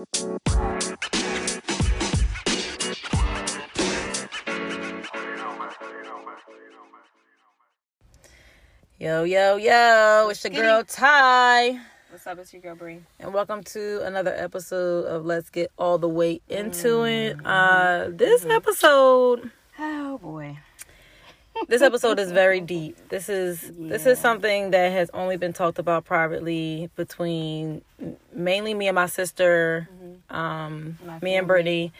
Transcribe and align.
Yo, 0.00 0.06
yo, 9.24 9.56
yo, 9.56 10.28
it's 10.30 10.42
your 10.42 10.54
girl 10.54 10.84
Ty. 10.84 11.78
What's 12.08 12.26
up? 12.26 12.38
It's 12.38 12.50
your 12.54 12.62
girl 12.62 12.76
Bree. 12.76 13.00
And 13.18 13.34
welcome 13.34 13.62
to 13.64 14.02
another 14.06 14.32
episode 14.34 15.04
of 15.04 15.26
Let's 15.26 15.50
Get 15.50 15.70
All 15.76 15.98
the 15.98 16.08
Way 16.08 16.40
Into 16.48 17.04
It. 17.04 17.36
Uh 17.44 18.08
this 18.08 18.46
episode 18.46 19.50
Oh 19.78 20.16
boy. 20.16 20.58
This 21.68 21.82
episode 21.82 22.18
is 22.18 22.32
very 22.32 22.60
deep. 22.60 22.96
This 23.08 23.28
is 23.28 23.72
this 23.76 24.06
is 24.06 24.18
something 24.18 24.70
that 24.70 24.92
has 24.92 25.10
only 25.14 25.36
been 25.36 25.52
talked 25.52 25.78
about 25.78 26.04
privately 26.04 26.90
between 26.96 27.82
mainly 28.32 28.74
me 28.74 28.88
and 28.88 28.94
my 28.94 29.06
sister, 29.06 29.88
um, 30.28 30.98
My 31.04 31.18
me 31.20 31.36
and. 31.36 31.46
Brittany, 31.46 31.92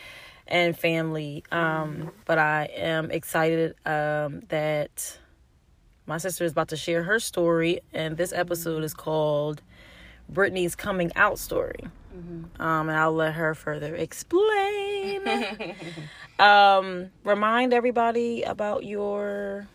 and 0.47 0.77
family. 0.77 1.45
Um, 1.53 2.11
but 2.27 2.39
I 2.39 2.65
am 2.77 3.11
excited 3.11 3.75
um, 3.87 4.41
that 4.49 5.19
my 6.07 6.19
sister 6.19 6.45
is 6.45 6.53
about 6.53 6.69
to 6.69 6.77
share 6.77 7.05
her 7.05 7.21
story, 7.21 7.81
and 7.93 8.17
this 8.17 8.33
episode 8.33 8.83
is 8.83 8.95
called 8.95 9.63
Brittany's 10.29 10.75
coming 10.75 11.13
out 11.17 11.39
story. 11.39 11.89
Um, 12.13 12.51
and 12.89 12.91
I'll 12.93 13.13
let 13.15 13.35
her 13.35 13.55
further 13.55 13.95
explain. 13.95 15.23
um, 16.39 17.11
remind 17.25 17.73
everybody 17.73 18.43
about 18.43 18.85
your 18.85 19.69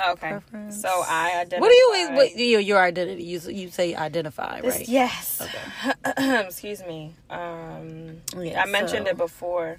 Okay. 0.00 0.28
Preference. 0.30 0.80
So 0.82 0.88
I 1.06 1.38
identify. 1.40 1.60
what 1.60 1.68
do 1.68 1.74
you 1.76 2.10
what, 2.16 2.36
your 2.36 2.60
your 2.60 2.82
identity? 2.82 3.22
You 3.22 3.40
you 3.48 3.70
say 3.70 3.94
identify, 3.94 4.60
This- 4.60 4.76
right? 4.78 4.88
Yes. 4.88 5.40
Okay. 5.40 6.40
Excuse 6.46 6.82
me. 6.84 7.14
Um, 7.30 8.20
Yeah, 8.38 8.62
I 8.62 8.66
mentioned 8.66 9.06
so- 9.06 9.12
it 9.12 9.16
before. 9.16 9.78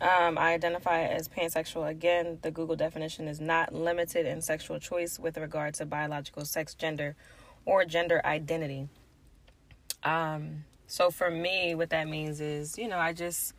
Um, 0.00 0.36
I 0.36 0.52
identify 0.54 1.02
as 1.02 1.28
pansexual. 1.28 1.86
Again, 1.88 2.38
the 2.42 2.50
Google 2.50 2.74
definition 2.74 3.28
is 3.28 3.40
not 3.40 3.72
limited 3.72 4.26
in 4.26 4.40
sexual 4.42 4.80
choice 4.80 5.16
with 5.18 5.36
regard 5.36 5.74
to 5.74 5.86
biological 5.86 6.44
sex, 6.44 6.74
gender, 6.74 7.14
or 7.64 7.84
gender 7.84 8.20
identity. 8.24 8.88
Um, 10.02 10.64
so 10.92 11.10
for 11.10 11.30
me, 11.30 11.74
what 11.74 11.88
that 11.88 12.06
means 12.06 12.38
is, 12.42 12.76
you 12.76 12.86
know, 12.86 12.98
I 12.98 13.14
just, 13.14 13.54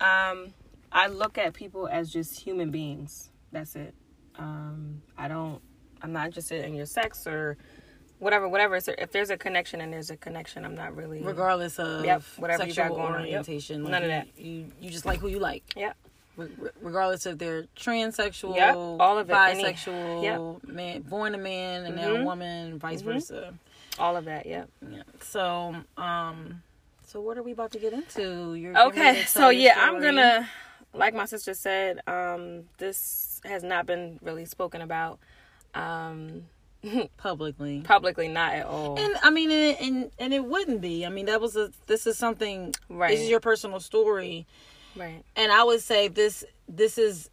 um, 0.00 0.52
I 0.90 1.06
look 1.06 1.38
at 1.38 1.54
people 1.54 1.86
as 1.86 2.12
just 2.12 2.40
human 2.40 2.72
beings. 2.72 3.30
That's 3.52 3.76
it. 3.76 3.94
Um, 4.36 5.02
I 5.16 5.28
don't. 5.28 5.60
I'm 6.02 6.12
not 6.12 6.26
interested 6.26 6.64
in 6.64 6.74
your 6.74 6.86
sex 6.86 7.28
or 7.28 7.56
whatever. 8.18 8.48
Whatever. 8.48 8.74
It's 8.74 8.88
if 8.88 9.12
there's 9.12 9.30
a 9.30 9.36
connection 9.36 9.80
and 9.80 9.92
there's 9.92 10.10
a 10.10 10.16
connection, 10.16 10.64
I'm 10.64 10.74
not 10.74 10.96
really. 10.96 11.22
Regardless 11.22 11.78
of 11.78 12.04
Yep, 12.04 12.22
whatever 12.38 12.64
you 12.66 12.72
sexual 12.72 12.96
got 12.96 13.02
going 13.02 13.14
on. 13.14 13.20
Yep. 13.20 13.28
orientation, 13.28 13.82
None 13.84 13.94
of 13.94 14.02
you- 14.02 14.08
that. 14.08 14.26
You 14.36 14.66
you 14.80 14.90
just 14.90 15.06
like 15.06 15.20
who 15.20 15.28
you 15.28 15.38
like. 15.38 15.62
Yeah. 15.76 15.92
Re- 16.36 16.48
re- 16.58 16.70
regardless 16.80 17.26
if 17.26 17.38
they're 17.38 17.64
transsexual, 17.76 18.54
Yep, 18.56 18.74
all 18.76 19.18
of 19.18 19.28
it, 19.30 19.34
any- 19.34 19.64
bisexual, 19.64 20.62
man, 20.68 21.02
born 21.02 21.34
a 21.34 21.38
man 21.38 21.84
and 21.86 21.96
now 21.96 22.12
a 22.12 22.18
Mhm. 22.18 22.24
woman, 22.24 22.78
vice 22.78 23.00
versa. 23.02 23.54
All 23.98 24.16
of 24.16 24.24
that. 24.26 24.46
Yep. 24.46 24.68
Yeah. 24.90 25.02
So, 25.20 25.74
um, 25.96 26.62
so 27.04 27.20
what 27.20 27.38
are 27.38 27.42
we 27.42 27.52
about 27.52 27.72
to 27.72 27.78
get 27.78 27.92
into? 27.92 28.54
You're 28.54 28.78
Okay. 28.78 29.24
So 29.24 29.48
yeah, 29.48 29.74
I'm 29.78 30.00
gonna, 30.00 30.48
like 30.94 31.14
my 31.14 31.24
sister 31.24 31.54
said, 31.54 32.00
um, 32.06 32.64
this 32.78 33.40
has 33.44 33.62
not 33.62 33.86
been 33.86 34.18
really 34.22 34.44
spoken 34.44 34.82
about, 34.82 35.18
um, 35.74 36.44
publicly. 37.16 37.80
publicly, 37.80 38.28
not 38.28 38.54
at 38.54 38.66
all. 38.66 38.98
And 38.98 39.16
I 39.22 39.30
mean, 39.30 39.50
and, 39.50 39.76
and 39.80 40.10
and 40.18 40.34
it 40.34 40.44
wouldn't 40.44 40.80
be. 40.80 41.04
I 41.04 41.08
mean, 41.08 41.26
that 41.26 41.40
was 41.40 41.56
a. 41.56 41.70
This 41.86 42.06
is 42.06 42.16
something. 42.18 42.74
Right. 42.88 43.10
This 43.10 43.20
is 43.20 43.30
your 43.30 43.40
personal 43.40 43.80
story, 43.80 44.46
right. 44.96 45.24
and 45.34 45.50
I 45.50 45.64
would 45.64 45.80
say 45.80 46.08
this. 46.08 46.44
This 46.68 46.98
is. 46.98 47.30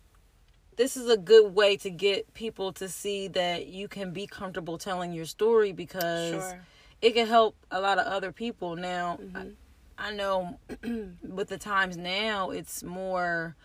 This 0.77 0.97
is 0.97 1.09
a 1.09 1.17
good 1.17 1.55
way 1.55 1.77
to 1.77 1.89
get 1.89 2.33
people 2.33 2.73
to 2.73 2.89
see 2.89 3.27
that 3.29 3.67
you 3.67 3.87
can 3.87 4.11
be 4.11 4.27
comfortable 4.27 4.77
telling 4.77 5.13
your 5.13 5.25
story 5.25 5.71
because 5.71 6.31
Sure. 6.43 6.59
it 7.01 7.11
can 7.13 7.27
help 7.27 7.55
a 7.71 7.79
lot 7.79 7.97
of 7.97 8.05
other 8.07 8.31
people. 8.31 8.75
Now, 8.75 9.17
Mm-hmm. 9.21 9.37
I, 9.37 10.07
I 10.09 10.13
know 10.13 10.59
with 11.23 11.47
the 11.49 11.57
times 11.57 11.95
now, 11.97 12.49
it's 12.51 12.83
more. 12.83 13.55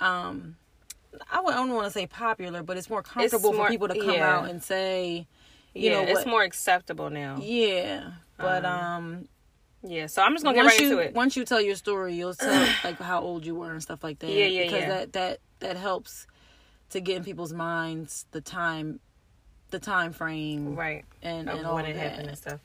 um 0.00 0.56
I 1.30 1.42
don't 1.42 1.72
want 1.72 1.86
to 1.86 1.90
say 1.90 2.06
popular, 2.06 2.62
but 2.62 2.76
it's 2.76 2.88
more 2.88 3.02
comfortable 3.02 3.52
more- 3.52 3.66
for 3.66 3.70
people 3.70 3.88
to 3.88 3.98
come 3.98 4.14
yeah. 4.14 4.36
out 4.38 4.48
and 4.48 4.62
say, 4.62 5.26
you 5.74 5.90
yeah, 5.90 5.92
know, 6.04 6.08
it's 6.12 6.24
more 6.26 6.42
acceptable 6.42 7.10
now. 7.10 7.38
yeah. 7.42 8.12
But 8.36 8.64
um, 8.64 9.26
Yeah. 9.82 10.06
So 10.06 10.22
I'm 10.22 10.32
just 10.34 10.44
gonna 10.44 10.56
get 10.56 10.66
right 10.66 10.78
you 10.80 10.86
into 10.92 10.98
it. 10.98 11.14
once 11.14 11.36
you 11.36 11.44
tell 11.44 11.60
your 11.60 11.74
story, 11.76 12.14
you'll 12.14 12.34
tell 12.34 12.68
like 12.84 12.98
how 13.00 13.20
old 13.22 13.44
you 13.46 13.54
were 13.56 13.72
and 13.72 13.82
stuff 13.82 14.04
like 14.04 14.18
that. 14.20 14.30
Yeah, 14.30 14.44
yeah, 14.46 14.62
because 14.64 14.80
yeah. 14.82 14.88
that 14.88 15.12
that 15.14 15.38
that 15.60 15.76
helps 15.76 16.26
to 16.90 17.00
get 17.00 17.16
in 17.18 17.24
people's 17.24 17.52
minds 17.52 18.26
the 18.32 18.40
time, 18.40 19.00
the 19.70 19.78
time 19.78 20.12
frame, 20.12 20.74
right. 20.76 21.04
and 21.22 21.48
and 21.48 21.66
all 21.66 21.74
when 21.76 21.86
it 21.86 21.94
that. 21.94 22.10
happened 22.10 22.28
and 22.28 22.38
stuff. 22.38 22.60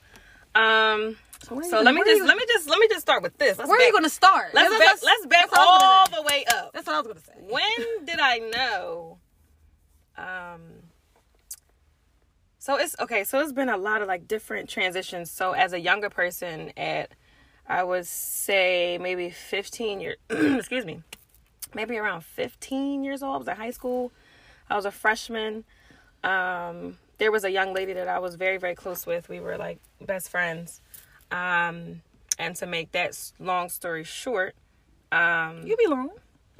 Um. 0.55 1.17
So 1.43 1.61
you- 1.61 1.83
let 1.83 1.93
me 1.93 2.01
just 2.03 2.17
you- 2.17 2.25
let 2.25 2.37
me 2.37 2.45
just 2.47 2.69
let 2.69 2.79
me 2.79 2.87
just 2.87 3.01
start 3.01 3.21
with 3.23 3.37
this. 3.37 3.57
Let's 3.57 3.69
Where 3.69 3.79
are 3.79 3.83
you 3.85 3.91
going 3.91 4.03
to 4.03 4.09
start? 4.09 4.53
Let's 4.53 4.77
back, 4.77 4.97
let's 5.03 5.25
back 5.27 5.47
I 5.53 5.57
was 5.57 5.81
all 6.13 6.21
the 6.21 6.27
way 6.27 6.45
up. 6.55 6.71
That's 6.73 6.87
what 6.87 6.95
I 6.95 6.99
was 6.99 7.07
going 7.07 7.17
to 7.17 7.23
say. 7.23 7.33
when 7.39 8.05
did 8.05 8.19
I 8.19 8.37
know? 8.39 9.17
Um. 10.17 10.61
So 12.57 12.77
it's 12.77 12.95
okay. 12.99 13.23
So 13.25 13.39
it's 13.41 13.51
been 13.51 13.69
a 13.69 13.77
lot 13.77 14.01
of 14.01 14.07
like 14.07 14.27
different 14.27 14.69
transitions. 14.69 15.29
So 15.29 15.51
as 15.51 15.73
a 15.73 15.79
younger 15.79 16.09
person, 16.09 16.71
at 16.77 17.11
I 17.67 17.83
would 17.83 18.07
say 18.07 18.97
maybe 18.99 19.29
fifteen 19.29 19.99
years. 19.99 20.17
excuse 20.29 20.85
me, 20.85 21.01
maybe 21.73 21.97
around 21.97 22.23
fifteen 22.23 23.03
years 23.03 23.23
old. 23.23 23.35
I 23.35 23.37
was 23.37 23.47
in 23.47 23.55
high 23.55 23.71
school. 23.71 24.11
I 24.69 24.75
was 24.75 24.85
a 24.85 24.91
freshman. 24.91 25.63
Um, 26.23 26.97
there 27.17 27.31
was 27.31 27.43
a 27.43 27.51
young 27.51 27.73
lady 27.73 27.93
that 27.93 28.07
I 28.07 28.19
was 28.19 28.35
very 28.35 28.57
very 28.57 28.75
close 28.75 29.05
with. 29.05 29.29
We 29.29 29.39
were 29.39 29.57
like 29.57 29.79
best 30.01 30.29
friends. 30.29 30.81
Um, 31.31 32.01
and 32.37 32.55
to 32.57 32.65
make 32.65 32.91
that 32.91 33.17
long 33.39 33.69
story 33.69 34.03
short, 34.03 34.55
um, 35.11 35.65
You 35.65 35.77
be 35.77 35.87
long. 35.87 36.09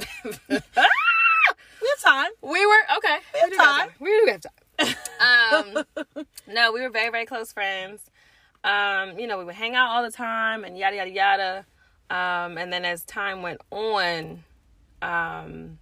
we 0.49 0.55
have 0.59 1.99
time. 2.01 2.31
We 2.41 2.65
were 2.65 2.81
okay. 2.97 3.17
We, 3.33 3.39
have 3.39 3.49
do 3.51 3.57
got 3.57 3.79
time. 3.79 3.89
We 3.99 4.09
do 4.09 4.31
have 4.31 4.41
time. 4.41 5.75
um, 5.97 6.05
no, 6.47 6.71
we 6.71 6.81
were 6.81 6.89
very 6.89 7.09
very 7.11 7.25
close 7.25 7.51
friends. 7.51 8.09
Um, 8.63 9.19
you 9.19 9.27
know, 9.27 9.37
we 9.37 9.45
would 9.45 9.55
hang 9.55 9.75
out 9.75 9.89
all 9.89 10.03
the 10.03 10.11
time 10.11 10.63
and 10.63 10.77
yada 10.77 10.95
yada 10.95 11.11
yada. 11.11 11.65
Um, 12.09 12.57
and 12.57 12.71
then 12.71 12.85
as 12.85 13.03
time 13.03 13.41
went 13.41 13.61
on, 13.71 14.43
um, 15.05 15.77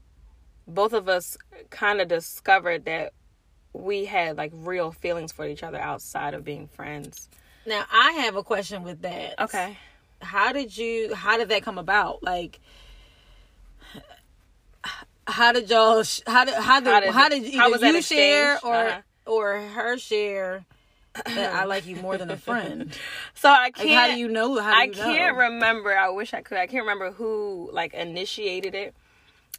both 0.67 0.94
of 0.94 1.07
us 1.09 1.38
kind 1.69 2.01
of 2.01 2.07
discovered 2.07 2.85
that 2.85 3.13
we 3.73 4.06
had 4.06 4.38
like 4.38 4.51
real 4.53 4.91
feelings 4.91 5.31
for 5.31 5.45
each 5.47 5.63
other 5.63 5.79
outside 5.79 6.34
of 6.34 6.44
being 6.44 6.67
friends. 6.67 7.29
Now 7.66 7.85
I 7.91 8.12
have 8.23 8.35
a 8.35 8.44
question 8.44 8.83
with 8.83 9.01
that. 9.01 9.39
Okay. 9.41 9.78
How 10.22 10.51
did 10.53 10.78
you? 10.78 11.13
How 11.16 11.38
did 11.38 11.50
that 11.50 11.63
come 11.63 11.78
about? 11.78 12.23
Like, 12.23 12.59
how 15.28 15.51
did 15.51 15.69
y'all? 15.69 16.03
sh- 16.03 16.22
How 16.28 16.45
did? 16.45 16.53
How 16.56 16.79
did? 16.79 16.89
How 17.06 17.12
How 17.12 17.29
did- 17.29 17.44
did, 17.44 17.53
how 17.56 17.67
either 17.73 17.79
was 17.94 17.95
you 17.95 18.01
share 18.01 18.59
or 18.63 18.75
Uh-huh. 18.75 19.01
or 19.25 19.59
her 19.62 19.97
share 19.97 20.66
that 21.25 21.53
I 21.53 21.63
like 21.66 21.85
you 21.85 21.95
more 21.97 22.17
than 22.17 22.29
a 22.31 22.38
friend? 22.38 22.95
So 23.35 23.50
I 23.50 23.72
can't. 23.72 23.89
how 23.89 24.07
do 24.07 24.19
you 24.19 24.28
know? 24.29 24.59
How 24.62 24.72
do 24.73 24.78
I 24.79 24.83
you 24.85 24.91
can't 24.94 25.35
remember. 25.35 25.97
I 25.97 26.09
wish 26.09 26.33
I 26.33 26.41
could. 26.41 26.57
I 26.57 26.67
can't 26.67 26.83
remember 26.83 27.12
who 27.12 27.69
like 27.73 27.94
initiated 27.94 28.75
it. 28.75 28.95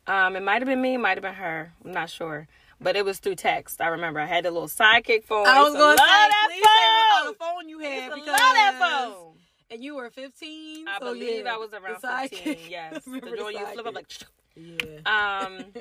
Um, 0.07 0.37
it 0.37 0.43
might 0.43 0.61
have 0.61 0.67
been 0.67 0.83
me, 0.83 0.97
might 0.97 1.17
have 1.17 1.23
been 1.23 1.35
her. 1.35 1.73
I'm 1.85 1.93
not 1.93 2.11
sure. 2.11 2.47
But 2.81 2.97
it 2.97 3.05
was 3.05 3.19
through 3.19 3.37
text. 3.37 3.81
I 3.81 3.87
remember 3.89 4.21
I 4.21 4.27
had 4.27 4.45
the 4.45 4.51
little 4.51 4.69
sidekick 4.69 5.25
phone. 5.25 5.47
I 5.47 5.63
was 5.63 5.73
going 5.73 5.97
to 5.97 6.03
love 6.03 6.09
say, 6.09 6.29
that 6.29 6.49
say 6.51 6.61
what 6.61 6.69
phone. 6.69 7.23
kind 7.23 7.29
of 7.29 7.37
phone 7.37 7.69
you 7.69 7.79
had 7.79 8.11
because 8.15 8.27
love 8.27 8.37
that 8.37 8.77
phone. 8.79 9.33
and 9.71 9.83
you 9.85 9.95
were 9.97 10.11
15. 10.11 10.89
I 10.89 10.99
so 10.99 11.05
believe 11.07 11.45
yeah, 11.47 11.55
I 11.55 11.57
was 11.57 11.73
around 11.73 11.97
the 12.03 12.06
sidekick. 12.09 12.45
15. 12.45 12.56
Yes, 12.71 13.05
the 13.05 13.35
joint 13.37 13.59
you 13.59 13.67
flip 13.67 13.87
up 13.87 13.95
like. 13.95 14.06
Yeah. 14.56 15.47
Um, 15.47 15.65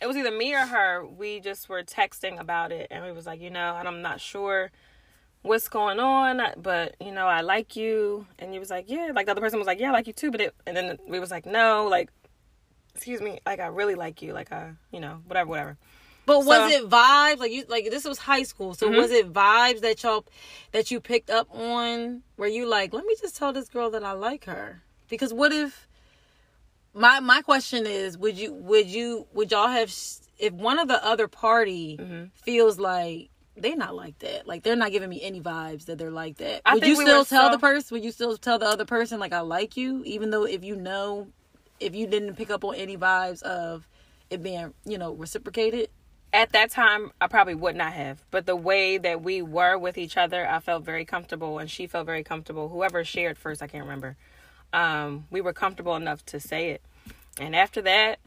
it 0.00 0.06
was 0.06 0.16
either 0.16 0.30
me 0.30 0.54
or 0.54 0.60
her. 0.66 1.04
We 1.06 1.40
just 1.40 1.68
were 1.68 1.82
texting 1.82 2.40
about 2.40 2.72
it, 2.72 2.88
and 2.90 3.04
we 3.04 3.12
was 3.12 3.26
like, 3.26 3.40
you 3.40 3.50
know, 3.50 3.76
and 3.76 3.86
I'm 3.86 4.00
not 4.02 4.20
sure 4.20 4.70
what's 5.42 5.68
going 5.68 6.00
on, 6.00 6.40
but 6.56 6.96
you 7.00 7.12
know, 7.12 7.26
I 7.26 7.40
like 7.42 7.76
you, 7.76 8.26
and 8.38 8.52
you 8.54 8.60
was 8.60 8.70
like, 8.70 8.86
yeah, 8.88 9.10
like 9.14 9.26
the 9.26 9.32
other 9.32 9.40
person 9.40 9.58
was 9.58 9.66
like, 9.66 9.78
yeah, 9.80 9.90
I 9.90 9.92
like 9.92 10.06
you 10.06 10.12
too, 10.12 10.30
but 10.30 10.40
it, 10.40 10.54
and 10.66 10.76
then 10.76 10.98
we 11.06 11.20
was 11.20 11.30
like, 11.30 11.46
no, 11.46 11.86
like, 11.88 12.10
excuse 12.96 13.20
me, 13.20 13.38
like 13.46 13.60
I 13.60 13.66
really 13.66 13.94
like 13.94 14.22
you, 14.22 14.32
like 14.32 14.52
I, 14.52 14.72
you 14.90 15.00
know, 15.00 15.20
whatever, 15.26 15.48
whatever. 15.50 15.76
But 16.26 16.38
was 16.38 16.46
So- 16.46 16.52
Mm-hmm. 16.78 16.86
it 16.86 16.90
vibes 16.90 17.38
like 17.38 17.52
you 17.52 17.64
like 17.68 17.90
this 17.90 18.04
was 18.04 18.18
high 18.18 18.42
school? 18.42 18.74
So 18.74 18.88
was 18.90 19.10
it 19.12 19.32
vibes 19.32 19.80
that 19.82 20.02
y'all 20.02 20.24
that 20.72 20.90
you 20.90 21.00
picked 21.00 21.30
up 21.30 21.46
on 21.54 22.22
where 22.36 22.48
you 22.48 22.66
like, 22.66 22.92
let 22.92 23.04
me 23.06 23.14
just 23.20 23.36
tell 23.36 23.52
this 23.52 23.68
girl 23.68 23.90
that 23.90 24.02
I 24.02 24.12
like 24.12 24.44
her? 24.46 24.82
Because 25.08 25.32
what 25.32 25.52
if 25.52 25.86
my 26.94 27.20
my 27.20 27.42
question 27.42 27.86
is, 27.86 28.18
would 28.18 28.36
you 28.36 28.52
would 28.54 28.86
you 28.86 29.26
would 29.34 29.50
y'all 29.52 29.68
have 29.68 29.94
if 30.38 30.52
one 30.52 30.78
of 30.78 30.88
the 30.88 31.04
other 31.04 31.28
party 31.28 31.96
Mm-hmm. 32.00 32.24
feels 32.34 32.78
like 32.78 33.30
they're 33.58 33.76
not 33.76 33.94
like 33.94 34.18
that. 34.18 34.46
Like 34.46 34.62
they're 34.64 34.76
not 34.76 34.90
giving 34.92 35.08
me 35.08 35.22
any 35.22 35.40
vibes 35.40 35.86
that 35.86 35.96
they're 35.96 36.10
like 36.10 36.36
that. 36.38 36.60
I 36.66 36.74
would 36.74 36.86
you 36.86 36.94
still 36.96 37.20
were 37.20 37.24
tell 37.24 37.46
so- 37.46 37.52
the 37.52 37.58
person? 37.58 37.94
Would 37.94 38.04
you 38.04 38.10
still 38.12 38.36
tell 38.36 38.58
the 38.58 38.66
other 38.66 38.84
person 38.84 39.18
like 39.20 39.32
I 39.32 39.40
like 39.40 39.76
you, 39.76 40.02
even 40.04 40.30
though 40.30 40.44
if 40.44 40.64
you 40.64 40.76
know, 40.76 41.28
if 41.80 41.94
you 41.94 42.06
didn't 42.06 42.36
pick 42.36 42.50
up 42.50 42.64
on 42.64 42.74
any 42.74 42.96
vibes 42.96 43.42
of 43.42 43.86
it 44.30 44.42
being 44.42 44.72
you 44.84 44.98
know 44.98 45.12
reciprocated? 45.12 45.88
At 46.32 46.52
that 46.52 46.70
time, 46.70 47.12
I 47.20 47.28
probably 47.28 47.54
would 47.54 47.76
not 47.76 47.92
have. 47.92 48.22
But 48.30 48.46
the 48.46 48.56
way 48.56 48.98
that 48.98 49.22
we 49.22 49.40
were 49.40 49.78
with 49.78 49.96
each 49.96 50.16
other, 50.16 50.46
I 50.46 50.58
felt 50.60 50.84
very 50.84 51.04
comfortable, 51.04 51.58
and 51.58 51.70
she 51.70 51.86
felt 51.86 52.04
very 52.04 52.24
comfortable. 52.24 52.68
Whoever 52.68 53.04
shared 53.04 53.38
first, 53.38 53.62
I 53.62 53.68
can't 53.68 53.84
remember. 53.84 54.16
Um, 54.72 55.26
we 55.30 55.40
were 55.40 55.52
comfortable 55.52 55.96
enough 55.96 56.24
to 56.26 56.40
say 56.40 56.70
it, 56.70 56.82
and 57.40 57.54
after 57.54 57.80
that, 57.82 58.18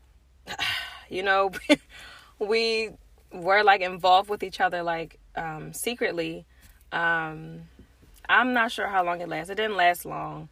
you 1.10 1.24
know, 1.24 1.52
we 2.40 2.92
were 3.32 3.64
like 3.64 3.82
involved 3.82 4.30
with 4.30 4.44
each 4.44 4.60
other, 4.60 4.82
like 4.82 5.20
um, 5.36 5.74
secretly. 5.74 6.46
Um, 6.92 7.62
I'm 8.28 8.54
not 8.54 8.72
sure 8.72 8.88
how 8.88 9.04
long 9.04 9.22
it 9.22 9.30
lasted. 9.30 9.54
It 9.54 9.64
didn't 9.64 9.78
last 9.78 10.06
long, 10.06 10.50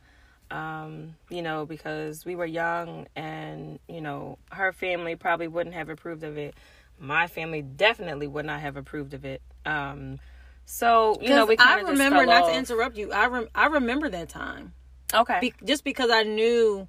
um, 0.51 1.15
you 1.29 1.41
know, 1.41 1.65
because 1.65 2.25
we 2.25 2.35
were 2.35 2.45
young, 2.45 3.07
and 3.15 3.79
you 3.87 4.01
know, 4.01 4.37
her 4.51 4.71
family 4.73 5.15
probably 5.15 5.47
wouldn't 5.47 5.75
have 5.75 5.89
approved 5.89 6.23
of 6.23 6.37
it. 6.37 6.55
My 6.99 7.27
family 7.27 7.61
definitely 7.61 8.27
would 8.27 8.45
not 8.45 8.59
have 8.61 8.77
approved 8.77 9.13
of 9.13 9.25
it. 9.25 9.41
Um, 9.65 10.19
so 10.65 11.17
you 11.21 11.29
know, 11.29 11.45
we 11.45 11.55
kind 11.57 11.85
I 11.85 11.91
remember 11.91 12.25
not 12.25 12.43
off. 12.43 12.49
to 12.51 12.57
interrupt 12.57 12.97
you. 12.97 13.11
I 13.11 13.27
rem- 13.27 13.49
I 13.53 13.67
remember 13.67 14.09
that 14.09 14.29
time. 14.29 14.73
Okay. 15.13 15.37
Be- 15.39 15.53
just 15.63 15.83
because 15.83 16.09
I 16.09 16.23
knew 16.23 16.87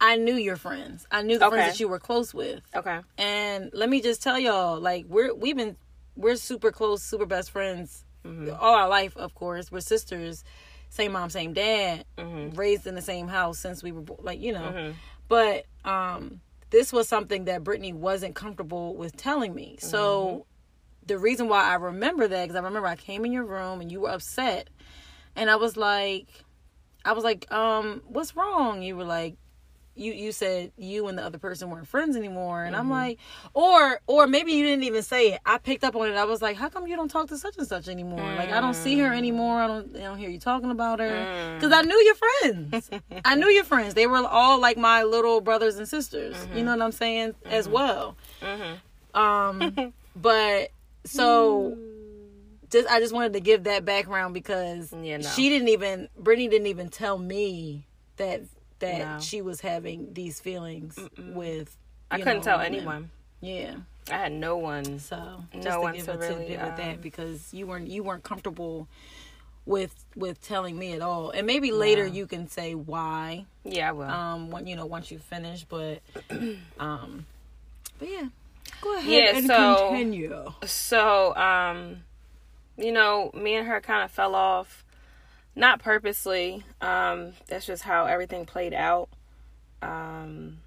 I 0.00 0.16
knew 0.16 0.34
your 0.34 0.56
friends. 0.56 1.06
I 1.10 1.22
knew 1.22 1.38
the 1.38 1.46
Okay. 1.46 1.56
friends 1.56 1.72
that 1.74 1.80
you 1.80 1.88
were 1.88 1.98
close 1.98 2.32
with. 2.32 2.60
okay. 2.74 3.00
And 3.16 3.70
let 3.72 3.88
me 3.88 4.00
just 4.00 4.22
tell 4.22 4.38
y'all, 4.38 4.78
like 4.80 5.06
we're 5.08 5.34
we've 5.34 5.56
been 5.56 5.76
we're 6.16 6.36
super 6.36 6.70
close, 6.72 7.02
super 7.02 7.26
best 7.26 7.50
friends 7.50 8.04
all 8.60 8.74
our 8.74 8.88
life, 8.88 9.16
of 9.16 9.34
course. 9.34 9.72
We're 9.72 9.80
sisters, 9.80 10.44
same 10.90 11.12
mom, 11.12 11.30
same 11.30 11.52
dad, 11.52 12.04
raised 12.56 12.86
in 12.86 12.94
the 12.94 13.02
same 13.02 13.28
house 13.28 13.58
since 13.58 13.82
we 13.82 13.92
were 13.92 14.04
like, 14.20 14.40
you 14.40 14.52
know. 14.52 14.94
But 15.28 15.66
um 15.84 16.40
this 16.70 16.92
was 16.92 17.08
something 17.08 17.44
that 17.46 17.64
Brittany 17.64 17.92
wasn't 17.94 18.34
comfortable 18.34 18.94
with 18.94 19.16
telling 19.16 19.54
me. 19.54 19.76
So 19.80 20.46
the 21.06 21.18
reason 21.18 21.48
why 21.48 21.64
I 21.64 21.74
remember 21.74 22.28
that 22.28 22.42
because 22.44 22.56
I 22.56 22.60
remember 22.64 22.88
I 22.88 22.96
came 22.96 23.24
in 23.24 23.32
your 23.32 23.44
room 23.44 23.80
and 23.80 23.90
you 23.90 24.00
were 24.00 24.10
upset, 24.10 24.68
and 25.34 25.50
I 25.50 25.56
was 25.56 25.76
like, 25.76 26.26
I 27.04 27.12
was 27.12 27.24
like, 27.24 27.50
um, 27.50 28.02
what's 28.06 28.36
wrong? 28.36 28.82
You 28.82 28.96
were 28.96 29.04
like, 29.04 29.36
you 29.98 30.12
you 30.12 30.32
said 30.32 30.72
you 30.76 31.08
and 31.08 31.18
the 31.18 31.24
other 31.24 31.38
person 31.38 31.70
weren't 31.70 31.88
friends 31.88 32.16
anymore, 32.16 32.64
and 32.64 32.76
I'm 32.76 32.84
mm-hmm. 32.84 32.92
like, 32.92 33.18
or 33.54 34.00
or 34.06 34.26
maybe 34.26 34.52
you 34.52 34.64
didn't 34.64 34.84
even 34.84 35.02
say 35.02 35.32
it. 35.32 35.40
I 35.44 35.58
picked 35.58 35.84
up 35.84 35.96
on 35.96 36.08
it. 36.08 36.16
I 36.16 36.24
was 36.24 36.40
like, 36.40 36.56
how 36.56 36.68
come 36.68 36.86
you 36.86 36.96
don't 36.96 37.10
talk 37.10 37.28
to 37.28 37.38
such 37.38 37.58
and 37.58 37.66
such 37.66 37.88
anymore? 37.88 38.20
Like 38.36 38.50
I 38.50 38.60
don't 38.60 38.74
see 38.74 38.98
her 39.00 39.10
mm. 39.10 39.16
anymore. 39.16 39.60
I 39.60 39.66
don't 39.66 39.96
I 39.96 40.00
don't 40.00 40.18
hear 40.18 40.30
you 40.30 40.38
talking 40.38 40.70
about 40.70 41.00
her 41.00 41.10
mm. 41.10 41.54
because 41.56 41.72
I 41.72 41.82
knew 41.82 41.98
your 42.02 42.14
friends. 42.14 42.90
I 43.24 43.34
knew 43.34 43.48
your 43.48 43.64
friends. 43.64 43.94
They 43.94 44.06
were 44.06 44.26
all 44.26 44.60
like 44.60 44.76
my 44.76 45.02
little 45.02 45.40
brothers 45.40 45.76
and 45.76 45.88
sisters. 45.88 46.36
You 46.40 46.48
mm-hmm. 46.48 46.64
know 46.64 46.72
what 46.72 46.82
I'm 46.82 46.92
saying 46.92 47.34
as 47.44 47.66
mm-hmm. 47.66 47.74
well. 47.74 48.16
Um, 49.14 49.92
but 50.16 50.70
so 51.04 51.76
mm. 51.76 52.70
just 52.70 52.88
I 52.88 53.00
just 53.00 53.14
wanted 53.14 53.32
to 53.34 53.40
give 53.40 53.64
that 53.64 53.84
background 53.84 54.34
because 54.34 54.92
Yeah, 54.92 55.18
no. 55.18 55.28
she 55.28 55.48
didn't 55.48 55.68
even 55.68 56.08
Brittany 56.18 56.48
didn't 56.48 56.68
even 56.68 56.88
tell 56.88 57.18
me 57.18 57.86
that 58.16 58.42
that 58.80 58.98
No. 58.98 59.20
she 59.20 59.42
was 59.42 59.60
having 59.60 60.12
these 60.14 60.40
feelings 60.40 60.98
with. 61.18 61.76
I 62.10 62.18
couldn't 62.18 62.38
know, 62.38 62.42
tell 62.42 62.60
anyone. 62.60 63.10
Yeah, 63.40 63.76
I 64.10 64.14
had 64.14 64.32
no 64.32 64.56
one. 64.56 64.98
so 64.98 65.16
No 65.54 65.60
just 65.62 65.68
to 65.76 65.80
one 65.80 65.94
give 65.94 66.04
to 66.06 66.12
a 66.14 66.18
really, 66.18 66.34
tidbit 66.48 66.60
with 66.66 66.76
that 66.76 66.94
um, 66.96 67.00
because 67.00 67.52
you 67.54 67.66
weren't 67.66 67.88
you 67.88 68.02
weren't 68.02 68.22
comfortable 68.24 68.88
with 69.66 69.94
with 70.16 70.40
telling 70.40 70.78
me 70.78 70.92
at 70.94 71.02
all, 71.02 71.30
and 71.30 71.46
maybe 71.46 71.70
later 71.70 72.06
you 72.06 72.26
can 72.26 72.48
say 72.48 72.74
why. 72.74 73.44
Yeah, 73.64 73.90
I 73.90 73.92
will. 73.92 74.04
Um, 74.08 74.50
when 74.50 74.66
you 74.66 74.74
know 74.76 74.86
once 74.86 75.10
you 75.10 75.18
finish, 75.18 75.64
but 75.64 76.00
um, 76.80 77.26
but 77.98 78.08
yeah, 78.08 78.28
go 78.80 78.96
ahead 78.96 79.10
Yeah, 79.10 79.36
and 79.36 79.46
so- 79.46 79.88
continue. 79.90 80.52
so 80.64 81.34
um 81.36 81.98
you 82.76 82.92
know 82.92 83.30
me 83.34 83.56
and 83.56 83.66
her 83.68 83.80
kind 83.80 84.04
of 84.04 84.10
fell 84.10 84.34
off 84.34 84.84
not 85.58 85.82
purposely 85.82 86.62
um 86.80 87.32
that's 87.48 87.66
just 87.66 87.82
how 87.82 88.06
everything 88.06 88.46
played 88.46 88.72
out 88.72 89.08
um 89.82 90.58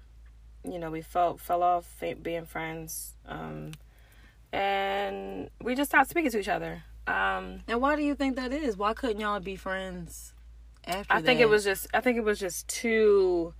you 0.64 0.78
know 0.78 0.90
we 0.90 1.00
felt 1.02 1.40
fell 1.40 1.62
off 1.62 2.02
being 2.22 2.44
friends 2.44 3.14
um 3.26 3.72
and 4.52 5.48
we 5.62 5.74
just 5.74 5.90
stopped 5.90 6.10
speaking 6.10 6.30
to 6.30 6.38
each 6.38 6.48
other 6.48 6.82
um 7.06 7.60
And 7.66 7.80
why 7.80 7.96
do 7.96 8.02
you 8.02 8.14
think 8.14 8.36
that 8.36 8.52
is? 8.52 8.76
Why 8.76 8.92
couldn't 8.94 9.18
y'all 9.20 9.40
be 9.40 9.56
friends 9.56 10.34
after 10.84 11.14
i 11.14 11.22
think 11.22 11.40
it 11.40 11.48
was 11.48 11.64
just 11.64 11.86
i 11.94 12.00
think 12.00 12.18
it 12.18 12.24
was 12.24 12.38
just 12.38 12.66
too 12.68 13.54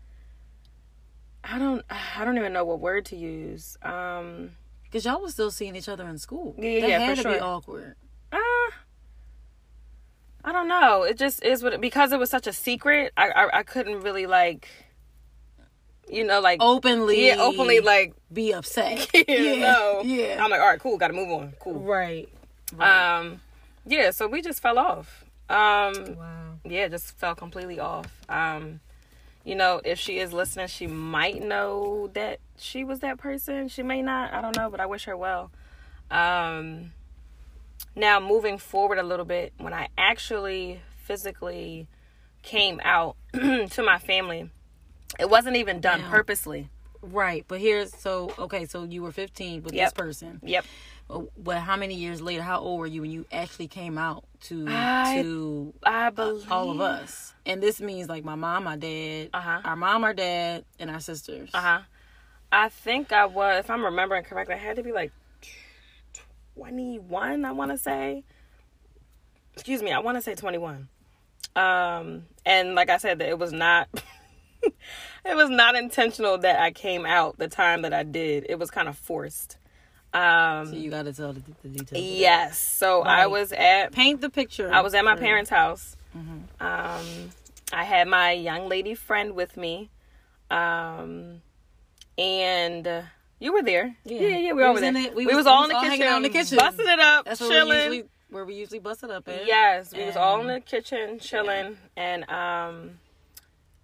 i 1.44 1.58
don't 1.58 1.84
i 1.88 2.24
don't 2.24 2.36
even 2.36 2.52
know 2.52 2.64
what 2.64 2.80
word 2.80 3.04
to 3.06 3.16
use 3.16 3.76
um 3.82 4.50
because 4.92 5.06
y'all 5.06 5.22
was 5.22 5.32
still 5.32 5.50
seeing 5.50 5.74
each 5.74 5.88
other 5.88 6.06
in 6.06 6.18
school. 6.18 6.54
Yeah, 6.58 6.80
that 6.80 6.90
yeah, 6.90 6.98
had 6.98 7.16
for 7.16 7.22
to 7.22 7.28
be 7.30 7.34
sure. 7.36 7.44
awkward. 7.44 7.96
I 10.44 10.52
don't 10.52 10.68
know. 10.68 11.02
It 11.04 11.18
just 11.18 11.42
is 11.44 11.62
what 11.62 11.72
it, 11.74 11.80
because 11.80 12.12
it 12.12 12.18
was 12.18 12.30
such 12.30 12.46
a 12.46 12.52
secret. 12.52 13.12
I, 13.16 13.30
I 13.30 13.58
I 13.58 13.62
couldn't 13.62 14.00
really 14.00 14.26
like, 14.26 14.68
you 16.08 16.24
know, 16.24 16.40
like 16.40 16.58
Openly, 16.60 17.26
yeah, 17.28 17.36
openly 17.38 17.80
like 17.80 18.14
be 18.32 18.52
upset. 18.52 19.08
you 19.14 19.24
yeah, 19.28 19.72
know. 19.72 20.02
yeah, 20.04 20.42
I'm 20.42 20.50
like, 20.50 20.60
all 20.60 20.66
right, 20.66 20.80
cool, 20.80 20.98
got 20.98 21.08
to 21.08 21.14
move 21.14 21.30
on, 21.30 21.52
cool. 21.60 21.80
right. 21.80 22.28
Um, 22.78 23.40
yeah. 23.86 24.10
So 24.10 24.26
we 24.26 24.42
just 24.42 24.60
fell 24.62 24.78
off. 24.78 25.24
Um, 25.48 26.16
Wow. 26.16 26.58
yeah, 26.64 26.88
just 26.88 27.16
fell 27.18 27.34
completely 27.34 27.78
off. 27.78 28.06
Um, 28.28 28.80
you 29.44 29.54
know, 29.54 29.80
if 29.84 29.98
she 29.98 30.18
is 30.18 30.32
listening, 30.32 30.68
she 30.68 30.86
might 30.86 31.42
know 31.42 32.08
that 32.14 32.38
she 32.56 32.84
was 32.84 33.00
that 33.00 33.18
person. 33.18 33.68
She 33.68 33.82
may 33.82 34.00
not. 34.02 34.32
I 34.32 34.40
don't 34.40 34.56
know, 34.56 34.70
but 34.70 34.80
I 34.80 34.86
wish 34.86 35.04
her 35.04 35.16
well. 35.16 35.50
Um, 36.10 36.92
now 37.94 38.20
moving 38.20 38.58
forward 38.58 38.98
a 38.98 39.02
little 39.02 39.24
bit, 39.26 39.52
when 39.58 39.72
I 39.72 39.88
actually 39.98 40.80
physically 41.04 41.88
came 42.42 42.80
out 42.84 43.16
to 43.34 43.82
my 43.84 43.98
family, 43.98 44.50
it 45.18 45.28
wasn't 45.28 45.56
even 45.56 45.80
done 45.80 46.02
purposely. 46.02 46.68
Right, 47.02 47.44
but 47.48 47.60
here's 47.60 47.92
so 47.96 48.32
okay. 48.38 48.64
So 48.64 48.84
you 48.84 49.02
were 49.02 49.10
15 49.12 49.64
with 49.64 49.74
Yep. 49.74 49.86
this 49.86 49.92
person. 49.92 50.40
Yep. 50.44 50.64
But 51.08 51.44
but 51.44 51.56
how 51.58 51.76
many 51.76 51.96
years 51.96 52.22
later? 52.22 52.42
How 52.42 52.60
old 52.60 52.78
were 52.78 52.86
you 52.86 53.00
when 53.00 53.10
you 53.10 53.26
actually 53.32 53.66
came 53.66 53.98
out 53.98 54.24
to 54.42 54.66
I- 54.68 55.14
to 55.14 55.74
I 55.82 56.10
believe 56.10 56.50
all 56.50 56.70
of 56.70 56.80
us? 56.80 57.34
And 57.44 57.60
this 57.60 57.80
means 57.80 58.08
like 58.08 58.24
my 58.24 58.36
mom, 58.36 58.64
my 58.64 58.76
dad, 58.76 59.30
Uh-huh. 59.34 59.60
our 59.64 59.74
mom, 59.74 60.04
our 60.04 60.14
dad, 60.14 60.64
and 60.78 60.90
our 60.90 61.00
sisters. 61.00 61.50
Uh 61.52 61.60
huh. 61.60 61.80
I 62.52 62.68
think 62.68 63.10
I 63.12 63.24
was, 63.24 63.60
if 63.64 63.70
I'm 63.70 63.84
remembering 63.84 64.22
correctly, 64.24 64.54
I 64.54 64.58
had 64.58 64.76
to 64.76 64.82
be 64.84 64.92
like 64.92 65.10
21, 66.56 67.44
I 67.44 67.52
want 67.52 67.70
to 67.70 67.78
say. 67.78 68.24
Excuse 69.54 69.82
me, 69.82 69.92
I 69.92 69.98
want 69.98 70.16
to 70.16 70.22
say 70.22 70.34
21. 70.34 70.88
Um, 71.54 72.24
and 72.46 72.74
like 72.74 72.88
I 72.90 72.96
said, 72.96 73.18
that 73.18 73.28
it 73.28 73.38
was 73.38 73.52
not. 73.52 73.88
it 74.62 75.34
was 75.36 75.50
not 75.50 75.74
intentional 75.74 76.38
that 76.38 76.60
I 76.60 76.70
came 76.70 77.04
out 77.04 77.38
the 77.38 77.48
time 77.48 77.82
that 77.82 77.92
I 77.92 78.02
did. 78.02 78.46
It 78.48 78.58
was 78.58 78.70
kind 78.70 78.88
of 78.88 78.96
forced. 78.96 79.56
Um, 80.14 80.66
So 80.66 80.74
you 80.74 80.90
got 80.90 81.04
to 81.04 81.12
tell 81.12 81.32
the, 81.32 81.42
the 81.62 81.68
details. 81.68 82.02
yes. 82.02 82.58
So 82.58 83.02
I 83.02 83.26
was 83.26 83.52
at 83.52 83.92
Paint 83.92 84.20
the 84.20 84.30
picture. 84.30 84.72
I 84.72 84.80
was 84.80 84.94
at 84.94 85.04
my 85.04 85.16
parents' 85.16 85.50
house. 85.50 85.96
Mm-hmm. 86.16 86.64
Um, 86.64 87.30
I 87.72 87.84
had 87.84 88.06
my 88.08 88.32
young 88.32 88.68
lady 88.68 88.94
friend 88.94 89.34
with 89.34 89.56
me, 89.56 89.90
um, 90.50 91.40
and 92.18 93.04
you 93.42 93.52
were 93.52 93.62
there. 93.62 93.94
Yeah, 94.04 94.20
yeah, 94.20 94.28
yeah 94.38 94.52
we, 94.52 94.62
We 94.62 94.62
were 94.68 94.72
was 94.72 94.82
in 94.82 94.94
there. 94.94 95.04
it- 95.06 95.14
we, 95.14 95.26
we 95.26 95.34
was, 95.34 95.38
was- 95.44 95.46
all 95.48 95.64
in 95.64 95.68
the 95.70 95.74
all 95.76 95.82
kitchen, 95.82 95.90
hanging 96.00 96.06
out 96.12 96.16
in 96.18 96.22
the 96.22 96.28
kitchen. 96.30 96.56
busting 96.58 96.86
it 96.88 97.00
up, 97.00 97.24
That's 97.24 97.40
where 97.40 97.48
we 97.50 97.54
chilling. 97.56 97.78
usually 97.92 98.04
where 98.30 98.44
we 98.46 98.54
usually 98.54 98.78
bust 98.78 99.02
it 99.02 99.10
up 99.10 99.28
at. 99.28 99.46
Yes, 99.46 99.92
we 99.92 100.04
was 100.04 100.16
all 100.16 100.40
in 100.40 100.46
the 100.46 100.60
kitchen 100.60 101.18
chilling, 101.18 101.76
and 101.96 102.28
um, 102.30 102.98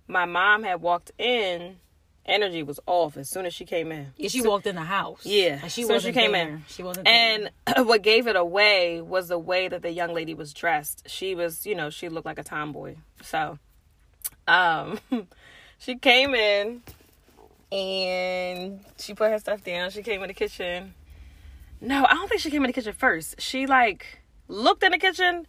my 0.07 0.25
mom 0.25 0.63
had 0.63 0.81
walked 0.81 1.11
in. 1.19 1.77
Energy 2.25 2.63
was 2.63 2.79
off 2.87 3.17
as 3.17 3.27
soon 3.31 3.47
as 3.47 3.55
she 3.55 3.65
came 3.65 3.91
in. 3.91 4.13
Yeah, 4.19 4.29
she 4.29 4.43
walked 4.43 4.67
in 4.67 4.75
the 4.75 4.83
house. 4.83 5.21
Yeah, 5.25 5.61
and 5.63 5.73
she 5.73 5.83
so 5.83 5.89
she 5.89 5.93
wasn't 5.95 6.15
came 6.15 6.33
there. 6.33 6.49
in. 6.49 6.65
She 6.69 6.83
wasn't. 6.83 7.07
there. 7.07 7.51
And 7.67 7.87
what 7.89 8.03
gave 8.03 8.27
it 8.27 8.37
away 8.37 9.01
was 9.01 9.29
the 9.29 9.39
way 9.39 9.67
that 9.67 9.81
the 9.81 9.91
young 9.91 10.13
lady 10.13 10.35
was 10.35 10.53
dressed. 10.53 11.05
She 11.09 11.35
was, 11.35 11.65
you 11.65 11.75
know, 11.75 11.89
she 11.89 12.11
looked 12.11 12.27
like 12.27 12.39
a 12.39 12.43
tomboy. 12.43 12.97
So, 13.23 13.59
um, 14.47 14.99
she 15.79 15.97
came 15.97 16.35
in 16.35 16.83
and 17.71 18.81
she 18.99 19.15
put 19.15 19.31
her 19.31 19.39
stuff 19.39 19.63
down. 19.63 19.91
She 19.91 20.03
came 20.03 20.23
in 20.23 20.29
the 20.29 20.35
kitchen. 20.35 20.95
No, 21.81 22.05
I 22.05 22.15
don't 22.15 22.29
think 22.29 22.41
she 22.41 22.51
came 22.51 22.65
in 22.65 22.69
the 22.69 22.73
kitchen 22.73 22.93
first. 22.93 23.41
She 23.41 23.67
like 23.67 24.21
looked 24.49 24.83
in 24.83 24.93
the 24.93 24.99
kitchen 24.99 25.47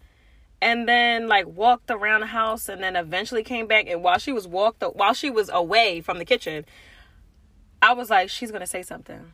and 0.61 0.87
then 0.87 1.27
like 1.27 1.47
walked 1.47 1.89
around 1.89 2.21
the 2.21 2.27
house 2.27 2.69
and 2.69 2.83
then 2.83 2.95
eventually 2.95 3.43
came 3.43 3.67
back 3.67 3.87
and 3.87 4.03
while 4.03 4.17
she 4.17 4.31
was 4.31 4.47
walked 4.47 4.83
while 4.93 5.13
she 5.13 5.29
was 5.29 5.49
away 5.51 6.01
from 6.01 6.19
the 6.19 6.25
kitchen, 6.25 6.65
I 7.81 7.93
was 7.93 8.09
like 8.09 8.29
she's 8.29 8.51
going 8.51 8.61
to 8.61 8.67
say 8.67 8.83
something. 8.83 9.33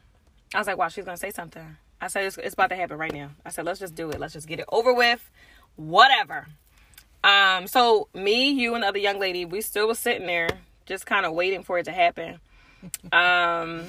I 0.53 0.57
was 0.59 0.67
like, 0.67 0.77
wow, 0.77 0.87
she's 0.87 1.03
gonna 1.03 1.17
say 1.17 1.31
something. 1.31 1.77
I 1.99 2.07
said 2.07 2.25
it's, 2.25 2.37
it's 2.37 2.53
about 2.53 2.69
to 2.69 2.75
happen 2.75 2.97
right 2.97 3.13
now. 3.13 3.31
I 3.45 3.49
said 3.49 3.65
let's 3.65 3.79
just 3.79 3.95
do 3.95 4.09
it. 4.11 4.19
Let's 4.19 4.33
just 4.33 4.47
get 4.47 4.59
it 4.59 4.65
over 4.71 4.93
with. 4.93 5.29
Whatever. 5.75 6.47
Um, 7.23 7.67
so 7.67 8.07
me, 8.13 8.51
you, 8.51 8.75
and 8.75 8.83
the 8.83 8.87
other 8.87 8.99
young 8.99 9.19
lady, 9.19 9.43
we 9.43 9.59
still 9.59 9.87
was 9.87 9.99
sitting 9.99 10.27
there, 10.27 10.47
just 10.85 11.05
kind 11.05 11.25
of 11.25 11.33
waiting 11.33 11.63
for 11.63 11.79
it 11.79 11.85
to 11.85 11.91
happen. 11.91 12.39
Um, 13.11 13.85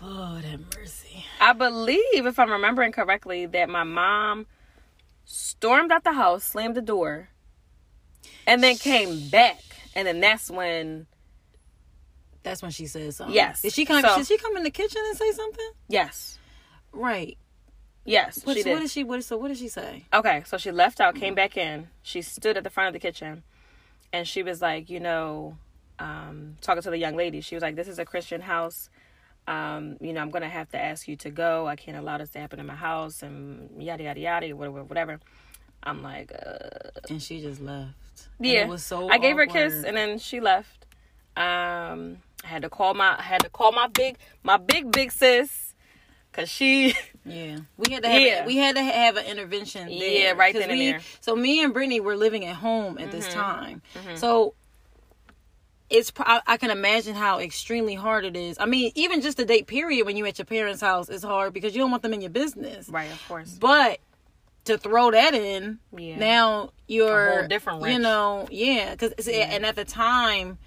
Lord 0.00 0.44
have 0.44 0.60
mercy. 0.76 1.24
I 1.40 1.52
believe, 1.52 2.26
if 2.26 2.38
I'm 2.38 2.50
remembering 2.50 2.92
correctly, 2.92 3.46
that 3.46 3.68
my 3.68 3.84
mom 3.84 4.46
stormed 5.24 5.92
out 5.92 6.04
the 6.04 6.12
house, 6.12 6.44
slammed 6.44 6.74
the 6.74 6.82
door, 6.82 7.28
and 8.46 8.62
then 8.62 8.76
came 8.76 9.28
back, 9.30 9.62
and 9.94 10.06
then 10.06 10.20
that's 10.20 10.50
when, 10.50 11.06
That's 12.42 12.60
when 12.60 12.70
she 12.70 12.86
says 12.86 13.16
something. 13.16 13.34
Yes. 13.34 13.62
Did 13.62 13.72
she 13.72 13.84
come? 13.86 14.02
So- 14.02 14.16
did 14.18 14.26
she 14.26 14.36
come 14.38 14.56
in 14.56 14.62
the 14.64 14.70
kitchen 14.70 15.00
and 15.08 15.16
say 15.16 15.32
something? 15.32 15.70
yes, 15.88 16.38
Right. 16.92 17.38
yes, 18.04 18.44
What, 18.44 18.56
she 18.56 18.62
what 18.62 18.74
did. 18.76 18.80
did 18.80 18.90
she? 18.90 19.04
What? 19.04 19.24
So 19.24 19.36
what 19.38 19.48
did 19.48 19.56
she 19.58 19.68
say? 19.68 20.04
Okay, 20.12 20.42
so 20.46 20.58
she 20.58 20.70
left 20.70 21.00
out, 21.00 21.14
came 21.14 21.34
back 21.34 21.56
in. 21.56 21.88
She 22.02 22.20
stood 22.22 22.56
at 22.58 22.64
the 22.64 22.70
front 22.70 22.88
of 22.88 22.92
the 22.92 22.98
kitchen, 23.00 23.42
and 24.12 24.28
she 24.28 24.42
was 24.42 24.60
like, 24.60 24.90
you 24.90 25.00
know, 25.00 25.56
um, 25.98 26.56
talking 26.60 26.82
to 26.82 26.90
the 26.90 26.98
young 26.98 27.16
lady. 27.16 27.40
She 27.40 27.54
was 27.54 27.62
like, 27.62 27.76
"This 27.76 27.88
is 27.88 27.98
a 27.98 28.04
Christian 28.04 28.40
house. 28.40 28.90
Um, 29.46 29.96
you 30.00 30.12
know, 30.12 30.20
I'm 30.22 30.30
gonna 30.30 30.48
have 30.48 30.70
to 30.70 30.78
ask 30.80 31.06
you 31.06 31.16
to 31.16 31.30
go. 31.30 31.66
I 31.66 31.76
can't 31.76 31.96
allow 31.96 32.18
this 32.18 32.30
to 32.30 32.38
happen 32.40 32.58
in 32.60 32.66
my 32.66 32.74
house, 32.74 33.22
and 33.22 33.82
yada 33.82 34.02
yada 34.04 34.20
yada, 34.20 34.56
whatever, 34.56 34.84
whatever." 34.84 35.20
I'm 35.86 36.02
like, 36.02 36.32
uh, 36.32 36.88
And 37.10 37.22
she 37.22 37.42
just 37.42 37.60
left. 37.60 38.28
And 38.38 38.46
yeah. 38.48 38.60
It 38.62 38.68
was 38.68 38.82
so. 38.82 39.08
I 39.10 39.18
gave 39.18 39.36
her 39.36 39.42
a 39.42 39.46
kiss, 39.46 39.84
and 39.84 39.96
then 39.96 40.18
she 40.18 40.40
left. 40.40 40.86
Um, 41.36 42.18
I 42.42 42.46
had 42.46 42.62
to 42.62 42.70
call 42.70 42.94
my, 42.94 43.16
I 43.18 43.22
had 43.22 43.42
to 43.42 43.50
call 43.50 43.72
my 43.72 43.88
big, 43.88 44.16
my 44.42 44.56
big 44.56 44.90
big 44.92 45.12
sis, 45.12 45.74
cause 46.32 46.48
she. 46.48 46.94
Yeah, 47.26 47.60
we 47.78 47.90
had 47.90 48.02
to 48.02 48.08
have 48.10 48.20
Yeah. 48.22 48.44
we 48.46 48.58
had 48.58 48.76
to 48.76 48.82
have 48.82 49.16
an 49.16 49.24
intervention. 49.24 49.86
There, 49.88 49.96
Yeah, 49.96 50.32
right 50.32 50.52
then 50.52 50.70
and 50.70 50.78
there. 50.78 51.00
So 51.22 51.34
me 51.34 51.64
and 51.64 51.72
Brittany 51.72 51.98
were 51.98 52.16
living 52.16 52.44
at 52.44 52.56
home 52.56 52.98
at 52.98 53.10
this 53.12 53.26
Mm-hmm. 53.28 53.40
time. 53.40 53.82
So 54.16 54.54
it's 55.90 56.12
I, 56.18 56.56
can 56.56 56.70
imagine 56.70 57.14
how 57.14 57.38
extremely 57.40 57.94
hard 57.94 58.24
it 58.24 58.36
is. 58.36 58.56
I 58.58 58.66
mean, 58.66 58.92
even 58.94 59.20
just 59.20 59.36
the 59.36 59.44
date 59.44 59.66
period 59.66 60.06
when 60.06 60.16
you 60.16 60.24
at 60.26 60.38
your 60.38 60.46
parents' 60.46 60.80
house 60.80 61.08
is 61.08 61.22
hard 61.22 61.52
because 61.52 61.74
you 61.74 61.82
don't 61.82 61.90
want 61.90 62.02
them 62.02 62.14
in 62.14 62.20
your 62.20 62.30
business. 62.30 62.88
Right, 62.88 63.10
of 63.10 63.28
course. 63.28 63.56
But 63.58 64.00
to 64.64 64.78
throw 64.78 65.10
that 65.10 65.34
in, 65.34 65.78
Yeah. 65.96 66.18
now 66.18 66.70
you're 66.88 67.28
A 67.28 67.38
whole 67.38 67.48
different 67.48 67.86
You 67.86 67.98
know, 67.98 68.48
yeah, 68.50 68.94
because 68.94 69.12
and 69.28 69.66
at 69.66 69.76
the 69.76 69.84
time, 69.84 70.58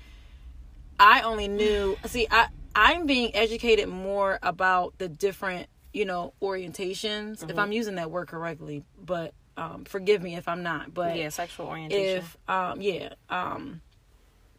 I 1.00 1.21
only 1.21 1.47
knew. 1.47 1.97
See, 2.05 2.27
I 2.29 2.47
I'm 2.75 3.07
being 3.07 3.36
educated 3.36 3.89
more 3.89 4.38
about 4.43 4.97
the 5.00 5.09
different 5.09 5.67
you 5.93 6.05
know 6.05 6.33
orientations. 6.41 7.39
Mm-hmm. 7.39 7.50
If 7.50 7.57
I'm 7.57 7.71
using 7.71 7.95
that 7.95 8.12
word 8.12 8.27
correctly, 8.27 8.83
but 9.03 9.33
um, 9.57 9.86
forgive 9.86 10.21
me 10.21 10.36
if 10.36 10.47
I'm 10.47 10.62
not. 10.62 10.93
But 10.93 11.17
Yeah, 11.17 11.29
sexual 11.29 11.65
orientation. 11.67 12.19
if 12.19 12.38
um 12.47 12.81
yeah 12.81 13.13
um 13.29 13.81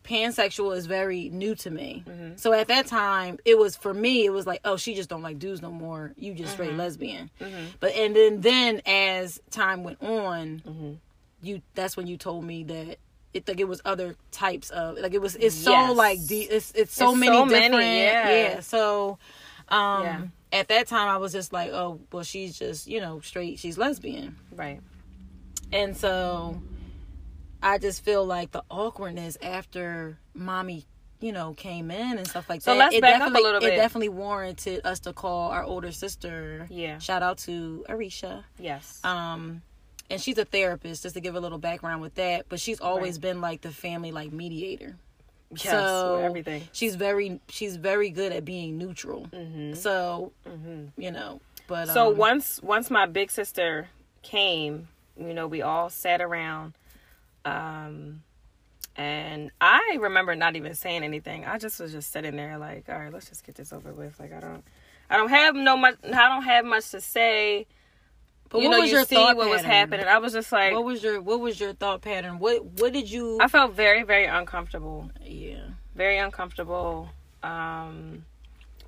pansexual 0.09 0.75
is 0.77 0.87
very 0.87 1.29
new 1.29 1.55
to 1.55 1.71
me 1.71 2.03
Mm-hmm. 2.09 2.37
so 2.37 2.53
at 2.53 2.69
that 2.69 2.87
time 2.87 3.39
it 3.45 3.59
was 3.59 3.77
for 3.77 3.93
me 3.93 4.25
it 4.25 4.31
was 4.31 4.47
like 4.47 4.61
oh 4.65 4.77
she 4.77 4.95
just 4.95 5.09
don't 5.09 5.23
like 5.23 5.39
dudes 5.39 5.61
no 5.63 5.71
more 5.71 6.13
you 6.17 6.33
just 6.35 6.53
straight 6.55 6.71
Mm-hmm. 6.71 6.79
lesbian 6.79 7.31
but 7.81 7.95
and 7.95 8.17
then 8.17 8.41
then 8.41 8.81
as 8.87 9.41
time 9.51 9.85
went 9.85 10.03
on 10.03 10.63
Mm-hmm. 10.67 10.93
you 11.43 11.61
that's 11.75 11.97
when 11.97 12.07
you 12.07 12.17
told 12.17 12.45
me 12.45 12.65
that 12.65 12.97
it 13.35 13.47
like 13.47 13.61
it 13.61 13.69
was 13.69 13.83
other 13.85 14.17
types 14.31 14.71
of 14.71 14.97
like 14.99 15.13
it 15.13 15.21
was 15.21 15.37
it's 15.37 15.55
so 15.55 15.71
Yes. 15.73 15.97
like 15.97 16.27
de- 16.27 16.43
it's 16.57 16.73
it's 16.73 16.95
so 16.95 17.11
It's 17.11 17.21
many 17.21 17.37
so 17.37 17.45
many, 17.45 17.69
different 17.69 17.85
yeah. 17.87 18.61
so 18.61 19.19
um 19.69 20.03
Yeah. 20.05 20.21
at 20.53 20.69
that 20.69 20.87
time 20.87 21.09
i 21.09 21.19
was 21.19 21.33
just 21.33 21.53
like 21.53 21.71
oh 21.73 22.01
well 22.13 22.25
she's 22.25 22.59
just 22.59 22.87
you 22.87 23.01
know 23.01 23.21
straight 23.21 23.59
she's 23.59 23.77
lesbian 23.77 24.37
right. 24.57 24.81
and 25.73 25.95
so 25.95 26.61
I 27.63 27.79
just 27.79 28.05
feel 28.05 28.25
like 28.25 28.51
the 28.53 28.63
awkwardness 28.71 29.37
after 29.43 30.19
mommy, 30.35 30.85
you 31.21 31.33
know, 31.33 31.55
came 31.55 31.91
in 31.91 32.19
and 32.19 32.27
stuff 32.27 32.49
like 32.49 32.63
So 32.63 32.73
that. 32.73 32.79
let's 32.79 32.95
it 32.95 33.01
back 33.03 33.21
up 33.21 33.29
a 33.29 33.33
definitely 33.33 33.43
little 33.53 33.69
it 33.69 33.77
definitely 33.77 34.09
warranted 34.11 34.81
us 34.87 35.01
to 35.01 35.13
call 35.13 35.51
our 35.51 35.65
older 35.65 35.91
sister. 35.93 36.67
Yeah. 36.71 36.99
Shout 36.99 37.23
out 37.23 37.39
to 37.39 37.85
Arisha. 37.89 38.45
Yes. 38.59 39.01
Um 39.05 39.63
and 40.11 40.21
she's 40.21 40.39
a 40.39 40.45
therapist, 40.47 41.03
just 41.03 41.17
to 41.17 41.21
give 41.21 41.35
a 41.35 41.41
little 41.41 41.59
background 41.59 42.01
with 42.01 42.15
that. 42.15 42.47
But 42.49 42.61
she's 42.61 42.81
always 42.81 43.15
Right. 43.17 43.23
been 43.23 43.41
like 43.41 43.61
the 43.63 43.71
family 43.73 44.11
like 44.13 44.33
mediator. 44.33 44.97
yes. 45.51 45.63
so 45.65 46.17
everything. 46.23 46.63
She's 46.73 46.95
very 46.95 47.41
she's 47.49 47.77
very 47.77 48.11
good 48.11 48.33
at 48.33 48.45
being 48.45 48.79
neutral. 48.79 49.27
Mm-hmm. 49.33 49.75
So 49.75 50.33
you 50.97 51.11
know, 51.11 51.41
but 51.67 51.89
So 51.89 52.13
um, 52.13 52.17
once 52.17 52.63
once 52.63 52.91
my 52.91 53.07
big 53.07 53.31
sister 53.33 53.89
came, 54.23 54.89
you 55.19 55.35
know, 55.35 55.47
we 55.47 55.63
all 55.63 55.91
sat 55.91 56.21
around, 56.21 56.75
um, 57.49 58.23
and 58.97 59.51
I 59.61 59.99
remember 60.01 60.35
not 60.35 60.57
even 60.57 60.75
saying 60.75 61.05
anything. 61.05 61.45
I 61.45 61.59
just 61.59 61.79
was 61.81 61.93
just 61.93 62.11
sitting 62.13 62.37
there 62.37 62.59
like, 62.59 62.85
all 62.89 62.99
right, 62.99 63.13
let's 63.13 63.29
just 63.29 63.45
get 63.45 63.55
this 63.55 63.73
over 63.73 63.93
with. 63.93 64.19
Like 64.19 64.33
I 64.33 64.41
don't, 64.41 64.65
I 65.09 65.17
don't 65.17 65.31
have 65.31 65.55
no 65.55 65.77
much. 65.77 65.97
I 66.05 66.29
don't 66.29 66.43
have 66.43 66.65
much 66.65 66.91
to 66.91 67.01
say. 67.01 67.67
but 68.49 68.59
you 68.61 68.69
what 68.69 68.77
know, 68.77 68.81
was 68.81 68.91
you 68.91 68.97
your 68.97 69.05
see 69.05 69.15
thought 69.15 69.37
what 69.37 69.49
was 69.49 69.63
happening. 69.63 70.07
I 70.07 70.19
was 70.19 70.33
just 70.33 70.51
like, 70.53 70.73
What 70.73 70.85
was 70.85 71.03
your 71.03 71.21
what 71.21 71.41
was 71.41 71.61
your 71.61 71.75
thought 71.75 72.03
pattern? 72.03 72.39
What 72.39 72.65
what 72.65 72.93
did 72.93 73.11
you 73.11 73.39
I 73.41 73.49
felt 73.49 73.73
very 73.75 74.03
very 74.03 74.27
uncomfortable. 74.27 75.11
Yeah. 75.25 75.61
very 75.95 76.19
uncomfortable. 76.19 77.11
Um, 77.43 78.25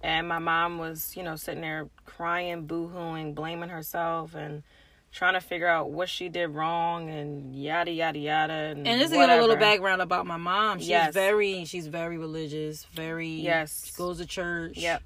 and 0.02 0.26
my 0.26 0.38
mom 0.38 0.78
was, 0.78 1.14
you 1.16 1.22
know, 1.22 1.36
sitting 1.36 1.60
there 1.60 1.88
crying, 2.06 2.66
boo-hooing, 2.66 3.34
blaming 3.34 3.68
herself, 3.68 4.34
and 4.34 4.62
trying 5.12 5.34
to 5.34 5.40
figure 5.40 5.66
out 5.66 5.90
what 5.90 6.08
she 6.08 6.28
did 6.28 6.48
wrong, 6.48 7.08
and 7.10 7.54
yada 7.54 7.90
yada 7.90 8.18
yada. 8.18 8.52
And, 8.52 8.86
And 8.86 9.00
just 9.00 9.12
to 9.12 9.18
give 9.18 9.28
a 9.30 9.40
little 9.40 9.56
background 9.56 10.00
about 10.02 10.26
my 10.26 10.36
mom, 10.36 10.78
she's 10.78 10.88
Yes. 10.88 11.12
very 11.14 11.64
she's 11.64 11.86
very 11.86 12.16
religious, 12.18 12.84
very 12.92 13.28
Yes. 13.28 13.86
She 13.86 13.94
goes 13.94 14.18
to 14.18 14.26
church. 14.26 14.76
Yep. 14.76 15.02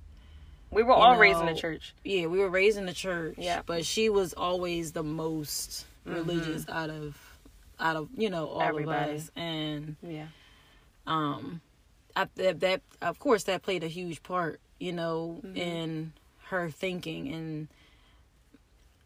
We 0.71 0.83
were 0.83 0.93
all 0.93 1.17
raised 1.17 1.39
in 1.41 1.47
the 1.47 1.55
church. 1.55 1.95
Yeah, 2.05 2.27
we 2.27 2.39
were 2.39 2.49
raised 2.51 2.77
in 2.79 2.87
the 2.87 2.93
church. 2.93 3.37
Yeah. 3.39 3.63
But 3.65 3.87
she 3.87 4.09
was 4.09 4.33
always 4.35 4.93
the 4.93 5.03
most 5.05 5.87
Mm-hmm. 6.07 6.17
religious 6.17 6.69
out 6.69 6.91
of 6.91 7.17
out 7.81 7.97
of 7.97 8.09
you 8.17 8.29
know 8.29 8.47
all 8.49 8.61
Everybody. 8.63 9.13
of 9.13 9.17
us, 9.23 9.31
and 9.37 9.97
Yeah. 10.03 10.27
um, 11.07 11.61
I, 12.15 12.29
that 12.35 12.61
that 12.61 12.83
of 13.01 13.19
course 13.19 13.45
that 13.45 13.63
played 13.63 13.83
a 13.85 13.89
huge 13.89 14.23
part, 14.23 14.61
you 14.79 14.93
know, 14.93 15.41
Mm-hmm. 15.43 15.57
in 15.57 16.13
her 16.51 16.69
thinking 16.71 17.33
and. 17.33 17.69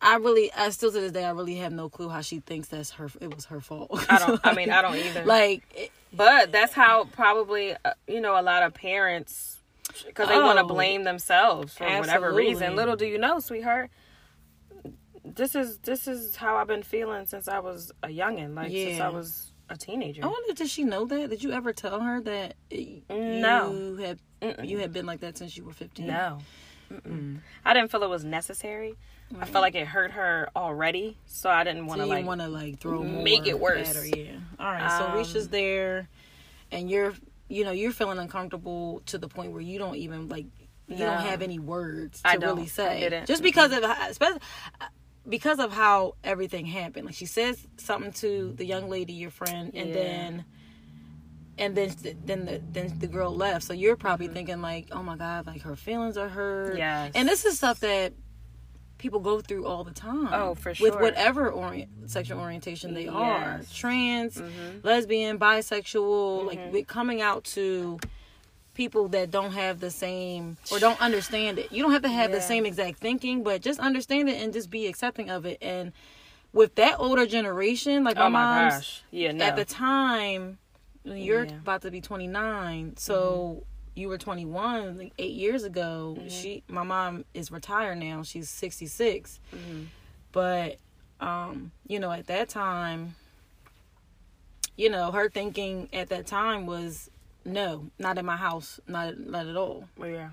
I 0.00 0.16
really, 0.16 0.52
I 0.52 0.70
still 0.70 0.92
to 0.92 1.00
this 1.00 1.12
day, 1.12 1.24
I 1.24 1.30
really 1.30 1.56
have 1.56 1.72
no 1.72 1.88
clue 1.88 2.08
how 2.08 2.20
she 2.20 2.38
thinks 2.40 2.68
that's 2.68 2.90
her. 2.92 3.10
It 3.20 3.34
was 3.34 3.46
her 3.46 3.60
fault. 3.60 3.90
I 4.08 4.18
don't. 4.18 4.40
I 4.44 4.54
mean, 4.58 4.70
I 4.70 4.82
don't 4.82 4.96
either. 4.96 5.24
like 5.24 5.62
it- 5.74 5.90
but 6.12 6.52
that's 6.52 6.72
how 6.72 7.04
probably 7.04 7.74
uh, 7.84 7.92
you 8.06 8.20
know 8.20 8.40
a 8.40 8.42
lot 8.42 8.62
of 8.62 8.72
parents 8.72 9.58
because 10.06 10.28
they 10.28 10.38
want 10.38 10.58
to 10.58 10.64
Oh. 10.64 10.68
blame 10.68 11.04
themselves 11.04 11.74
for 11.74 11.84
whatever 11.98 12.32
reason. 12.32 12.76
Little 12.76 12.96
do 12.96 13.06
you 13.06 13.18
know, 13.18 13.40
sweetheart. 13.40 13.90
This 15.24 15.54
is 15.54 15.78
this 15.78 16.08
is 16.08 16.36
how 16.36 16.56
I've 16.56 16.66
been 16.68 16.82
feeling 16.82 17.26
since 17.26 17.48
I 17.48 17.58
was 17.58 17.92
a 18.02 18.08
youngin, 18.08 18.54
like 18.54 18.70
since 18.70 19.00
I 19.00 19.08
was 19.10 19.52
a 19.68 19.76
teenager. 19.76 20.24
I 20.24 20.28
wonder, 20.28 20.54
did 20.54 20.70
she 20.70 20.84
know 20.84 21.04
that? 21.06 21.28
Did 21.28 21.42
you 21.42 21.52
ever 21.52 21.72
tell 21.74 22.00
her 22.00 22.20
that 22.22 22.54
No. 23.10 23.72
you 23.72 23.96
had 23.96 24.18
you 24.64 24.78
had 24.78 24.92
been 24.92 25.04
like 25.06 25.20
that 25.20 25.36
since 25.36 25.56
you 25.56 25.64
were 25.64 25.72
fifteen? 25.72 26.06
No. 26.06 26.38
Mm-mm. 26.90 27.40
I 27.66 27.74
didn't 27.74 27.90
feel 27.90 28.02
it 28.02 28.08
was 28.08 28.24
necessary. 28.24 28.94
I 29.38 29.44
felt 29.44 29.62
like 29.62 29.74
it 29.74 29.86
hurt 29.86 30.12
her 30.12 30.48
already, 30.56 31.16
so 31.26 31.50
I 31.50 31.64
didn't 31.64 31.86
want 31.86 31.98
so 32.00 32.04
to 32.04 32.08
you 32.08 32.14
like. 32.16 32.26
want 32.26 32.40
to 32.40 32.48
like 32.48 32.78
throw 32.80 33.02
make 33.02 33.46
it 33.46 33.58
worse. 33.60 33.94
her, 33.94 34.06
yeah. 34.06 34.32
All 34.58 34.72
right. 34.72 34.90
So 34.98 35.06
Um, 35.06 35.16
Risha's 35.18 35.48
there, 35.48 36.08
and 36.72 36.90
you're 36.90 37.14
you 37.48 37.64
know 37.64 37.70
you're 37.70 37.92
feeling 37.92 38.18
uncomfortable 38.18 39.02
to 39.06 39.18
the 39.18 39.28
point 39.28 39.52
where 39.52 39.60
you 39.60 39.78
don't 39.78 39.96
even 39.96 40.28
like 40.28 40.46
you 40.86 40.96
No. 40.98 41.06
don't 41.06 41.20
have 41.20 41.42
any 41.42 41.58
words 41.58 42.22
to 42.22 42.38
really 42.38 42.62
I 42.62 42.66
say. 42.66 43.22
Just 43.26 43.42
because 43.42 43.72
of 43.72 43.84
how- 43.84 44.08
especially 44.08 44.40
because 45.28 45.58
of 45.58 45.72
how 45.72 46.14
everything 46.24 46.64
happened. 46.64 47.04
Like 47.04 47.14
she 47.14 47.26
says 47.26 47.58
something 47.76 48.12
to 48.14 48.54
the 48.56 48.64
young 48.64 48.88
lady, 48.88 49.12
your 49.12 49.30
friend, 49.30 49.72
and 49.74 49.88
Yeah. 49.90 49.94
then. 49.94 50.44
And 51.58 51.76
then, 51.76 51.92
then 52.24 52.44
the 52.46 52.62
then 52.72 52.98
the 53.00 53.08
girl 53.08 53.34
left. 53.34 53.64
So 53.66 53.72
you're 53.72 53.96
probably 53.96 54.26
Mm-hmm. 54.26 54.34
thinking 54.34 54.62
like, 54.62 54.88
"Oh 54.92 55.02
my 55.02 55.16
god, 55.16 55.46
like 55.46 55.62
her 55.62 55.74
feelings 55.76 56.16
are 56.16 56.28
hurt." 56.28 56.78
Yes. 56.78 57.12
And 57.16 57.28
this 57.28 57.44
is 57.44 57.56
stuff 57.58 57.80
that 57.80 58.12
people 58.98 59.20
go 59.20 59.40
through 59.40 59.64
all 59.66 59.84
the 59.84 59.92
time. 59.92 60.28
Oh, 60.32 60.54
for 60.54 60.74
With 60.80 60.94
whatever 60.96 61.50
orient, 61.50 61.88
sexual 62.10 62.40
orientation 62.40 62.94
they 62.94 63.06
are, 63.08 63.58
Yes. 63.60 63.72
trans, 63.72 64.34
Mhm. 64.36 64.82
lesbian, 64.84 65.38
bisexual, 65.38 66.46
like 66.46 66.58
Mhm. 66.58 66.72
we 66.72 66.82
coming 66.84 67.22
out 67.22 67.44
to 67.44 67.98
people 68.74 69.08
that 69.08 69.30
don't 69.30 69.52
have 69.52 69.80
the 69.80 69.90
same 69.90 70.56
or 70.70 70.78
don't 70.78 71.00
understand 71.00 71.58
it. 71.58 71.72
You 71.72 71.82
don't 71.82 71.92
have 71.92 72.02
to 72.02 72.08
have 72.08 72.30
the 72.30 72.40
same 72.40 72.64
exact 72.66 72.98
thinking, 72.98 73.42
but 73.42 73.60
just 73.62 73.80
understand 73.80 74.28
it 74.28 74.40
and 74.42 74.52
just 74.52 74.70
be 74.70 74.86
accepting 74.86 75.30
of 75.30 75.46
it. 75.46 75.58
And 75.60 75.92
with 76.52 76.74
that 76.76 76.96
older 76.98 77.26
generation, 77.26 78.04
like 78.04 78.16
my, 78.16 78.26
oh 78.26 78.30
my 78.30 78.44
mom's 78.44 78.74
gosh, 78.74 79.02
yeah, 79.10 79.32
no. 79.32 79.44
at 79.44 79.56
the 79.56 79.64
time 79.64 80.58
you're 81.04 81.44
Yeah. 81.44 81.52
about 81.58 81.82
to 81.82 81.90
be 81.90 82.00
29 82.00 82.94
so 82.96 83.64
you 83.98 84.08
were 84.08 84.16
21 84.18 84.96
like 84.98 85.12
8 85.18 85.30
years 85.32 85.64
ago 85.64 86.14
Mm-hmm. 86.18 86.28
she 86.28 86.62
my 86.68 86.82
mom 86.84 87.24
is 87.34 87.50
retired 87.50 87.98
now 87.98 88.22
she's 88.22 88.48
66 88.48 89.40
but 90.32 90.76
um 91.20 91.72
you 91.86 91.98
know 92.00 92.10
at 92.12 92.26
that 92.28 92.48
time 92.48 93.16
you 94.76 94.88
know 94.88 95.10
her 95.10 95.28
thinking 95.28 95.88
at 95.92 96.08
that 96.10 96.26
time 96.26 96.66
was 96.66 97.10
no 97.44 97.86
not 97.98 98.18
in 98.18 98.24
my 98.26 98.36
house 98.36 98.78
not 98.86 99.18
not 99.18 99.46
at 99.46 99.56
all 99.56 99.88
yeah. 100.00 100.30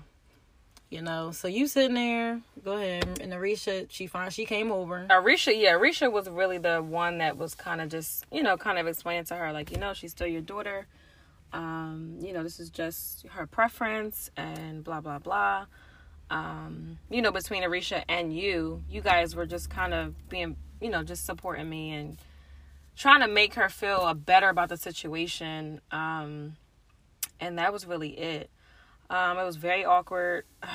you 0.90 1.02
know 1.02 1.32
so 1.32 1.48
you 1.48 1.66
sitting 1.66 1.94
there 1.94 2.40
go 2.64 2.74
ahead 2.74 3.18
and 3.20 3.32
Arisha 3.32 3.86
she 3.90 4.06
find 4.06 4.32
she 4.32 4.44
came 4.44 4.70
over 4.70 5.06
Arisha, 5.10 5.52
yeah, 5.58 5.72
Arisha 5.72 6.10
was 6.10 6.28
really 6.28 6.58
the 6.58 6.80
one 6.82 7.18
that 7.18 7.36
was 7.36 7.54
kind 7.54 7.80
of 7.80 7.88
just, 7.88 8.24
you 8.30 8.42
know, 8.42 8.56
kind 8.56 8.78
of 8.78 8.86
explaining 8.86 9.24
to 9.24 9.34
her, 9.34 9.52
like, 9.52 9.70
you 9.70 9.78
know, 9.78 9.92
she's 9.94 10.10
still 10.12 10.26
your 10.26 10.40
daughter. 10.42 10.86
Um, 11.56 12.18
you 12.20 12.34
know, 12.34 12.42
this 12.42 12.60
is 12.60 12.68
just 12.68 13.26
her 13.28 13.46
preference 13.46 14.30
and 14.36 14.84
blah, 14.84 15.00
blah, 15.00 15.18
blah. 15.18 15.64
Um, 16.28 16.98
you 17.08 17.22
know, 17.22 17.32
between 17.32 17.64
Arisha 17.64 18.04
and 18.10 18.36
you, 18.36 18.84
you 18.90 19.00
guys 19.00 19.34
were 19.34 19.46
just 19.46 19.70
kind 19.70 19.94
of 19.94 20.28
being, 20.28 20.56
you 20.82 20.90
know, 20.90 21.02
just 21.02 21.24
supporting 21.24 21.70
me 21.70 21.92
and 21.92 22.18
trying 22.94 23.22
to 23.22 23.26
make 23.26 23.54
her 23.54 23.70
feel 23.70 24.12
better 24.12 24.50
about 24.50 24.68
the 24.68 24.76
situation. 24.76 25.80
Um, 25.90 26.56
and 27.40 27.58
that 27.58 27.72
was 27.72 27.86
really 27.86 28.10
it. 28.10 28.50
Um, 29.08 29.38
it 29.38 29.44
was 29.44 29.56
very 29.56 29.86
awkward 29.86 30.44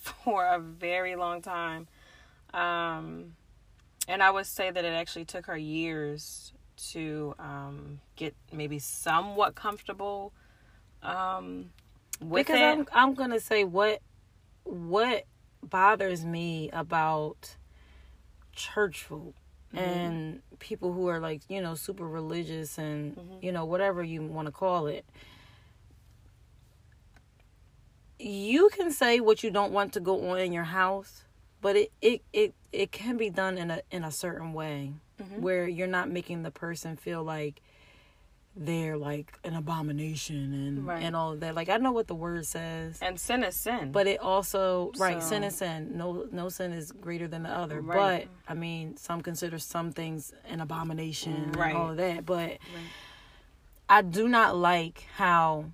for 0.00 0.46
a 0.46 0.60
very 0.60 1.16
long 1.16 1.42
time. 1.42 1.88
Um, 2.54 3.34
and 4.06 4.22
I 4.22 4.30
would 4.30 4.46
say 4.46 4.70
that 4.70 4.84
it 4.84 4.92
actually 4.92 5.24
took 5.24 5.46
her 5.46 5.58
years 5.58 6.52
to 6.92 7.34
um, 7.38 8.00
get 8.16 8.34
maybe 8.52 8.78
somewhat 8.78 9.54
comfortable 9.54 10.32
um, 11.02 11.70
with 12.20 12.46
because 12.46 12.60
it. 12.60 12.62
I'm 12.64 12.86
I'm 12.92 13.14
gonna 13.14 13.40
say 13.40 13.64
what 13.64 14.00
what 14.64 15.24
bothers 15.62 16.24
me 16.24 16.70
about 16.72 17.56
church 18.54 19.02
folk 19.04 19.34
Mm-hmm. 19.74 19.84
and 19.84 20.42
people 20.60 20.94
who 20.94 21.08
are 21.08 21.20
like 21.20 21.42
you 21.50 21.60
know 21.60 21.74
super 21.74 22.08
religious 22.08 22.78
and 22.78 23.14
Mm-hmm. 23.16 23.34
you 23.42 23.52
know 23.52 23.66
whatever 23.66 24.02
you 24.02 24.22
want 24.22 24.46
to 24.46 24.52
call 24.52 24.86
it. 24.86 25.04
You 28.18 28.68
can 28.72 28.90
say 28.90 29.20
what 29.20 29.44
you 29.44 29.50
don't 29.50 29.72
want 29.72 29.92
to 29.92 30.00
go 30.00 30.30
on 30.30 30.38
in 30.40 30.52
your 30.52 30.64
house, 30.64 31.22
but 31.60 31.76
it 31.76 31.92
it 32.00 32.22
it, 32.32 32.54
it 32.72 32.92
can 32.92 33.16
be 33.16 33.30
done 33.30 33.58
in 33.58 33.70
a 33.70 33.82
in 33.90 34.04
a 34.04 34.10
certain 34.10 34.52
way 34.52 34.92
Mm-hmm. 35.20 35.40
where 35.42 35.66
you're 35.66 35.88
not 35.88 36.08
making 36.08 36.44
the 36.44 36.52
person 36.52 36.94
feel 36.96 37.24
like 37.24 37.60
they're 38.54 38.96
like 38.96 39.36
an 39.42 39.54
abomination 39.56 40.52
and 40.54 40.86
Right. 40.86 41.02
and 41.02 41.16
all 41.16 41.32
of 41.32 41.40
that. 41.40 41.56
Like 41.56 41.68
I 41.68 41.76
know 41.78 41.90
what 41.90 42.06
the 42.06 42.14
word 42.14 42.46
says, 42.46 43.00
and 43.02 43.18
sin 43.18 43.42
is 43.42 43.56
sin. 43.56 43.90
but 43.90 44.06
it 44.06 44.20
also 44.20 44.92
right 44.96 45.20
So- 45.20 45.30
sin 45.30 45.42
is 45.42 45.56
sin. 45.56 45.96
No 45.96 46.28
no 46.30 46.48
sin 46.50 46.72
is 46.72 46.92
greater 46.92 47.26
than 47.26 47.42
the 47.42 47.48
other. 47.50 47.80
Right. 47.80 48.28
But 48.46 48.52
I 48.52 48.54
mean, 48.54 48.96
some 48.96 49.20
consider 49.20 49.58
some 49.58 49.90
things 49.90 50.32
an 50.44 50.60
abomination 50.60 51.50
Right. 51.50 51.70
and 51.70 51.78
all 51.78 51.90
of 51.90 51.96
that. 51.96 52.24
But 52.24 52.58
I 53.88 54.02
do 54.02 54.28
not 54.28 54.56
like 54.56 55.04
how 55.16 55.64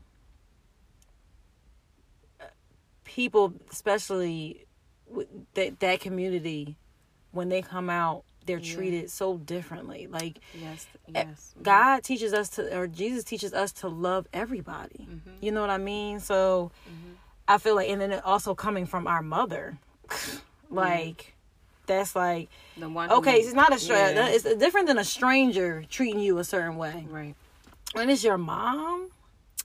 people, 3.04 3.52
especially 3.70 4.63
that 5.54 5.80
that 5.80 6.00
community, 6.00 6.76
when 7.32 7.48
they 7.48 7.62
come 7.62 7.88
out, 7.90 8.24
they're 8.46 8.58
Yeah. 8.58 8.74
treated 8.74 9.10
so 9.10 9.38
differently. 9.38 10.06
Like 10.06 10.38
yes, 10.54 10.86
Eh, 11.08 11.24
yes. 11.26 11.54
God 11.62 12.02
teaches 12.04 12.32
us 12.34 12.48
to, 12.50 12.76
or 12.78 12.86
Jesus 12.86 13.24
teaches 13.24 13.54
us 13.54 13.72
to 13.72 13.88
love 13.88 14.26
everybody. 14.32 15.06
Mm-hmm. 15.10 15.30
You 15.40 15.52
know 15.52 15.60
what 15.62 15.70
I 15.70 15.78
mean? 15.78 16.20
So 16.20 16.70
I 17.48 17.58
feel 17.58 17.74
like, 17.74 17.88
and 17.88 18.00
then 18.00 18.12
also 18.20 18.54
coming 18.54 18.86
from 18.86 19.06
our 19.06 19.22
mother, 19.22 19.78
like 20.70 21.34
that's 21.86 22.16
like 22.16 22.48
The 22.76 22.88
one. 22.88 23.10
okay, 23.10 23.40
who- 23.40 23.46
it's 23.46 23.54
not 23.54 23.72
a 23.74 23.78
stranger. 23.78 24.14
Yeah. 24.22 24.28
It's 24.28 24.44
different 24.56 24.86
than 24.86 24.98
a 24.98 25.04
stranger 25.04 25.84
treating 25.90 26.20
you 26.20 26.38
a 26.38 26.44
certain 26.44 26.76
way. 26.76 27.06
Right. 27.10 27.34
When 27.92 28.10
it's 28.10 28.24
your 28.24 28.38
mom, 28.38 29.10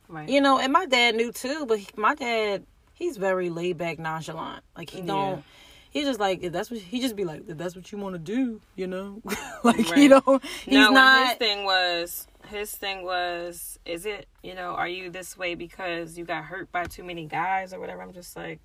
Right. 0.07 0.27
you 0.27 0.41
know, 0.41 0.57
and 0.59 0.73
my 0.73 0.85
dad 0.85 1.15
knew 1.15 1.31
too, 1.31 1.65
but 1.67 1.79
he, 1.79 1.87
my 1.95 2.15
dad, 2.15 2.63
he's 2.99 3.17
very 3.17 3.49
laid 3.49 3.77
back, 3.79 3.97
nonchalant. 3.97 4.63
Like 4.77 4.91
he 4.91 5.01
don't. 5.01 5.43
He 5.91 6.03
just 6.03 6.19
like 6.19 6.43
if 6.43 6.51
that's 6.53 6.69
what 6.69 6.79
he 6.79 6.99
just 7.01 7.15
be 7.15 7.25
like. 7.25 7.49
If 7.49 7.57
that's 7.57 7.75
what 7.75 7.91
you 7.91 7.97
want 7.97 8.13
to 8.13 8.19
do, 8.19 8.61
you 8.75 8.85
know, 8.85 9.21
like 9.63 9.89
Right. 9.89 9.97
you 9.97 10.09
know, 10.09 10.39
he's 10.63 10.75
no, 10.75 10.91
not. 10.91 11.29
his 11.29 11.37
thing 11.37 11.65
was 11.65 12.27
his 12.49 12.71
thing 12.75 13.03
was 13.03 13.79
is 13.85 14.05
it 14.05 14.27
you 14.43 14.53
know 14.53 14.71
are 14.75 14.87
you 14.87 15.09
this 15.09 15.35
way 15.37 15.55
because 15.55 16.15
you 16.17 16.25
got 16.25 16.43
hurt 16.43 16.71
by 16.71 16.83
too 16.85 17.03
many 17.03 17.25
guys 17.25 17.73
or 17.73 17.79
whatever? 17.79 18.03
I'm 18.03 18.13
just 18.13 18.35
like 18.35 18.59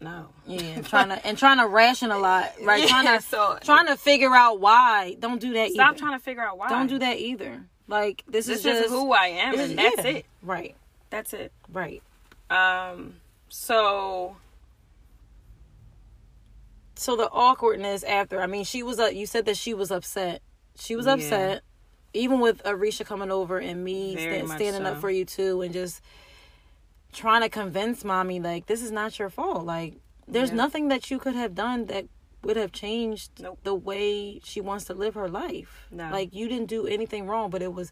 no. 0.00 0.28
Yeah, 0.46 0.82
trying 0.82 1.08
to 1.08 1.26
and 1.26 1.36
trying 1.38 1.58
to 1.58 1.66
rationalize, 1.66 2.52
right? 2.62 2.82
Yeah, 2.82 2.88
trying 2.88 3.18
to 3.18 3.22
so- 3.22 3.58
trying 3.62 3.86
to 3.86 3.96
figure 3.96 4.34
out 4.34 4.60
why. 4.60 5.16
Don't 5.18 5.40
do 5.40 5.52
that. 5.54 5.70
Stop 5.72 5.90
either. 5.90 5.98
trying 5.98 6.18
to 6.18 6.22
figure 6.24 6.42
out 6.42 6.58
why. 6.58 6.68
Don't 6.68 6.86
do 6.86 6.98
that 6.98 7.18
either. 7.18 7.64
Like 7.88 8.24
this, 8.26 8.46
This 8.46 8.58
is 8.58 8.62
just 8.64 8.88
who 8.88 9.12
I 9.12 9.26
am, 9.26 9.58
and 9.58 9.78
that's 9.78 9.98
yeah. 10.04 10.10
it. 10.10 10.26
Right, 10.42 10.74
That's 11.10 11.32
it. 11.32 11.52
right. 11.72 12.02
Um. 12.50 13.16
So 13.48 14.36
So 16.94 17.16
the 17.16 17.28
awkwardness 17.30 18.02
after. 18.04 18.40
I 18.40 18.46
mean, 18.46 18.64
she 18.64 18.82
was. 18.82 18.98
Uh, 18.98 19.06
you 19.06 19.26
said 19.26 19.44
that 19.46 19.56
she 19.56 19.74
was 19.74 19.90
upset. 19.90 20.42
She 20.78 20.96
was 20.96 21.06
Yeah. 21.06 21.14
upset, 21.14 21.62
even 22.12 22.40
with 22.40 22.62
Arisha 22.64 23.04
coming 23.04 23.30
over 23.30 23.58
and 23.58 23.82
me 23.84 24.14
Very 24.14 24.38
sta- 24.38 24.46
much 24.48 24.58
standing 24.58 24.86
up 24.86 25.00
for 25.00 25.10
you 25.10 25.24
too, 25.24 25.62
and 25.62 25.72
just 25.72 26.00
trying 27.12 27.40
to 27.42 27.48
convince 27.48 28.04
mommy 28.04 28.40
like 28.40 28.66
this 28.66 28.82
is 28.82 28.90
not 28.90 29.18
your 29.18 29.30
fault. 29.30 29.64
Like 29.64 29.94
there's 30.28 30.50
Yeah. 30.50 30.56
nothing 30.56 30.88
that 30.88 31.10
you 31.10 31.18
could 31.18 31.34
have 31.34 31.54
done 31.54 31.86
that 31.86 32.06
would 32.42 32.56
have 32.56 32.72
changed 32.72 33.30
Nope. 33.40 33.58
the 33.62 33.74
way 33.74 34.40
she 34.44 34.60
wants 34.60 34.84
to 34.86 34.94
live 34.94 35.14
her 35.14 35.28
life. 35.28 35.86
No. 35.90 36.10
Like 36.10 36.34
you 36.34 36.48
didn't 36.48 36.68
do 36.68 36.86
anything 36.86 37.26
wrong, 37.26 37.50
but 37.50 37.62
it 37.62 37.72
was 37.72 37.90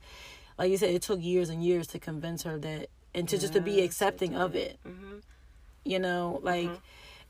like 0.59 0.71
you 0.71 0.77
said, 0.77 0.91
it 0.91 1.03
took 1.03 1.21
years 1.23 1.49
and 1.49 1.65
years 1.65 1.87
to 1.89 1.99
convince 1.99 2.43
her 2.45 2.59
that 2.59 2.89
and 3.15 3.29
to 3.29 3.39
just 3.39 3.53
to 3.55 3.61
be 3.61 3.81
accepting 3.83 4.35
of 4.35 4.53
did. 4.53 4.63
it. 4.73 4.79
Mhm. 4.87 5.23
You 5.85 5.99
know, 5.99 6.41
like 6.43 6.67
Mm-hmm. 6.67 6.75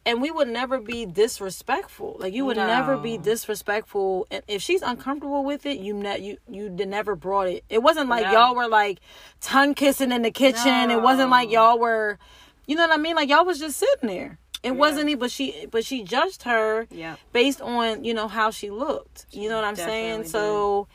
and 0.07 0.21
we 0.23 0.31
would 0.31 0.49
never 0.49 0.79
be 0.79 1.07
disrespectful. 1.07 2.17
Like 2.19 2.33
you 2.35 2.45
would 2.45 2.57
never 2.57 2.97
be 2.97 3.17
disrespectful. 3.19 4.27
And 4.31 4.43
if 4.49 4.63
she's 4.63 4.83
uncomfortable 4.83 5.45
with 5.45 5.67
it, 5.67 5.79
you 5.79 5.95
ne- 5.95 6.21
you 6.21 6.37
you 6.49 6.69
never 6.71 7.17
brought 7.17 7.49
it. 7.49 7.65
It 7.69 7.83
wasn't 7.83 8.09
like 8.09 8.25
No. 8.27 8.33
y'all 8.33 8.55
were 8.55 8.69
like 8.69 9.01
tongue 9.41 9.75
kissing 9.75 10.13
in 10.13 10.23
the 10.23 10.31
kitchen. 10.31 10.91
It 10.91 11.01
wasn't 11.03 11.31
like 11.31 11.51
y'all 11.51 11.79
were, 11.79 12.19
you 12.67 12.77
know 12.77 12.87
what 12.87 12.99
I 12.99 13.01
mean? 13.03 13.17
Like 13.17 13.29
y'all 13.29 13.45
was 13.45 13.59
just 13.59 13.77
sitting 13.79 14.09
there. 14.09 14.39
It 14.63 14.77
wasn't 14.77 15.11
even, 15.11 15.19
but 15.21 15.31
she, 15.31 15.67
but 15.71 15.85
she 15.85 16.03
judged 16.05 16.45
her 16.45 16.87
Yeah. 16.91 17.17
based 17.33 17.61
on 17.61 18.03
you 18.05 18.15
know 18.15 18.29
how 18.29 18.51
she 18.51 18.71
looked. 18.71 19.27
You 19.31 19.49
know 19.51 19.57
what 19.57 19.65
I'm 19.65 19.77
saying? 19.77 20.23
definitely 20.23 20.29
So, 20.31 20.87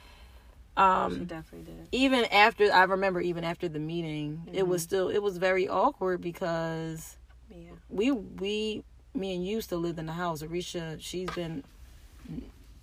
she 0.79 0.85
um, 0.85 1.25
definitely 1.25 1.73
did. 1.73 1.87
even 1.91 2.25
after 2.25 2.71
I 2.71 2.83
remember, 2.83 3.21
even 3.21 3.43
after 3.43 3.67
the 3.69 3.79
meeting, 3.79 4.47
it 4.53 4.63
Mm-hmm. 4.63 4.69
was 4.71 4.81
still 4.83 5.09
it 5.09 5.19
was 5.21 5.37
very 5.37 5.67
awkward 5.67 6.21
because 6.21 7.17
Yeah. 7.49 7.71
we 7.89 8.11
we 8.11 8.83
me 9.13 9.35
and 9.35 9.45
you 9.45 9.61
still 9.61 9.79
lived 9.79 9.99
in 9.99 10.05
the 10.05 10.13
house. 10.13 10.41
Arisha, 10.43 10.97
she's 10.99 11.29
been 11.31 11.63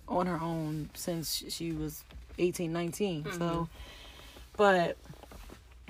on 0.07 0.25
her 0.27 0.39
own 0.41 0.89
since 0.93 1.43
she 1.49 1.71
was 1.71 2.03
18, 2.37 2.71
19. 2.71 3.23
Mm-hmm. 3.23 3.37
So, 3.39 3.67
but 4.55 4.97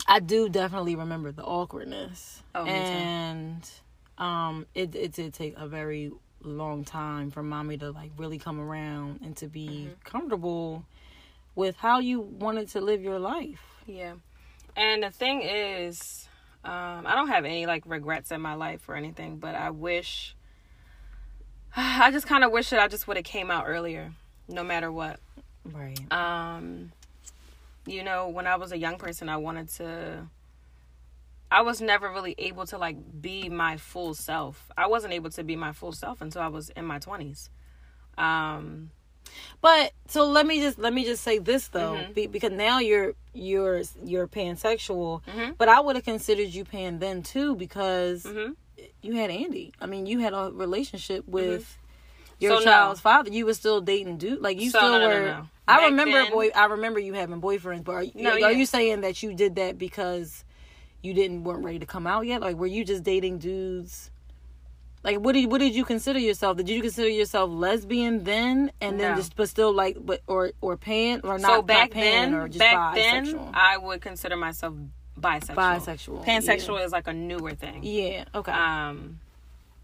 I 0.07 0.19
do 0.19 0.49
definitely 0.49 0.95
remember 0.95 1.31
the 1.31 1.43
awkwardness, 1.43 2.41
Oh, 2.55 2.65
and 2.65 3.69
um, 4.17 4.65
it 4.73 4.95
it 4.95 5.11
did 5.13 5.33
take 5.33 5.55
a 5.57 5.67
very 5.67 6.11
long 6.43 6.83
time 6.85 7.31
for 7.31 7.41
mommy 7.43 7.77
to 7.77 7.91
like 7.91 8.11
really 8.17 8.37
come 8.37 8.59
around 8.59 9.19
and 9.23 9.35
to 9.37 9.47
be 9.47 9.89
Mm-hmm. 9.89 10.09
comfortable 10.09 10.85
with 11.57 11.75
how 11.75 11.97
you 11.97 12.21
wanted 12.21 12.69
to 12.69 12.79
live 12.79 13.01
your 13.01 13.17
life. 13.17 13.59
Yeah. 13.87 14.13
And 14.75 15.01
the 15.01 15.09
thing 15.09 15.41
is, 15.41 16.29
um, 16.63 17.07
I 17.07 17.15
don't 17.15 17.29
have 17.29 17.45
any 17.45 17.65
like 17.65 17.83
regrets 17.87 18.29
in 18.29 18.41
my 18.41 18.53
life 18.53 18.87
or 18.87 18.95
anything, 18.95 19.37
but 19.37 19.55
I 19.55 19.71
wish 19.71 20.35
I 21.75 22.11
just 22.11 22.27
kind 22.27 22.43
of 22.43 22.51
wish 22.51 22.69
that 22.69 22.79
I 22.79 22.87
just 22.87 23.07
would 23.07 23.17
have 23.17 23.25
came 23.25 23.49
out 23.49 23.65
earlier, 23.67 24.11
no 24.47 24.63
matter 24.63 24.91
what. 24.91 25.19
Right. 25.65 25.99
Um, 26.13 26.91
you 27.87 28.03
know, 28.03 28.29
when 28.29 28.45
I 28.45 28.57
was 28.57 28.71
a 28.71 28.77
young 28.77 28.99
person, 28.99 29.27
I 29.27 29.37
wanted 29.37 29.69
to. 29.77 30.27
I 31.49 31.61
was 31.61 31.81
never 31.81 32.11
really 32.11 32.35
able 32.37 32.67
to 32.67 32.77
like 32.77 32.97
be 33.19 33.49
my 33.49 33.77
full 33.77 34.13
self. 34.13 34.69
I 34.77 34.85
wasn't 34.85 35.13
able 35.13 35.31
to 35.31 35.43
be 35.43 35.55
my 35.55 35.71
full 35.71 35.91
self 35.91 36.21
until 36.21 36.43
I 36.43 36.49
was 36.49 36.69
in 36.69 36.85
my 36.85 36.99
twenties. 36.99 37.49
Um, 38.15 38.91
But 39.61 39.91
so 40.07 40.25
let 40.29 40.45
me 40.45 40.59
just 40.59 40.77
let 40.79 40.93
me 40.93 41.03
just 41.03 41.23
say 41.23 41.39
this 41.39 41.67
though, 41.69 41.93
Mhm. 41.95 42.13
be, 42.13 42.27
because 42.27 42.51
now 42.51 42.79
you're 42.79 43.13
you're 43.33 43.81
you're 44.03 44.27
pansexual, 44.27 45.21
Mhm. 45.25 45.55
but 45.57 45.69
I 45.69 45.79
would 45.79 45.95
have 45.95 46.05
considered 46.05 46.49
you 46.49 46.63
pan 46.65 46.99
then 46.99 47.23
too 47.23 47.55
because 47.55 48.23
mhm. 48.23 48.55
you 49.01 49.13
had 49.15 49.29
Andy. 49.29 49.73
I 49.81 49.85
mean, 49.85 50.05
you 50.05 50.19
had 50.19 50.33
a 50.33 50.51
relationship 50.53 51.27
with 51.27 51.77
your 52.39 52.51
Mm-hmm. 52.53 52.59
So, 52.59 52.65
no. 52.65 52.71
child's 52.71 52.99
father. 53.01 53.31
You 53.31 53.45
were 53.45 53.53
still 53.55 53.81
dating 53.81 54.17
dude, 54.17 54.41
like 54.41 54.59
you 54.61 54.69
So, 54.69 54.77
still 54.79 54.91
no, 54.91 54.99
no, 54.99 55.09
no, 55.09 55.15
were. 55.21 55.25
no. 55.25 55.47
I 55.67 55.77
Back 55.77 55.85
remember 55.89 56.21
then- 56.23 56.31
boy. 56.31 56.49
I 56.55 56.65
remember 56.65 56.99
you 56.99 57.13
having 57.13 57.41
boyfriends, 57.41 57.83
but 57.83 57.91
are, 57.93 58.03
you- 58.03 58.11
No, 58.15 58.31
are 58.33 58.39
yeah. 58.39 58.49
you 58.51 58.65
saying 58.65 59.01
that 59.01 59.21
you 59.23 59.33
did 59.33 59.55
that 59.55 59.77
because 59.77 60.43
you 61.01 61.13
didn't 61.13 61.43
weren't 61.43 61.63
ready 61.63 61.79
to 61.79 61.85
come 61.85 62.05
out 62.07 62.25
yet? 62.27 62.41
Like 62.41 62.55
were 62.57 62.67
you 62.67 62.85
just 62.85 63.03
dating 63.03 63.39
dudes? 63.39 64.11
Like 65.07 65.21
what 65.21 65.35
did 65.35 65.49
what 65.49 65.59
did 65.59 65.73
you 65.73 65.85
consider 65.85 66.19
yourself? 66.19 66.57
Did 66.57 66.67
you 66.67 66.81
consider 66.81 67.07
yourself 67.07 67.49
lesbian 67.49 68.25
then, 68.25 68.73
and 68.81 68.99
then 68.99 69.11
No. 69.11 69.15
just 69.15 69.37
but 69.37 69.47
still 69.47 69.71
like 69.71 69.95
but 70.05 70.19
or 70.27 70.51
or 70.59 70.75
pan 70.75 71.21
or 71.23 71.39
not? 71.39 71.41
so 71.47 71.55
not 71.55 71.65
back 71.65 71.91
pan, 71.91 72.31
then, 72.31 72.33
or 72.33 72.49
just 72.49 72.59
back 72.59 72.97
bisexual? 72.97 73.23
then, 73.23 73.51
I 73.53 73.77
would 73.77 74.01
consider 74.01 74.35
myself 74.35 74.73
bisexual. 75.17 75.55
Bisexual, 75.55 76.25
Pansexual 76.25 76.85
is 76.85 76.91
like 76.91 77.07
a 77.07 77.13
newer 77.13 77.53
thing. 77.53 77.79
yeah. 77.83 78.25
Okay. 78.35 78.51
Um, 78.51 79.21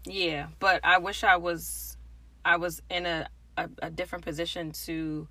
yeah, 0.04 0.48
but 0.60 0.82
I 0.84 0.98
wish 0.98 1.24
I 1.24 1.36
was, 1.36 1.96
I 2.44 2.58
was 2.58 2.82
in 2.90 3.06
a 3.06 3.26
a, 3.56 3.70
a 3.80 3.90
different 3.90 4.26
position 4.26 4.72
to, 4.72 5.26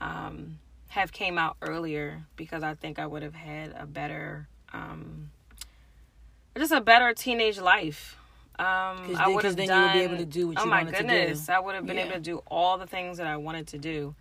um, 0.00 0.58
have 0.88 1.12
came 1.12 1.36
out 1.36 1.58
earlier 1.60 2.24
because 2.36 2.62
I 2.62 2.72
think 2.76 2.98
I 2.98 3.06
would 3.06 3.22
have 3.22 3.34
had 3.34 3.74
a 3.78 3.84
better, 3.84 4.48
um, 4.72 5.30
just 6.56 6.72
a 6.72 6.80
better 6.80 7.12
teenage 7.12 7.58
life. 7.60 8.17
Um, 8.58 8.66
I 8.66 9.24
then- 9.26 9.34
would 9.34 9.44
have 9.44 9.56
then 9.56 9.68
done. 9.68 9.78
you 9.80 9.84
would 9.86 9.92
be 10.08 10.14
able 10.14 10.16
to 10.24 10.30
do 10.30 10.48
what 10.48 10.58
oh 10.58 10.64
you 10.64 10.70
my 10.70 10.78
wanted 10.78 10.96
to 10.96 11.02
do. 11.02 11.08
goodness, 11.08 11.48
I 11.48 11.58
would 11.60 11.74
have 11.76 11.86
been 11.86 11.96
Yeah. 11.96 12.04
able 12.04 12.14
to 12.14 12.20
do 12.20 12.42
all 12.46 12.76
the 12.78 12.86
things 12.86 13.18
that 13.18 13.26
I 13.26 13.36
wanted 13.36 13.68
to 13.68 13.78
do. 13.78 14.14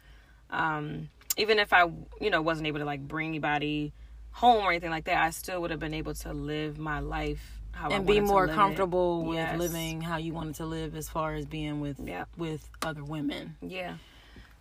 Um, 0.51 1.09
even 1.37 1.59
if 1.59 1.73
I, 1.73 1.83
you 2.21 2.29
know, 2.29 2.41
wasn't 2.41 2.67
able 2.67 2.79
to 2.79 2.85
like 2.85 3.07
bring 3.07 3.29
anybody 3.29 3.93
home 4.33 4.63
or 4.63 4.69
anything 4.69 4.91
like 4.91 5.05
that, 5.05 5.17
I 5.23 5.31
still 5.31 5.59
would 5.61 5.71
have 5.71 5.79
been 5.79 5.93
able 5.95 6.13
to 6.13 6.33
live 6.33 6.77
my 6.77 6.99
life 6.99 7.59
how 7.71 7.89
I 7.89 7.93
and 7.95 8.05
be 8.05 8.13
wanted 8.13 8.21
to 8.27 8.27
more 8.33 8.41
live 8.45 8.49
it. 8.51 8.55
comfortable 8.55 9.23
with 9.25 9.37
Yes. 9.37 9.57
living 9.59 10.01
how 10.01 10.17
you 10.17 10.33
wanted 10.33 10.55
to 10.55 10.65
live 10.65 10.95
as 10.95 11.09
far 11.09 11.33
as 11.33 11.45
being 11.45 11.79
with 11.81 11.99
Yeah. 11.99 12.25
with 12.37 12.69
other 12.83 13.03
women. 13.03 13.55
Yeah. 13.61 13.95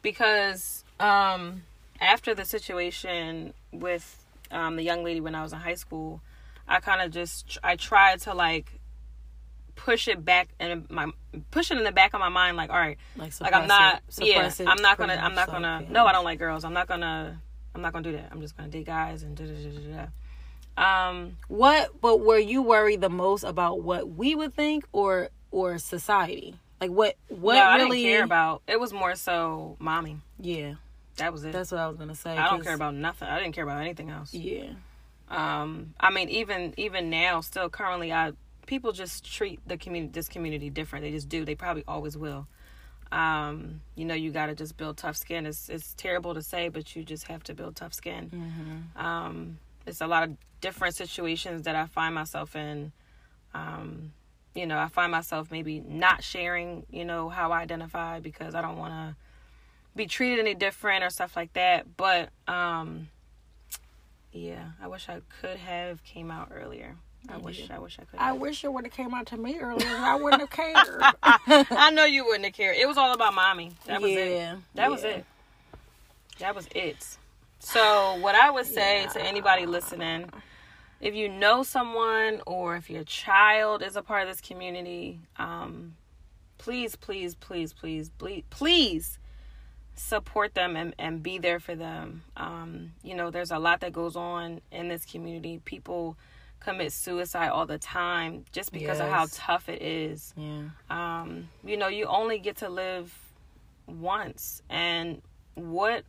Because 0.03 0.85
um 1.01 1.63
after 2.01 2.35
the 2.35 2.45
situation 2.45 3.53
with 3.73 4.23
um 4.51 4.77
the 4.77 4.83
young 4.83 5.03
lady 5.05 5.21
when 5.21 5.35
I 5.35 5.43
was 5.43 5.53
in 5.53 5.59
high 5.61 5.75
school, 5.75 6.21
I 6.69 6.81
kind 6.81 7.01
of 7.03 7.11
just 7.11 7.59
I 7.63 7.77
tried 7.77 8.21
to 8.23 8.35
like 8.35 8.81
push 9.77 10.09
it 10.09 10.25
back 10.25 10.49
and 10.59 10.89
my 10.91 11.07
push 11.53 11.71
it 11.71 11.79
in 11.79 11.85
the 11.85 11.93
back 11.93 12.13
of 12.15 12.21
my 12.21 12.29
mind 12.29 12.57
like 12.57 12.71
all 12.71 12.77
right 12.79 12.99
Like, 13.17 13.33
like 13.41 13.53
I'm 13.53 13.69
not 13.69 14.03
it- 14.19 14.27
yeah 14.27 14.47
it 14.47 14.61
I'm 14.67 14.83
not 14.83 14.99
gonna 14.99 15.15
I'm 15.15 15.35
not 15.35 15.47
gonna 15.47 15.81
yeah. 15.85 15.93
no 15.93 16.07
I 16.07 16.13
don't 16.13 16.25
like 16.25 16.39
girls 16.39 16.65
I'm 16.65 16.73
not 16.73 16.89
gonna 16.89 17.41
I'm 17.75 17.83
not 17.83 17.93
gonna 17.93 18.03
do 18.03 18.13
that 18.13 18.29
I'm 18.33 18.41
just 18.41 18.57
gonna 18.57 18.69
date 18.71 18.87
guys 18.87 19.23
and 19.23 19.37
da 19.37 19.45
da 19.45 19.53
da 19.53 19.97
da 19.97 20.07
um 20.83 21.37
What? 21.49 22.01
But 22.01 22.21
were 22.21 22.39
you 22.39 22.63
worried 22.63 23.01
the 23.01 23.09
most 23.09 23.45
about 23.45 23.83
what 23.83 24.09
we 24.11 24.35
would 24.35 24.55
think, 24.55 24.85
or 24.93 25.31
or 25.51 25.79
society? 25.79 26.57
Like 26.81 26.91
what? 26.91 27.17
What 27.29 27.55
no, 27.55 27.61
I 27.63 27.77
really? 27.77 28.03
didn't 28.03 28.13
care 28.17 28.25
about 28.25 28.63
it 28.67 28.79
was 28.79 28.93
more 28.93 29.15
so 29.15 29.77
mommy 29.79 30.19
Yeah, 30.39 30.75
that 31.17 31.33
was 31.33 31.45
it 31.45 31.53
that's 31.53 31.71
what 31.73 31.81
I 31.81 31.89
was 31.89 31.97
gonna 31.97 32.15
say. 32.15 32.37
I 32.37 32.51
don't 32.51 32.63
care 32.63 32.75
about 32.75 32.95
nothing 32.95 33.29
I 33.29 33.39
didn't 33.41 33.55
care 33.55 33.65
about 33.65 33.81
anything 33.81 34.11
else 34.11 34.35
Yeah, 34.35 34.71
um 35.29 35.95
i 35.99 36.11
mean 36.11 36.29
even 36.29 36.75
even 36.77 37.11
now 37.11 37.41
still 37.41 37.69
currently 37.71 38.13
i 38.13 38.33
people 38.67 38.93
just 38.93 39.25
treat 39.25 39.61
the 39.67 39.77
community 39.77 40.13
this 40.13 40.29
community 40.29 40.71
different. 40.71 41.05
They 41.05 41.13
just 41.13 41.29
do. 41.29 41.45
They 41.45 41.55
probably 41.55 41.85
always 41.89 42.17
will. 42.17 42.47
Um 43.13 43.81
you 43.95 44.05
know 44.05 44.15
you 44.15 44.33
got 44.33 44.47
to 44.47 44.55
just 44.55 44.77
build 44.77 44.97
tough 44.97 45.17
skin. 45.17 45.47
It's 45.47 45.69
it's 45.69 45.95
terrible 45.95 46.35
to 46.35 46.43
say 46.43 46.69
but 46.69 46.95
you 46.97 47.05
just 47.05 47.25
have 47.29 47.43
to 47.45 47.55
build 47.55 47.77
tough 47.77 47.95
skin. 47.95 48.31
Mm-hmm. 48.31 49.07
um 49.07 49.59
it's 49.87 50.01
a 50.01 50.07
lot 50.09 50.25
of 50.25 50.37
different 50.61 50.97
situations 50.97 51.63
that 51.63 51.77
i 51.77 51.87
find 51.87 52.15
myself 52.15 52.57
in. 52.57 52.93
Um 53.55 54.13
you 54.55 54.67
know 54.67 54.79
i 54.79 54.89
find 54.89 55.13
myself 55.13 55.51
maybe 55.53 55.81
not 55.81 56.25
sharing 56.25 56.85
you 56.91 57.05
know 57.05 57.29
how 57.29 57.53
i 57.53 57.61
identify 57.61 58.19
because 58.21 58.55
i 58.55 58.63
don't 58.63 58.79
want 58.79 58.93
to 58.93 59.17
be 59.95 60.07
treated 60.07 60.39
any 60.41 60.55
different 60.55 61.05
or 61.05 61.11
stuff 61.11 61.37
like 61.37 61.53
that. 61.53 61.97
But 61.97 62.31
um 62.49 63.09
yeah 64.33 64.71
i 64.83 64.87
wish 64.89 65.09
i 65.09 65.21
could 65.41 65.57
have 65.57 66.03
came 66.05 66.31
out 66.31 66.51
earlier 66.55 66.97
i 67.29 67.37
wish 67.37 67.69
i 67.71 67.79
wish 67.79 67.99
i 68.01 68.05
could 68.05 68.19
I 68.19 68.33
wish 68.33 68.65
it 68.65 68.73
would 68.73 68.85
have 68.85 68.93
came 68.93 69.15
out 69.15 69.27
to 69.27 69.37
me 69.37 69.59
earlier. 69.59 69.89
I 69.89 70.17
wouldn't 70.17 70.41
have 70.41 70.51
cared. 70.51 70.77
I 71.23 71.91
know 71.91 72.05
you 72.05 72.25
wouldn't 72.25 72.45
have 72.45 72.55
cared. 72.55 72.77
It 72.77 72.87
was 72.87 72.97
all 72.97 73.13
about 73.13 73.35
mommy. 73.35 73.73
That 73.87 74.01
was 74.01 74.11
it. 74.11 74.33
Yeah, 74.33 74.57
that 74.75 74.91
was 74.91 75.05
it. 75.05 75.25
That 76.39 76.55
was 76.55 76.69
it. 76.75 77.17
So 77.59 78.17
what 78.21 78.35
i 78.35 78.51
would 78.51 78.67
say 78.67 79.07
to 79.13 79.21
anybody 79.23 79.67
listening 79.67 80.31
if 81.01 81.15
you 81.15 81.29
know 81.29 81.63
someone 81.63 82.41
or 82.47 82.77
if 82.77 82.89
your 82.89 83.05
child 83.05 83.83
is 83.83 83.97
a 83.97 84.03
part 84.03 84.23
of 84.23 84.29
this 84.29 84.41
community 84.41 85.21
um 85.37 85.95
please 86.59 86.97
please 86.97 87.35
please 87.35 87.73
please 87.73 88.11
please 88.19 88.43
please 88.51 89.19
support 89.95 90.55
them 90.55 90.77
and, 90.77 90.95
and 90.99 91.23
be 91.23 91.39
there 91.39 91.59
for 91.59 91.75
them. 91.75 92.23
Um 92.37 92.93
you 93.03 93.15
know 93.15 93.31
there's 93.31 93.51
a 93.51 93.59
lot 93.59 93.81
that 93.81 93.93
goes 93.93 94.15
on 94.17 94.61
in 94.71 94.89
this 94.89 95.05
community. 95.05 95.61
People 95.65 96.17
commit 96.61 96.93
suicide 96.93 97.49
all 97.49 97.67
the 97.67 97.79
time 97.79 98.45
just 98.53 98.73
because 98.73 99.01
of 99.01 99.09
how 99.09 99.27
tough 99.33 99.69
it 99.69 99.83
is. 99.83 100.35
Yeah, 100.37 100.63
um, 100.91 101.49
you 101.65 101.77
know, 101.77 101.89
you 101.89 102.07
only 102.07 102.39
get 102.39 102.57
to 102.59 102.69
live 102.69 103.15
once, 103.87 104.63
and 104.69 105.23
what 105.55 106.05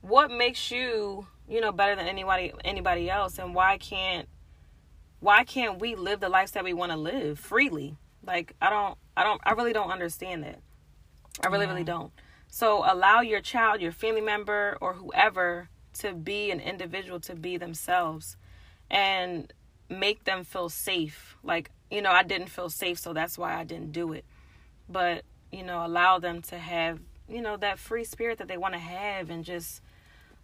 what 0.00 0.30
makes 0.30 0.70
you, 0.70 1.26
you 1.48 1.60
know, 1.60 1.72
better 1.72 1.96
than 1.96 2.06
anybody 2.06 2.52
anybody 2.64 3.08
else, 3.08 3.38
and 3.38 3.54
why 3.54 3.78
can't 3.78 4.28
why 5.20 5.44
can't 5.44 5.80
we 5.80 5.94
live 5.94 6.20
the 6.20 6.28
lives 6.28 6.52
that 6.52 6.64
we 6.64 6.72
want 6.72 6.92
to 6.92 6.98
live 6.98 7.38
freely? 7.38 7.96
Like, 8.24 8.54
I 8.60 8.70
don't, 8.70 8.98
I 9.16 9.24
don't, 9.24 9.40
I 9.44 9.52
really 9.52 9.72
don't 9.72 9.90
understand 9.90 10.42
that. 10.44 10.60
I 11.42 11.48
really, 11.48 11.66
really 11.66 11.84
don't. 11.84 12.12
So 12.48 12.84
allow 12.86 13.20
your 13.20 13.40
child, 13.40 13.80
your 13.80 13.92
family 13.92 14.20
member, 14.20 14.78
or 14.80 14.94
whoever 14.94 15.68
to 16.00 16.12
be 16.12 16.50
an 16.50 16.60
individual, 16.60 17.20
to 17.20 17.34
be 17.34 17.56
themselves, 17.56 18.36
and 18.90 19.52
make 19.88 20.24
them 20.24 20.44
feel 20.44 20.68
safe. 20.68 21.36
Like, 21.42 21.70
you 21.90 22.02
know, 22.02 22.10
I 22.10 22.22
didn't 22.22 22.48
feel 22.48 22.68
safe, 22.70 22.98
so 22.98 23.12
that's 23.12 23.38
why 23.38 23.54
I 23.58 23.64
didn't 23.64 23.92
do 23.92 24.12
it. 24.12 24.24
But, 24.88 25.24
you 25.52 25.62
know, 25.62 25.84
allow 25.86 26.18
them 26.18 26.42
to 26.42 26.58
have, 26.58 26.98
you 27.28 27.40
know, 27.42 27.56
that 27.56 27.78
free 27.78 28.04
spirit 28.04 28.38
that 28.38 28.48
they 28.48 28.56
want 28.56 28.74
to 28.74 28.80
have 28.80 29.30
and 29.30 29.44
just 29.44 29.80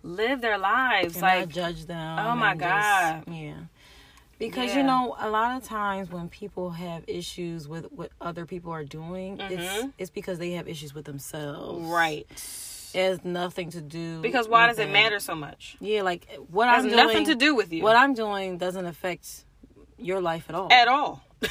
live 0.02 0.40
their 0.40 0.58
lives. 0.58 1.14
and 1.14 1.22
like, 1.22 1.48
judge 1.48 1.86
them. 1.86 2.18
oh 2.18 2.34
my 2.36 2.52
and 2.52 2.60
just- 2.60 3.26
God. 3.26 3.34
yeah. 3.34 3.54
Because 4.38 4.70
Yeah. 4.70 4.78
you 4.78 4.82
know, 4.82 5.14
a 5.20 5.30
lot 5.30 5.56
of 5.56 5.62
times 5.68 6.10
when 6.10 6.28
people 6.28 6.70
have 6.70 7.04
issues 7.06 7.68
with 7.68 7.92
what 7.92 8.10
other 8.20 8.44
people 8.44 8.72
are 8.72 8.82
doing, 8.82 9.38
it's 9.38 9.72
Mhm. 9.84 9.92
it's 9.98 10.10
because 10.10 10.40
they 10.40 10.52
have 10.52 10.66
issues 10.66 10.92
with 10.92 11.04
themselves. 11.04 11.86
right. 11.88 12.26
It 12.94 13.02
has 13.02 13.24
nothing 13.24 13.70
to 13.72 13.80
do. 13.80 14.20
Because 14.20 14.48
why 14.48 14.66
does 14.66 14.78
it 14.78 14.90
matter 14.90 15.18
so 15.20 15.34
much? 15.34 15.76
Yeah, 15.80 16.02
like 16.02 16.26
what 16.50 16.68
I'm 16.68 16.90
nothing 16.90 17.24
to 17.26 17.34
do 17.34 17.54
with 17.54 17.72
you 17.72 17.82
What 17.82 17.96
I'm 17.96 18.14
doing 18.14 18.58
doesn't 18.58 18.86
affect 18.86 19.44
your 19.98 20.20
life 20.20 20.46
at 20.48 20.54
all. 20.54 20.72
at 20.72 20.88
all. 20.88 21.22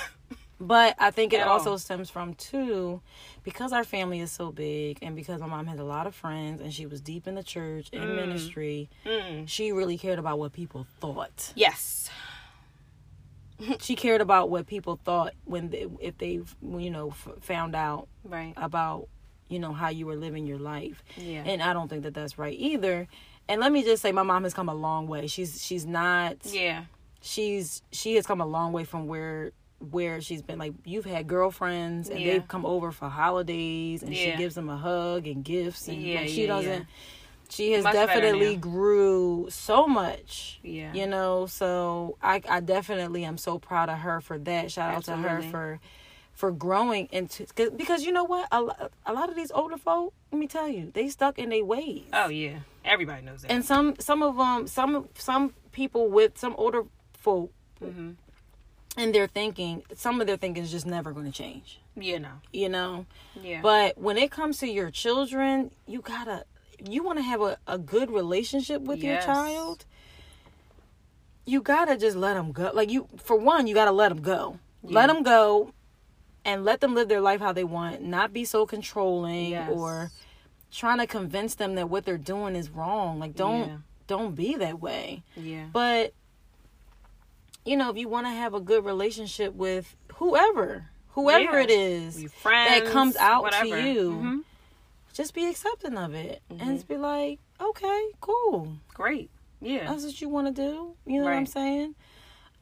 But 0.64 0.96
I 1.00 1.10
think 1.10 1.34
it 1.34 1.40
At 1.40 1.48
also 1.48 1.72
all. 1.72 1.78
stems 1.80 2.12
from 2.12 2.36
too, 2.36 3.02
because 3.44 3.74
our 3.74 3.84
family 3.84 4.20
is 4.20 4.32
so 4.32 4.52
big, 4.52 5.00
and 5.02 5.16
because 5.16 5.42
my 5.42 5.48
mom 5.48 5.66
had 5.66 5.80
a 5.80 5.84
lot 5.84 6.06
of 6.06 6.14
friends, 6.14 6.62
and 6.62 6.72
she 6.72 6.86
was 6.86 7.02
deep 7.02 7.26
in 7.26 7.34
the 7.34 7.42
church 7.42 7.90
and 7.92 8.04
Mm. 8.04 8.16
ministry. 8.18 8.88
Mm. 9.04 9.50
She 9.50 9.72
really 9.72 9.98
cared 9.98 10.20
about 10.20 10.38
what 10.38 10.54
people 10.54 10.86
thought. 11.00 11.52
Yes. 11.56 12.12
she 13.80 13.96
cared 13.96 14.22
about 14.22 14.50
what 14.52 14.68
people 14.68 15.00
thought 15.04 15.34
when 15.46 15.70
they, 15.72 15.88
if 16.00 16.18
they 16.20 16.42
you 16.62 16.90
know 16.92 17.10
f- 17.10 17.28
found 17.42 17.76
out 17.76 18.08
Right. 18.24 18.54
about 18.58 19.08
you 19.52 19.60
know 19.60 19.74
how 19.74 19.90
you 19.90 20.06
were 20.06 20.16
living 20.16 20.46
your 20.48 20.60
life 20.60 21.04
Yeah. 21.18 21.44
and 21.46 21.62
i 21.62 21.74
don't 21.74 21.90
think 21.90 22.04
that 22.04 22.14
that's 22.14 22.38
right 22.38 22.56
either 22.58 23.08
and 23.50 23.60
let 23.60 23.72
me 23.72 23.84
just 23.84 24.02
say 24.02 24.12
my 24.12 24.24
mom 24.24 24.44
has 24.44 24.54
come 24.54 24.70
a 24.70 24.74
long 24.74 25.08
way 25.08 25.28
she's 25.28 25.64
she's 25.64 25.86
not 25.86 26.38
yeah. 26.46 26.86
she's 27.22 27.82
she 27.92 28.16
has 28.16 28.26
come 28.26 28.42
a 28.42 28.46
long 28.46 28.72
way 28.72 28.84
from 28.84 29.08
where 29.08 29.52
where 29.90 30.22
she's 30.22 30.42
been 30.42 30.60
like 30.60 30.74
you've 30.86 31.06
had 31.06 31.28
girlfriends 31.28 32.10
and 32.10 32.20
Yeah. 32.20 32.34
they've 32.34 32.48
come 32.48 32.66
over 32.66 32.92
for 32.92 33.10
holidays 33.10 34.04
and 34.04 34.16
she 34.16 34.32
gives 34.38 34.56
them 34.56 34.70
a 34.70 34.78
hug 34.78 35.28
and 35.28 35.44
gifts 35.44 35.88
and 35.88 36.02
Yeah, 36.02 36.20
like, 36.22 36.30
she 36.30 36.42
yeah, 36.44 36.48
doesn't 36.48 36.72
yeah. 36.82 36.86
she 37.50 37.72
has 37.74 37.84
Much 37.84 37.94
definitely 37.94 38.56
grew 38.58 39.48
so 39.50 39.88
much 39.88 40.60
Yeah. 40.64 40.94
you 40.94 41.08
know 41.08 41.46
so 41.48 42.18
i 42.22 42.42
i 42.48 42.60
definitely 42.60 43.26
am 43.26 43.38
so 43.38 43.58
proud 43.60 43.90
of 43.90 43.98
her 44.00 44.22
for 44.22 44.38
that 44.40 44.72
shout 44.72 44.94
out 44.94 45.04
to 45.06 45.16
her 45.18 45.42
for 45.42 45.80
for 46.42 46.52
growing 46.52 47.08
into 47.12 47.46
cause, 47.58 47.70
because 47.70 48.04
you 48.04 48.12
know 48.12 48.24
what 48.24 48.48
a, 48.52 48.90
a 49.06 49.14
lot 49.14 49.30
of 49.30 49.36
these 49.36 49.52
older 49.52 49.78
folk 49.78 50.12
let 50.32 50.40
me 50.40 50.48
tell 50.48 50.68
you 50.68 50.90
they 50.98 51.08
stuck 51.08 51.38
in 51.38 51.50
their 51.50 51.64
ways 51.64 52.02
Oh 52.12 52.30
yeah. 52.30 52.58
Everybody 52.84 53.22
knows 53.28 53.44
that. 53.44 53.52
and 53.52 53.64
some 53.64 53.88
some 54.00 54.24
of 54.24 54.34
them 54.38 54.66
some 54.66 55.08
some 55.14 55.54
people 55.72 56.04
with 56.18 56.32
some 56.44 56.56
older 56.58 56.82
folk 57.14 57.52
hmm 57.80 58.12
and 58.98 59.14
their 59.16 59.28
thinking 59.28 59.84
some 59.96 60.20
of 60.20 60.26
their 60.28 60.36
thinking 60.44 60.64
is 60.64 60.72
just 60.72 60.88
never 60.88 61.10
going 61.14 61.28
to 61.32 61.38
change 61.44 61.80
Yeah. 61.96 62.18
No. 62.18 62.34
you 62.52 62.70
know 62.70 63.06
Yeah. 63.50 63.62
but 63.62 63.90
when 64.00 64.18
it 64.18 64.32
comes 64.32 64.58
to 64.62 64.68
your 64.68 64.90
children 64.90 65.70
you 65.94 66.02
gotta 66.02 66.38
you 66.94 67.04
want 67.04 67.20
to 67.20 67.24
have 67.32 67.42
a, 67.42 67.54
a 67.68 67.78
good 67.78 68.10
relationship 68.10 68.82
with 68.82 69.00
Yes. 69.04 69.10
your 69.10 69.20
child 69.36 69.86
you 71.46 71.62
gotta 71.62 71.96
just 71.98 72.18
let 72.18 72.34
them 72.34 72.52
go 72.52 72.72
like 72.74 72.90
you 72.90 73.08
for 73.18 73.36
one 73.38 73.68
you 73.68 73.76
gotta 73.76 73.92
let 73.92 74.10
them 74.10 74.22
go 74.24 74.58
let 74.84 75.06
them 75.08 75.22
go 75.22 75.72
and 76.46 76.66
let 76.66 76.82
them 76.82 76.96
live 76.96 77.08
their 77.08 77.22
life 77.22 77.40
how 77.40 77.52
they 77.54 77.64
want 77.64 78.02
not 78.02 78.34
be 78.34 78.44
so 78.46 78.66
controlling 78.66 79.52
Yes. 79.52 79.70
or 79.72 80.12
trying 80.72 80.98
to 81.00 81.08
convince 81.08 81.56
them 81.56 81.76
that 81.76 81.90
what 81.90 82.06
they're 82.06 82.18
doing 82.18 82.56
is 82.56 82.70
wrong 82.70 83.20
like 83.20 83.36
don't 83.36 83.68
Yeah. 83.68 83.78
don't 84.08 84.36
be 84.36 84.56
that 84.56 84.80
way 84.80 85.24
Yeah. 85.36 85.66
but 85.72 86.14
you 87.64 87.78
know, 87.78 87.92
if 87.92 87.98
you 87.98 88.08
want 88.10 88.26
to 88.26 88.32
have 88.32 88.56
a 88.56 88.60
good 88.60 88.84
relationship 88.84 89.54
with 89.54 89.96
whoever, 90.16 90.90
whoever 91.10 91.60
Yeah. 91.60 91.64
it 91.66 91.70
is 91.70 92.32
friends, 92.34 92.86
that 92.86 92.92
comes 92.92 93.16
out 93.18 93.44
whatever. 93.44 93.80
to 93.80 93.88
you, 93.88 94.12
Mhm. 94.12 94.44
just 95.14 95.36
be 95.36 95.46
accepting 95.46 95.96
of 95.96 96.16
it 96.16 96.42
Mm-hmm. 96.50 96.60
and 96.62 96.76
just 96.78 96.88
be 96.88 96.98
like, 96.98 97.38
okay, 97.60 98.12
cool. 98.20 98.78
Great. 98.96 99.30
Yeah. 99.62 99.88
That's 99.92 100.04
what 100.06 100.20
you 100.20 100.28
want 100.30 100.48
to 100.48 100.54
do. 100.54 100.96
You 101.06 101.20
know 101.20 101.26
what 101.26 101.34
I'm 101.36 101.46
saying? 101.46 101.94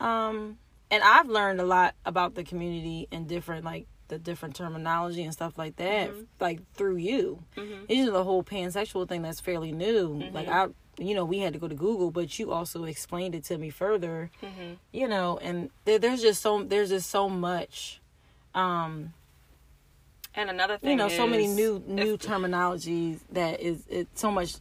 Um, 0.01 0.57
and 0.91 1.03
I've 1.03 1.27
learned 1.27 1.59
a 1.61 1.65
lot 1.65 1.95
about 2.05 2.35
the 2.35 2.43
community 2.43 3.07
and 3.11 3.27
different 3.27 3.65
like 3.65 3.87
the 4.07 4.17
different 4.17 4.55
terminology 4.55 5.23
and 5.23 5.31
stuff 5.33 5.57
like 5.57 5.75
that, 5.75 6.09
Mm-hmm. 6.09 6.21
like 6.39 6.59
through 6.73 6.95
you. 6.97 7.43
It's 7.55 7.99
just 8.01 8.11
the 8.11 8.23
whole 8.23 8.43
pansexual 8.43 9.07
thing 9.07 9.21
that's 9.21 9.39
fairly 9.39 9.71
new. 9.71 10.09
Mm-hmm. 10.15 10.33
Like 10.35 10.47
I, 10.47 10.67
you 10.97 11.13
know, 11.13 11.25
we 11.25 11.39
had 11.39 11.53
to 11.53 11.59
go 11.59 11.67
to 11.67 11.75
Google, 11.75 12.09
but 12.09 12.39
you 12.39 12.51
also 12.51 12.85
explained 12.85 13.35
it 13.35 13.43
to 13.45 13.57
me 13.59 13.69
further. 13.69 14.31
Mm-hmm. 14.41 14.73
You 14.91 15.07
know, 15.07 15.37
and 15.41 15.69
there, 15.85 15.99
there's 15.99 16.21
just 16.21 16.41
so 16.41 16.63
there's 16.63 16.89
just 16.89 17.09
so 17.09 17.29
much. 17.29 18.01
Um, 18.55 19.13
And 20.35 20.49
another 20.49 20.77
thing, 20.79 20.91
you 20.91 20.95
know, 20.95 21.09
so 21.09 21.27
many 21.27 21.45
is 21.45 21.55
new 21.55 21.75
if- 21.77 21.85
new 21.87 22.17
terminologies 22.17 23.19
that 23.31 23.59
is 23.61 23.85
it's 23.89 24.19
so 24.19 24.31
much 24.31 24.55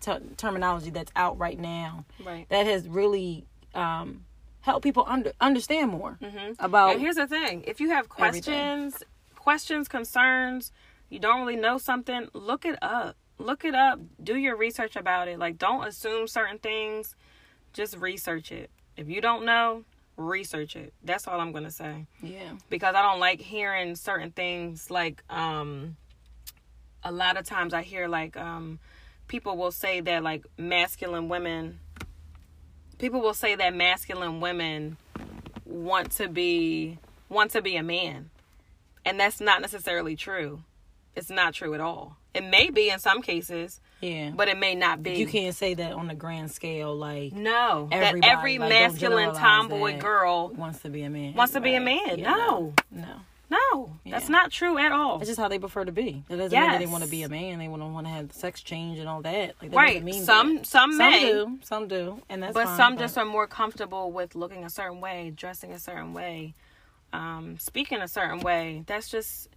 ter- 0.00 0.22
terminology 0.36 0.90
that's 0.90 1.10
out 1.16 1.38
right 1.38 1.58
now 1.58 2.04
Right. 2.24 2.48
that 2.50 2.66
has 2.66 2.86
really 2.86 3.44
um, 3.74 4.24
helped 4.62 4.82
people 4.82 5.04
under 5.06 5.32
understand 5.40 5.90
more 5.92 6.18
Mhm. 6.20 6.56
about 6.58 6.92
And 6.92 7.00
here's 7.00 7.16
the 7.16 7.26
thing: 7.26 7.62
if 7.66 7.80
you 7.80 7.90
have 7.90 8.08
questions, 8.08 9.02
questions, 9.36 9.86
concerns, 9.88 10.72
you 11.10 11.18
don't 11.18 11.40
really 11.40 11.56
know 11.56 11.78
something, 11.78 12.28
look 12.32 12.64
it 12.64 12.78
up. 12.82 13.16
Look 13.38 13.64
it 13.64 13.74
up. 13.74 13.98
Do 14.22 14.36
your 14.36 14.56
research 14.56 14.94
about 14.96 15.26
it. 15.28 15.38
Like, 15.38 15.58
don't 15.58 15.84
assume 15.86 16.28
certain 16.28 16.58
things. 16.58 17.16
Just 17.72 17.96
research 17.96 18.52
it. 18.52 18.70
If 18.96 19.08
you 19.08 19.20
don't 19.20 19.44
know, 19.44 19.84
research 20.16 20.76
it. 20.76 20.92
That's 21.02 21.26
all 21.26 21.40
I'm 21.40 21.50
gonna 21.52 21.70
say. 21.70 22.06
yeah 22.22 22.52
Because 22.70 22.94
I 22.94 23.02
don't 23.02 23.18
like 23.18 23.40
hearing 23.40 23.96
certain 23.96 24.30
things. 24.30 24.90
Like, 24.90 25.24
um, 25.28 25.96
a 27.02 27.10
lot 27.10 27.36
of 27.36 27.44
times 27.44 27.74
I 27.74 27.82
hear 27.82 28.06
like 28.06 28.36
um, 28.36 28.78
people 29.26 29.56
will 29.56 29.72
say 29.72 30.00
that 30.00 30.22
like 30.22 30.44
masculine 30.56 31.28
women. 31.28 31.80
People 33.02 33.20
will 33.20 33.34
say 33.34 33.56
that 33.56 33.74
masculine 33.74 34.38
women 34.38 34.96
want 35.66 36.12
to 36.12 36.28
be 36.28 36.98
want 37.28 37.50
to 37.50 37.60
be 37.60 37.74
a 37.74 37.82
man. 37.82 38.30
And 39.04 39.18
that's 39.18 39.40
not 39.40 39.60
necessarily 39.60 40.14
true. 40.14 40.62
It's 41.16 41.28
not 41.28 41.52
true 41.52 41.74
at 41.74 41.80
all. 41.80 42.16
It 42.32 42.44
may 42.44 42.70
be 42.70 42.90
in 42.90 43.00
some 43.00 43.20
cases 43.20 43.80
yeah. 44.00 44.30
but 44.30 44.46
it 44.46 44.56
may 44.56 44.76
not 44.76 45.02
be. 45.02 45.14
You 45.14 45.26
can't 45.26 45.52
say 45.52 45.74
that 45.74 45.94
on 45.94 46.10
a 46.10 46.14
grand 46.14 46.52
scale 46.52 46.94
like 46.94 47.32
no 47.32 47.88
that 47.90 48.14
every 48.22 48.58
like, 48.58 48.68
masculine 48.68 49.34
tomboy 49.34 49.94
that. 49.94 50.00
girl 50.00 50.50
wants 50.50 50.82
to 50.82 50.88
be 50.88 51.02
a 51.02 51.10
man. 51.10 51.34
wants 51.34 51.54
to 51.54 51.60
be 51.60 51.74
a 51.74 51.80
man. 51.80 52.20
Yeah, 52.20 52.30
no. 52.30 52.72
No. 52.92 53.02
No 53.02 53.14
that's 54.04 54.24
Yeah. 54.24 54.30
not 54.30 54.50
true 54.50 54.78
at 54.78 54.92
all. 54.92 55.18
It's 55.18 55.28
just 55.28 55.40
how 55.40 55.48
they 55.48 55.58
prefer 55.58 55.84
to 55.84 55.92
be. 55.92 56.22
It 56.28 56.36
doesn't 56.36 56.58
mean 56.58 56.70
that 56.70 56.78
they 56.78 56.86
want 56.86 57.04
to 57.04 57.10
be 57.10 57.22
a 57.22 57.28
man 57.28 57.58
they 57.58 57.68
want 57.68 57.82
to 57.82 57.86
want 57.86 58.06
to 58.06 58.12
have 58.12 58.32
sex 58.32 58.62
change 58.62 58.98
and 58.98 59.08
all 59.08 59.22
that. 59.22 59.54
Like 59.60 59.70
that 59.70 59.76
right. 59.76 60.02
mean 60.02 60.24
some 60.24 60.56
that. 60.56 60.66
some 60.66 60.92
some 60.92 60.98
may. 60.98 61.22
do 61.22 61.58
some 61.62 61.88
do 61.88 62.20
and 62.28 62.42
that's 62.42 62.54
but 62.54 62.64
fine, 62.66 62.76
some 62.76 62.98
just 62.98 63.16
are 63.18 63.24
more 63.24 63.46
comfortable 63.46 64.10
with 64.12 64.34
looking 64.34 64.64
a 64.64 64.70
certain 64.70 65.00
way 65.00 65.32
dressing 65.34 65.72
a 65.72 65.78
certain 65.78 66.14
way 66.14 66.54
um 67.12 67.58
speaking 67.58 67.98
a 68.00 68.08
certain 68.08 68.40
way. 68.40 68.84
That's 68.86 69.08
just 69.10 69.48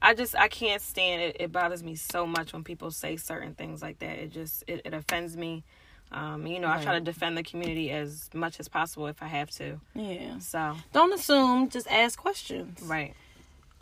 i 0.00 0.14
just 0.14 0.34
i 0.36 0.48
can't 0.48 0.82
stand 0.82 1.22
it. 1.22 1.36
It 1.40 1.52
bothers 1.52 1.82
me 1.82 1.94
so 1.94 2.26
much 2.26 2.52
when 2.52 2.64
people 2.64 2.90
say 2.90 3.16
certain 3.16 3.54
things 3.54 3.82
like 3.82 3.98
that. 4.00 4.18
It 4.18 4.30
just 4.30 4.64
it, 4.66 4.82
it 4.84 4.94
offends 4.94 5.36
me. 5.36 5.64
Um 6.10 6.46
you 6.46 6.60
know 6.60 6.68
i 6.68 6.82
try 6.82 6.94
to 6.94 7.00
defend 7.00 7.36
the 7.38 7.42
community 7.42 7.90
as 7.90 8.28
much 8.34 8.60
as 8.60 8.68
possible 8.68 9.06
if 9.06 9.22
i 9.22 9.26
have 9.26 9.50
to. 9.52 9.80
Yeah. 9.94 10.38
So. 10.38 10.76
Don't 10.92 11.12
assume 11.12 11.68
just 11.68 11.86
ask 11.88 12.18
questions. 12.18 12.80
Right 12.82 13.14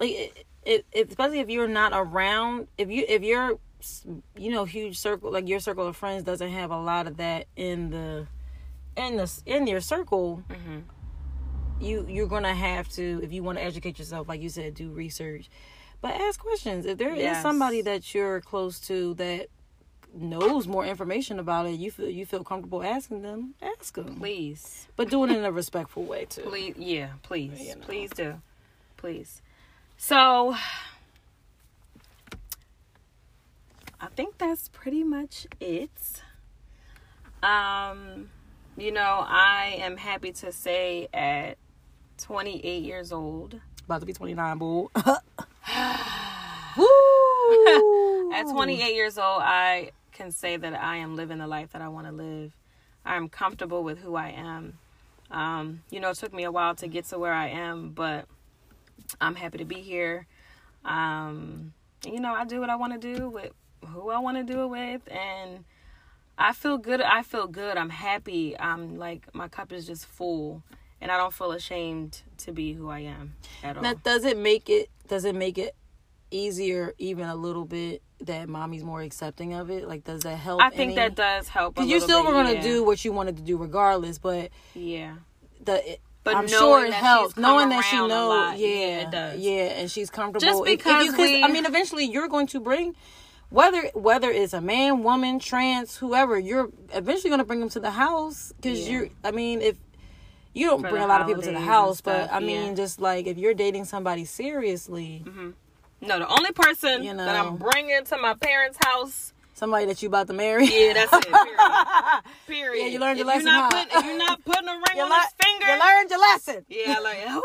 like 0.00 0.10
it, 0.10 0.46
it, 0.64 0.86
it, 0.92 1.08
especially 1.08 1.40
if 1.40 1.48
you're 1.48 1.68
not 1.68 1.92
around 1.94 2.66
if 2.78 2.90
you 2.90 3.04
if 3.08 3.22
you're 3.22 3.58
you 4.36 4.50
know 4.50 4.64
huge 4.64 4.98
circle 4.98 5.30
like 5.32 5.48
your 5.48 5.60
circle 5.60 5.86
of 5.86 5.96
friends 5.96 6.22
doesn't 6.24 6.50
have 6.50 6.70
a 6.70 6.78
lot 6.78 7.06
of 7.06 7.16
that 7.18 7.46
in 7.56 7.90
the 7.90 8.26
in 8.96 9.16
the 9.16 9.40
in 9.46 9.66
your 9.66 9.80
circle 9.80 10.42
Mhm. 10.50 10.82
you 11.80 12.04
you're 12.08 12.26
gonna 12.26 12.54
have 12.54 12.88
to 12.90 13.20
if 13.22 13.32
you 13.32 13.42
want 13.42 13.58
to 13.58 13.64
educate 13.64 13.98
yourself 13.98 14.28
like 14.28 14.40
you 14.42 14.48
said 14.48 14.74
do 14.74 14.90
research. 14.90 15.48
But 16.02 16.14
ask 16.14 16.40
questions. 16.40 16.86
If 16.86 16.96
there 16.96 17.12
is 17.12 17.18
Yes. 17.18 17.42
somebody 17.42 17.82
that 17.82 18.14
you're 18.14 18.40
close 18.40 18.80
to 18.88 19.12
that 19.14 19.48
knows 20.14 20.66
more 20.66 20.84
information 20.84 21.38
about 21.38 21.66
it 21.66 21.72
you 21.78 21.90
feel 21.90 22.08
you 22.10 22.26
feel 22.26 22.42
comfortable 22.42 22.82
asking 22.82 23.22
them 23.22 23.54
ask 23.62 23.94
them 23.94 24.16
please. 24.18 24.88
But 24.96 25.08
do 25.10 25.22
it 25.24 25.30
in 25.30 25.44
a 25.44 25.52
respectful 25.52 26.04
way 26.04 26.24
too. 26.24 26.42
Please 26.42 26.74
yeah 26.76 27.10
please. 27.22 27.60
You 27.60 27.76
know. 27.76 27.82
please 27.82 28.10
do. 28.10 28.40
Please 28.96 29.40
so 30.02 30.54
i 34.00 34.06
think 34.16 34.38
that's 34.38 34.70
pretty 34.70 35.04
much 35.04 35.46
it. 35.60 36.22
Um 37.42 38.30
you 38.78 38.92
know 38.92 39.22
i 39.28 39.76
am 39.78 39.98
happy 39.98 40.32
to 40.32 40.52
say 40.52 41.06
at 41.12 41.58
28 42.16 42.82
years 42.82 43.12
old. 43.12 43.60
About 43.84 44.00
to 44.00 44.06
be 44.06 44.14
29 44.14 44.56
bull 44.56 44.90
Woo! 46.78 46.86
at 48.32 48.50
28 48.50 48.94
years 48.94 49.18
old 49.18 49.42
i 49.42 49.90
can 50.12 50.32
say 50.32 50.56
that 50.56 50.72
i 50.72 50.96
am 50.96 51.14
living 51.14 51.36
the 51.38 51.46
life 51.46 51.72
that 51.72 51.82
i 51.82 51.88
want 51.88 52.06
to 52.06 52.12
live. 52.12 52.52
I'm 53.04 53.28
comfortable 53.28 53.84
with 53.84 53.98
who 53.98 54.16
i 54.16 54.30
am. 54.30 54.78
Um, 55.30 55.82
you 55.90 56.00
know 56.00 56.08
it 56.08 56.16
took 56.16 56.32
me 56.32 56.44
a 56.44 56.50
while 56.50 56.74
to 56.76 56.88
get 56.88 57.04
to 57.06 57.18
where 57.18 57.34
i 57.34 57.48
am 57.48 57.90
but 57.90 58.24
i'm 59.20 59.34
happy 59.34 59.58
to 59.58 59.64
be 59.64 59.76
here 59.76 60.26
um, 60.84 61.72
you 62.04 62.20
know 62.20 62.32
i 62.32 62.44
do 62.44 62.60
what 62.60 62.70
i 62.70 62.76
want 62.76 63.00
to 63.00 63.16
do 63.16 63.28
with 63.28 63.52
who 63.86 64.10
i 64.10 64.18
want 64.18 64.36
to 64.36 64.42
do 64.42 64.62
it 64.62 64.66
with 64.68 65.02
and 65.10 65.64
i 66.38 66.52
feel 66.52 66.78
good 66.78 67.00
i 67.00 67.22
feel 67.22 67.46
good 67.46 67.76
i'm 67.76 67.90
happy 67.90 68.58
i'm 68.58 68.96
like 68.96 69.32
my 69.34 69.48
cup 69.48 69.72
is 69.72 69.86
just 69.86 70.06
full 70.06 70.62
and 71.00 71.10
i 71.10 71.16
don't 71.16 71.34
feel 71.34 71.52
ashamed 71.52 72.22
to 72.38 72.52
be 72.52 72.72
who 72.72 72.88
i 72.88 73.00
am 73.00 73.34
at 73.62 73.76
all 73.76 73.82
Now, 73.82 73.94
does 73.94 74.24
it 74.24 74.38
make 74.38 74.68
it 74.70 74.90
does 75.08 75.24
it 75.24 75.34
make 75.34 75.58
it 75.58 75.74
easier 76.30 76.94
even 76.98 77.26
a 77.26 77.34
little 77.34 77.64
bit 77.64 78.02
that 78.20 78.48
mommy's 78.48 78.84
more 78.84 79.00
accepting 79.00 79.54
of 79.54 79.70
it? 79.70 79.88
Like, 79.88 80.04
does 80.04 80.20
that 80.20 80.36
help? 80.36 80.62
i 80.62 80.70
think 80.70 80.94
that 80.94 81.14
does 81.14 81.48
help 81.48 81.74
because 81.74 81.90
you 81.90 82.00
still 82.00 82.22
bit, 82.22 82.28
were 82.28 82.32
gonna 82.32 82.54
yeah. 82.54 82.62
do 82.62 82.84
what 82.84 83.04
you 83.04 83.12
wanted 83.12 83.36
to 83.36 83.42
do 83.42 83.56
regardless, 83.56 84.18
but 84.18 84.50
yeah 84.74 85.16
the 85.64 85.98
But 86.22 86.36
I'm 86.36 86.46
sure 86.48 86.84
it 86.84 86.92
helps 86.92 87.36
knowing 87.36 87.70
that 87.70 87.82
she 87.84 87.96
knows. 87.96 88.58
Yeah, 88.58 88.66
yeah, 88.68 89.00
it 89.00 89.10
does. 89.10 89.40
Yeah, 89.40 89.52
and 89.80 89.90
she's 89.90 90.10
comfortable. 90.10 90.40
Just 90.46 90.62
If- 90.68 90.68
if 90.68 90.78
because 90.78 91.04
you- 91.06 91.16
we- 91.16 91.42
I 91.42 91.48
mean, 91.48 91.64
eventually 91.66 92.04
you're 92.04 92.28
going 92.28 92.46
to 92.48 92.60
bring. 92.60 92.94
Whether 93.48 93.88
whether 93.94 94.30
it's 94.30 94.52
a 94.52 94.60
man, 94.60 95.02
woman, 95.02 95.38
trans, 95.40 95.96
whoever, 95.96 96.38
you're 96.38 96.68
eventually 96.92 97.30
going 97.30 97.40
to 97.40 97.44
bring 97.44 97.58
them 97.60 97.68
to 97.70 97.80
the 97.80 97.90
house 97.90 98.52
because 98.56 98.86
Yeah. 98.86 98.92
you're. 98.92 99.08
I 99.24 99.32
mean, 99.32 99.60
if 99.60 99.76
you 100.52 100.66
don't 100.66 100.82
For 100.82 100.90
bring 100.90 101.02
a 101.02 101.06
lot 101.08 101.20
of 101.20 101.26
people 101.26 101.42
to 101.42 101.50
the 101.50 101.58
house, 101.58 101.98
and 101.98 102.04
but 102.04 102.32
I 102.32 102.38
mean, 102.38 102.68
yeah. 102.68 102.74
just 102.74 103.00
like 103.00 103.26
if 103.26 103.38
you're 103.38 103.54
dating 103.54 103.86
somebody 103.86 104.24
seriously, 104.24 105.22
mm-hmm. 105.26 105.50
No, 106.02 106.18
the 106.20 106.28
only 106.28 106.52
person 106.52 107.02
You 107.02 107.14
that 107.14 107.36
I'm 107.44 107.56
bringing 107.56 108.04
to 108.04 108.16
my 108.18 108.34
parents' 108.34 108.78
house, 108.84 109.32
somebody 109.60 109.86
that 109.86 110.02
you 110.02 110.08
about 110.08 110.26
to 110.26 110.32
marry, 110.32 110.64
yeah, 110.66 110.94
that's 110.94 111.12
it. 111.12 111.32
Period. 111.32 112.22
Period. 112.48 112.80
Yeah, 112.80 112.86
you 112.86 112.98
learned 112.98 113.18
your 113.18 113.28
if 113.28 113.34
lesson, 113.34 113.46
You're 113.46 113.54
not 113.56 113.72
huh? 113.72 113.84
putting, 113.84 113.98
if 113.98 114.04
you're 114.06 114.18
not 114.18 114.44
putting 114.44 114.68
a 114.68 114.72
ring 114.72 114.96
you, 114.96 115.02
on 115.02 115.10
his 115.20 115.32
finger. 115.44 115.66
you 115.66 115.80
learned 115.80 116.10
your 116.10 116.18
lesson. 116.20 116.64
yeah, 116.68 116.94
I 116.96 116.98
learned. 117.00 117.34
Woo! 117.34 117.42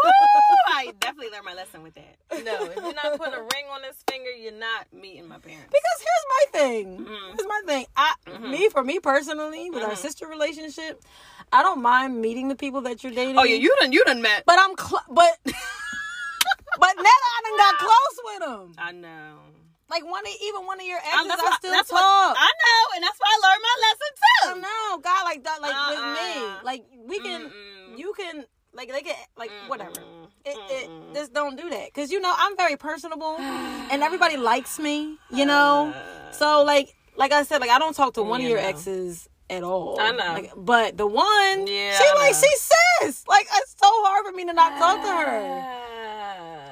I 0.69 0.93
definitely 0.99 1.32
learned 1.32 1.45
my 1.45 1.54
lesson 1.54 1.84
with 1.84 1.93
that. 1.95 2.15
No, 2.45 2.65
if 2.65 2.75
you're 2.75 2.93
not 2.93 3.17
putting 3.17 3.34
a 3.34 3.41
ring 3.41 3.65
on 3.71 3.84
his 3.84 3.95
finger, 4.10 4.30
you're 4.32 4.51
not 4.54 4.88
meeting 4.93 5.28
my 5.28 5.38
parents. 5.39 5.67
Because 5.67 5.97
here's 5.99 6.25
my 6.30 6.60
thing. 6.60 6.97
Mm-hmm. 6.99 7.36
Here's 7.38 7.47
my 7.47 7.62
thing. 7.65 7.86
I 7.95 8.13
me 8.39 8.69
for 8.69 8.84
me 8.84 8.99
personally 8.99 9.69
with 9.69 9.84
our 9.84 9.95
sister 9.95 10.28
relationship, 10.28 11.01
I 11.51 11.62
don't 11.63 11.82
mind 11.82 12.21
meeting 12.21 12.47
the 12.49 12.56
people 12.56 12.82
that 12.82 13.04
you're 13.04 13.13
dating. 13.13 13.38
Oh 13.38 13.43
yeah, 13.43 13.56
you 13.56 13.75
done 13.82 13.91
you 13.93 14.04
done 14.06 14.21
met. 14.21 14.43
But 14.45 14.58
I'm 14.60 14.75
cl- 14.78 15.04
but 15.10 15.38
but 15.45 16.93
now 16.97 17.19
I 17.36 17.41
done 17.43 17.58
got 17.58 17.78
close 17.80 18.19
with 18.23 18.39
them. 18.39 18.73
I 18.78 18.91
know. 18.91 19.38
Like 19.89 20.04
one 20.04 20.26
of 20.26 20.34
even 20.41 20.65
one 20.65 20.80
of 20.80 20.86
your 20.86 20.98
exes, 20.98 21.13
I 21.13 21.36
what, 21.43 21.54
still 21.60 21.71
that's 21.71 21.89
talk. 21.89 22.00
what 22.00 22.38
I 22.39 22.52
know, 22.63 22.95
and 22.95 23.04
that's 23.04 23.19
why 23.19 23.30
I 23.30 23.38
learned 23.48 23.62
my 23.62 23.76
lesson 23.86 24.12
too. 24.15 24.50
I 24.50 24.54
know, 24.65 24.98
God, 25.02 25.24
like 25.26 25.43
that, 25.43 25.62
like 25.62 25.76
Uh-uh. 25.76 25.89
with 25.89 26.00
me, 26.00 26.45
uh-uh. 26.45 26.60
like 26.63 26.86
we 27.08 27.19
can, 27.19 27.41
Mm-mm. 27.52 27.98
you 27.98 28.13
can, 28.17 28.45
like 28.74 28.91
they 28.91 29.02
get, 29.04 29.15
like 29.38 29.52
whatever. 29.67 29.91
Mm-mm. 29.91 30.28
It, 30.43 30.58
it 30.71 30.89
just 31.13 31.34
don't 31.34 31.56
do 31.56 31.69
that 31.69 31.86
because 31.93 32.12
you 32.12 32.19
know 32.19 32.34
I'm 32.36 32.58
very 32.58 32.78
personable 32.78 33.36
and 33.39 34.02
everybody 34.04 34.38
likes 34.38 34.80
me, 34.80 35.17
you 35.32 35.45
know. 35.45 35.93
So 36.32 36.63
like, 36.63 36.95
like 37.15 37.32
I 37.32 37.43
said, 37.43 37.62
like 37.62 37.69
I 37.69 37.78
don't 37.80 37.95
talk 37.95 38.15
to 38.15 38.24
one 38.24 38.41
of 38.41 38.48
your 38.48 38.60
know. 38.60 38.67
exes 38.67 39.30
at 39.52 39.62
all. 39.63 40.00
I 40.00 40.12
know. 40.12 40.34
Like, 40.34 40.52
but 40.58 40.98
the 40.98 41.06
one, 41.06 41.67
Yeah, 41.67 41.98
she 41.98 42.04
I 42.04 42.13
like 42.17 42.34
know. 42.34 42.39
she 42.41 42.58
says, 42.58 43.24
like 43.28 43.45
it's 43.56 43.76
so 43.80 43.88
hard 43.88 44.26
for 44.26 44.32
me 44.36 44.45
to 44.45 44.54
not 44.54 44.78
talk 44.80 45.02
to 45.04 45.08
her. 45.10 45.82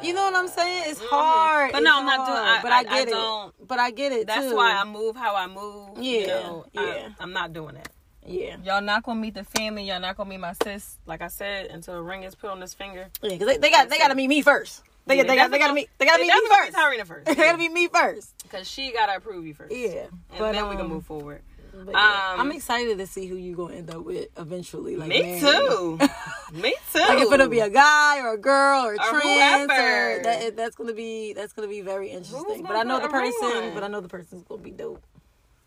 You 0.03 0.13
know 0.13 0.23
what 0.23 0.35
I'm 0.35 0.47
saying? 0.47 0.83
It's 0.87 0.99
hard. 1.01 1.71
Mm-hmm. 1.71 1.71
But 1.73 1.77
It's 1.79 1.85
no, 1.85 1.99
I'm 1.99 2.05
not 2.05 2.25
doing- 2.27 2.37
hard. 2.37 2.59
I- 2.59 2.61
but 2.61 2.71
I- 2.71 2.77
I, 2.79 2.83
get 2.83 2.91
I 2.93 3.01
it. 3.01 3.09
don't- 3.09 3.67
But 3.67 3.79
I 3.79 3.91
get 3.91 4.11
it 4.11 4.27
That's 4.27 4.47
too. 4.47 4.55
why 4.55 4.71
I 4.73 4.83
move 4.85 5.15
how 5.15 5.35
I 5.35 5.47
move. 5.47 5.97
Yeah, 5.97 6.19
you 6.19 6.27
know, 6.27 6.65
yeah. 6.73 6.81
I, 6.81 7.09
I'm 7.19 7.33
not 7.33 7.53
doing 7.53 7.75
it. 7.75 7.89
Yeah. 8.25 8.55
Y'all 8.63 8.81
not 8.81 9.03
gonna 9.03 9.19
meet 9.19 9.33
the 9.33 9.43
family. 9.43 9.83
Y'all 9.83 9.99
not 9.99 10.15
gonna 10.15 10.29
meet 10.29 10.39
my 10.39 10.53
sis. 10.63 10.97
Like 11.05 11.21
I 11.21 11.27
said, 11.27 11.65
until 11.67 11.95
a 11.95 12.01
ring 12.01 12.23
is 12.23 12.35
put 12.35 12.49
on 12.51 12.59
this 12.61 12.73
finger. 12.73 13.09
Yeah, 13.21 13.29
because 13.31 13.47
they, 13.47 13.57
they 13.57 13.69
got 13.69 13.89
they 13.89 13.97
got 13.97 14.07
to 14.09 14.15
meet 14.15 14.27
me 14.29 14.41
first. 14.41 14.81
They, 15.05 15.17
Yeah, 15.17 15.23
they, 15.23 15.35
got, 15.35 15.51
they 15.51 15.59
got 15.59 15.67
to 15.67 15.73
meet 15.73 15.89
they 15.97 16.05
got 16.05 16.15
to 16.17 16.21
meet 16.21 16.33
me 16.33 16.49
first. 16.49 16.73
Tarina 16.77 17.05
first. 17.05 17.25
they 17.25 17.35
got 17.35 17.51
to 17.51 17.57
meet 17.57 17.73
me 17.73 17.87
first. 17.89 18.33
Because 18.43 18.69
she 18.69 18.93
gotta 18.93 19.17
approve 19.17 19.45
you 19.45 19.53
first. 19.53 19.75
Yeah, 19.75 20.05
And 20.37 20.55
then 20.55 20.69
we 20.69 20.75
can 20.77 20.85
um, 20.85 20.87
move 20.91 21.05
forward. 21.05 21.41
But 21.73 21.91
yeah, 21.93 22.33
Um, 22.33 22.39
I'm 22.41 22.51
excited 22.51 22.97
to 22.99 23.07
see 23.07 23.25
who 23.27 23.35
you 23.35 23.55
gonna 23.55 23.75
end 23.75 23.89
up 23.89 24.03
with 24.03 24.27
eventually. 24.37 24.95
Like 24.95 25.09
Me 25.09 25.39
too. 25.39 25.97
Me 26.53 26.75
too. 26.93 26.99
Like 26.99 27.19
if 27.19 27.31
it'll 27.31 27.47
be 27.47 27.59
a 27.59 27.69
guy 27.69 28.19
or 28.19 28.33
a 28.33 28.37
girl 28.37 28.85
or, 28.85 28.95
trans 28.95 29.71
or 29.71 30.23
that 30.23 30.53
that's 30.55 30.75
gonna 30.75 30.93
be 30.93 31.33
that's 31.33 31.53
gonna 31.53 31.67
be 31.67 31.81
very 31.81 32.09
interesting. 32.09 32.63
But 32.63 32.75
I 32.75 32.83
know 32.83 32.99
the 32.99 33.07
put 33.07 33.17
a 33.17 33.21
ring 33.21 33.33
person. 33.41 33.63
on? 33.69 33.73
But 33.73 33.83
I 33.83 33.87
know 33.87 34.01
the 34.01 34.07
person's 34.09 34.43
gonna 34.43 34.61
be 34.61 34.71
dope 34.71 35.01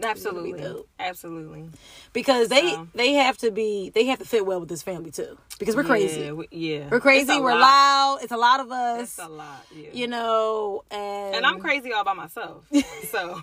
Absolutely. 0.03 0.53
Be. 0.61 0.83
Absolutely. 1.01 1.71
because 2.13 2.49
they 2.49 2.73
So. 2.73 2.89
they 2.95 3.13
have 3.15 3.39
to 3.39 3.51
be 3.51 3.91
they 3.95 4.05
have 4.07 4.19
to 4.19 4.25
fit 4.27 4.45
well 4.45 4.61
with 4.61 4.69
this 4.69 4.83
family 4.83 5.11
too 5.11 5.39
because 5.59 5.75
we're 5.75 5.85
crazy. 5.85 6.21
Yeah. 6.21 6.33
We, 6.33 6.49
yeah. 6.51 6.89
We're 6.91 7.01
crazy. 7.01 7.41
We're 7.41 7.53
lot. 7.53 7.61
loud. 7.61 8.19
It's 8.23 8.33
a 8.33 8.37
lot 8.37 8.61
of 8.61 8.67
It's 9.01 9.19
us. 9.19 9.27
a 9.27 9.29
lot. 9.31 9.65
Yeah. 9.75 9.89
You 9.93 10.07
know, 10.09 10.85
and 10.91 11.37
and 11.37 11.47
I'm 11.47 11.61
crazy 11.61 11.93
all 11.93 12.05
by 12.05 12.13
myself. 12.15 12.65
So 13.11 13.41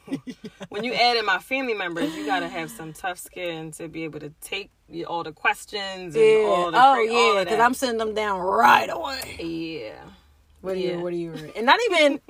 when 0.70 0.84
you 0.84 0.94
add 0.94 1.18
in 1.18 1.26
my 1.26 1.39
family 1.39 1.74
members, 1.74 2.13
you 2.16 2.26
gotta 2.26 2.48
have 2.50 2.70
some 2.70 2.94
tough 2.94 3.18
skin 3.18 3.72
to 3.74 3.88
be 3.88 4.04
able 4.04 4.20
to 4.20 4.32
take 4.42 4.70
all 5.08 5.24
the 5.24 5.32
questions 5.32 6.16
and 6.16 6.24
Yeah. 6.24 6.46
all 6.48 6.72
the 6.72 6.78
Oh 6.78 6.82
all 6.82 7.04
yeah, 7.38 7.44
because. 7.46 7.60
I'm 7.60 7.74
sending 7.74 7.98
them 7.98 8.13
down 8.13 8.39
right 8.42 8.89
away. 8.89 9.38
yeah. 9.39 9.94
What 10.63 10.76
are 10.76 10.80
Yeah. 10.80 10.93
you? 10.93 10.99
What 11.02 11.12
are 11.12 11.17
you? 11.17 11.34
And 11.58 11.65
not 11.65 11.78
even. 11.91 12.21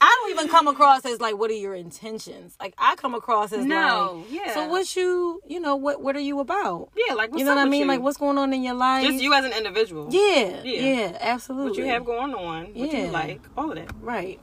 I 0.00 0.18
don't 0.20 0.30
even 0.30 0.48
come 0.48 0.66
across 0.66 1.04
as 1.04 1.20
like, 1.20 1.36
what 1.36 1.50
are 1.50 1.54
your 1.54 1.74
intentions? 1.74 2.56
Like 2.58 2.72
I 2.78 2.96
come 2.96 3.14
across 3.14 3.52
as 3.52 3.66
No, 3.66 4.24
like, 4.24 4.32
yeah. 4.32 4.54
So 4.54 4.66
what 4.68 4.96
you? 4.96 5.42
You 5.46 5.60
know 5.60 5.76
what? 5.76 6.00
What 6.00 6.16
are 6.16 6.20
you 6.20 6.40
about? 6.40 6.88
Yeah, 6.96 7.12
like 7.12 7.30
what's 7.32 7.40
you 7.40 7.44
know 7.44 7.54
what 7.54 7.66
I 7.66 7.68
mean? 7.68 7.82
you? 7.82 7.86
Like 7.86 8.00
what's 8.00 8.16
going 8.16 8.38
on 8.38 8.54
in 8.54 8.62
your 8.62 8.72
life? 8.74 9.06
just 9.06 9.22
you 9.22 9.34
as 9.34 9.44
an 9.44 9.52
individual. 9.52 10.08
Yeah, 10.10 10.62
Yeah. 10.64 10.80
yeah, 10.80 11.18
absolutely. 11.20 11.70
What 11.72 11.78
you 11.78 11.84
have 11.84 12.06
going 12.06 12.34
on, 12.34 12.64
what 12.74 12.74
Yeah. 12.92 13.04
you 13.04 13.10
like, 13.10 13.40
all 13.58 13.70
of 13.70 13.76
that. 13.76 13.90
right? 14.00 14.40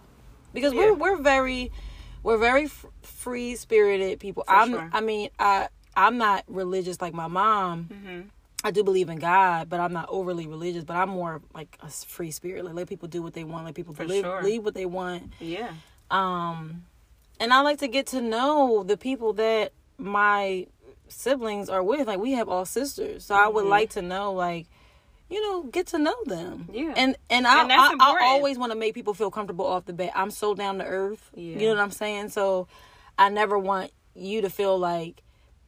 Because 0.54 0.72
Yeah. 0.74 0.92
we're 0.92 0.94
we're 0.94 1.18
very 1.18 1.72
we're 2.22 2.38
very 2.38 2.66
f- 2.66 2.86
free 3.02 3.56
spirited 3.56 4.20
people. 4.20 4.44
I'm. 4.48 4.70
sure. 4.70 4.90
I 4.94 5.02
mean, 5.02 5.30
I 5.40 5.70
I'm 5.98 6.20
not 6.20 6.44
religious 6.48 7.02
like 7.02 7.16
my 7.16 7.28
mom. 7.28 7.90
Mm-hmm. 7.92 8.22
I 8.64 8.72
do 8.72 8.84
believe 8.84 9.10
in 9.10 9.20
God, 9.20 9.68
but 9.70 9.80
I'm 9.80 9.92
not 9.94 10.08
overly 10.10 10.48
religious. 10.48 10.84
But 10.84 10.96
I'm 10.96 11.10
more 11.10 11.42
like 11.54 11.78
a 11.82 11.90
free 11.90 12.32
spirit. 12.32 12.64
Like 12.66 12.74
let 12.76 12.88
people 12.88 13.08
do 13.08 13.22
what 13.22 13.34
they 13.34 13.44
want. 13.44 13.66
Let 13.66 13.76
people 13.76 13.94
believe, 13.94 14.24
sure. 14.24 14.42
what 14.62 14.74
they 14.74 14.86
want. 14.86 15.34
Yeah. 15.40 15.72
Um, 16.10 16.86
and 17.40 17.52
I 17.52 17.62
like 17.62 17.80
to 17.80 17.88
get 17.88 18.08
to 18.08 18.22
know 18.22 18.84
the 18.84 18.96
people 18.98 19.34
that 19.34 19.74
my 19.98 20.68
siblings 21.10 21.70
are 21.70 21.84
with. 21.84 22.08
Like 22.08 22.20
we 22.20 22.34
have 22.34 22.48
all 22.50 22.66
sisters, 22.66 23.26
so 23.26 23.36
I 23.36 23.48
would 23.48 23.66
Mhm. 23.66 23.70
like 23.70 23.90
to 23.92 24.02
know, 24.02 24.32
like, 24.34 24.68
you 25.30 25.42
know, 25.42 25.64
get 25.64 25.88
to 25.88 25.98
know 26.00 26.16
them. 26.26 26.70
Yeah. 26.72 26.94
And 26.96 27.18
and 27.30 27.46
I 27.48 27.64
And 27.64 27.72
I, 27.72 27.94
I 28.00 28.24
always 28.26 28.58
want 28.58 28.72
to 28.72 28.78
make 28.78 28.94
people 28.94 29.14
feel 29.14 29.32
comfortable 29.32 29.66
off 29.66 29.86
the 29.86 29.94
bat. 29.94 30.12
I'm 30.16 30.32
so 30.32 30.54
down 30.54 30.78
to 30.78 30.86
earth. 30.86 31.32
Yeah. 31.36 31.58
You 31.60 31.68
know 31.70 31.76
what 31.76 31.84
I'm 31.84 31.92
saying? 31.92 32.30
So 32.30 32.68
I 33.18 33.30
never 33.30 33.58
want 33.60 33.92
you 34.16 34.42
to 34.42 34.50
feel 34.50 34.78
like 34.78 35.22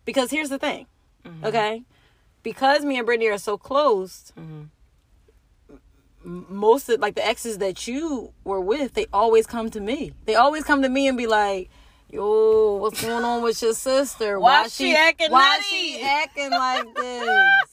because 0.05 0.29
here's 0.31 0.49
the 0.49 0.60
thing, 0.60 0.86
Mm-hmm. 1.25 1.45
okay? 1.47 1.84
Because 2.45 2.86
me 2.86 2.97
and 2.97 3.08
Brittany 3.08 3.27
are 3.29 3.39
so 3.39 3.58
close, 3.58 4.31
Mhm. 4.38 4.69
most 6.23 6.88
of 6.89 6.99
like 6.99 7.15
the 7.15 7.25
exes 7.25 7.58
that 7.58 7.88
you 7.88 8.34
were 8.43 8.62
with, 8.62 8.93
they 8.93 9.08
always 9.12 9.47
come 9.47 9.71
to 9.71 9.79
me. 9.81 10.13
They 10.25 10.36
always 10.36 10.63
come 10.63 10.84
to 10.84 10.89
me 10.89 11.08
and 11.08 11.17
be 11.17 11.25
like, 11.25 11.71
"Yo, 12.12 12.75
what's 12.75 13.01
going 13.01 13.25
on 13.25 13.41
with 13.41 13.60
your 13.63 13.73
sister? 13.73 14.39
Why 14.39 14.67
she 14.67 14.95
acting 14.95 15.31
Why 15.31 15.58
nutty?" 15.58 15.63
she 15.97 16.01
acting 16.03 16.51
like 16.51 16.95
this?" 16.95 17.69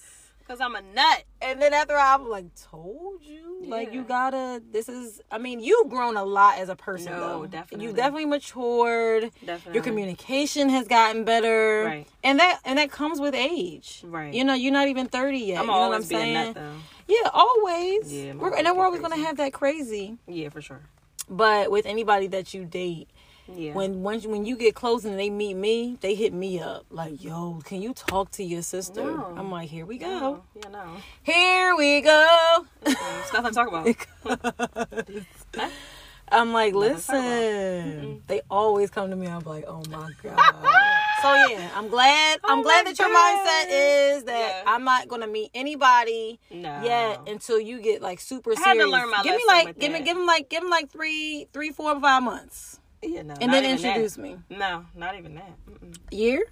Cause 0.47 0.61
I'm 0.61 0.75
a 0.75 0.83
nut. 0.83 1.25
and 1.41 1.61
then 1.63 1.73
after 1.73 1.97
I'm 1.97 2.29
like, 2.29 2.47
"Told 2.71 3.23
you, 3.25 3.63
like 3.67 3.93
you 3.93 4.03
gotta. 4.03 4.63
This 4.71 4.89
is. 4.89 5.21
I 5.31 5.39
mean, 5.39 5.61
you've 5.61 5.89
grown 5.89 6.17
a 6.17 6.25
lot 6.25 6.59
as 6.59 6.69
a 6.69 6.77
person, 6.77 7.13
No, 7.13 7.21
though. 7.21 7.47
definitely. 7.47 7.87
You 7.87 7.93
definitely 7.93 8.27
matured. 8.27 9.31
Definitely. 9.45 9.75
Your 9.75 9.83
communication 9.83 10.69
has 10.69 10.87
gotten 10.89 11.25
better, 11.25 11.85
Right. 11.87 12.07
And 12.25 12.39
that 12.39 12.61
and 12.65 12.79
that 12.79 12.91
comes 12.91 13.21
with 13.21 13.35
age, 13.35 14.03
Right. 14.05 14.35
You 14.35 14.45
know, 14.45 14.55
you're 14.55 14.73
not 14.73 14.89
even 14.89 15.07
thirty 15.07 15.39
yet. 15.39 15.59
I'm 15.61 15.65
you 15.65 15.67
know 15.69 15.73
what 15.73 15.85
I'm 15.87 15.93
always 15.93 16.09
being 16.09 16.21
saying? 16.21 16.35
nut 16.35 16.55
though. 16.55 16.75
Yeah, 17.09 17.31
always. 17.33 18.13
Yeah, 18.13 18.33
we're, 18.35 18.55
and 18.57 18.67
then 18.67 18.77
we're 18.77 18.85
always 18.85 19.01
gonna 19.01 19.17
have 19.17 19.37
that 19.39 19.53
crazy. 19.53 20.19
Yeah, 20.27 20.49
for 20.51 20.61
sure. 20.61 20.81
But 21.29 21.71
with 21.71 21.87
anybody 21.87 22.27
that 22.29 22.53
you 22.53 22.65
date, 22.65 23.09
Yeah. 23.55 23.73
when 23.75 24.03
once 24.03 24.27
when 24.27 24.45
you 24.45 24.57
get 24.57 24.75
close 24.75 25.05
and 25.05 25.19
they 25.19 25.31
meet 25.31 25.55
me, 25.55 25.99
they 26.01 26.15
hit 26.15 26.33
me 26.33 26.61
up 26.61 26.87
like, 26.91 27.23
"Yo, 27.23 27.61
can 27.65 27.83
you 27.83 27.93
talk 27.95 28.31
to 28.33 28.43
your 28.45 28.63
sister?" 28.63 29.03
No. 29.05 29.35
I'm 29.37 29.51
like, 29.51 29.69
"Here 29.69 29.85
we 29.87 29.99
go, 29.99 30.09
no, 30.09 30.43
yeah, 30.55 30.69
no. 30.71 30.97
here 31.23 31.77
we 31.77 32.01
go." 32.01 32.67
There's 32.85 33.33
nothing 33.33 33.45
to 33.45 33.53
talk 33.53 33.69
about. 33.69 33.87
I'm 36.35 36.53
like, 36.55 36.73
Nothing 36.73 36.97
to 36.97 37.03
talk 37.03 37.15
listen. 37.15 38.23
They 38.27 38.41
always 38.51 38.89
come 38.91 39.11
to 39.11 39.17
me. 39.17 39.27
I'm 39.27 39.43
like, 39.45 39.65
oh 39.69 39.83
my 39.91 40.11
god. 40.23 40.39
so 41.21 41.35
yeah, 41.51 41.69
I'm 41.75 41.89
glad. 41.89 42.41
Oh 42.45 42.53
I'm 42.53 42.61
Oh 42.61 42.63
glad 42.63 42.87
my 42.87 42.93
that 42.93 42.99
your 42.99 43.09
mindset 43.11 44.17
is 44.17 44.25
that 44.25 44.63
Yeah. 44.65 44.73
I'm 44.73 44.85
not 44.85 45.09
gonna 45.09 45.27
meet 45.27 45.51
anybody 45.55 46.41
No. 46.51 46.81
yet 46.83 47.21
until 47.27 47.61
you 47.61 47.81
get 47.83 48.01
like 48.01 48.19
super 48.19 48.53
I 48.57 48.61
had 48.61 48.73
to 48.75 48.81
serious. 48.81 48.91
learn 48.93 49.11
my 49.11 49.23
give 49.23 49.37
me 49.37 49.43
like 49.47 49.79
give 49.79 49.93
me 49.93 50.01
give 50.01 50.17
him 50.17 50.25
like 50.27 50.49
give 50.49 50.63
him 50.63 50.71
like 50.71 50.91
three 50.91 51.47
three 51.53 51.71
four 51.71 52.01
five 52.01 52.23
months 52.23 52.81
Yeah, 53.03 53.23
no. 53.23 53.35
and 53.41 53.53
then 53.53 53.65
even 53.65 53.77
that. 53.83 53.89
introduce 53.89 54.19
me. 54.19 54.37
No, 54.51 54.87
not 54.95 55.17
even 55.19 55.35
that. 55.35 55.53
Mm-mm. 55.69 55.97
Year. 56.11 56.45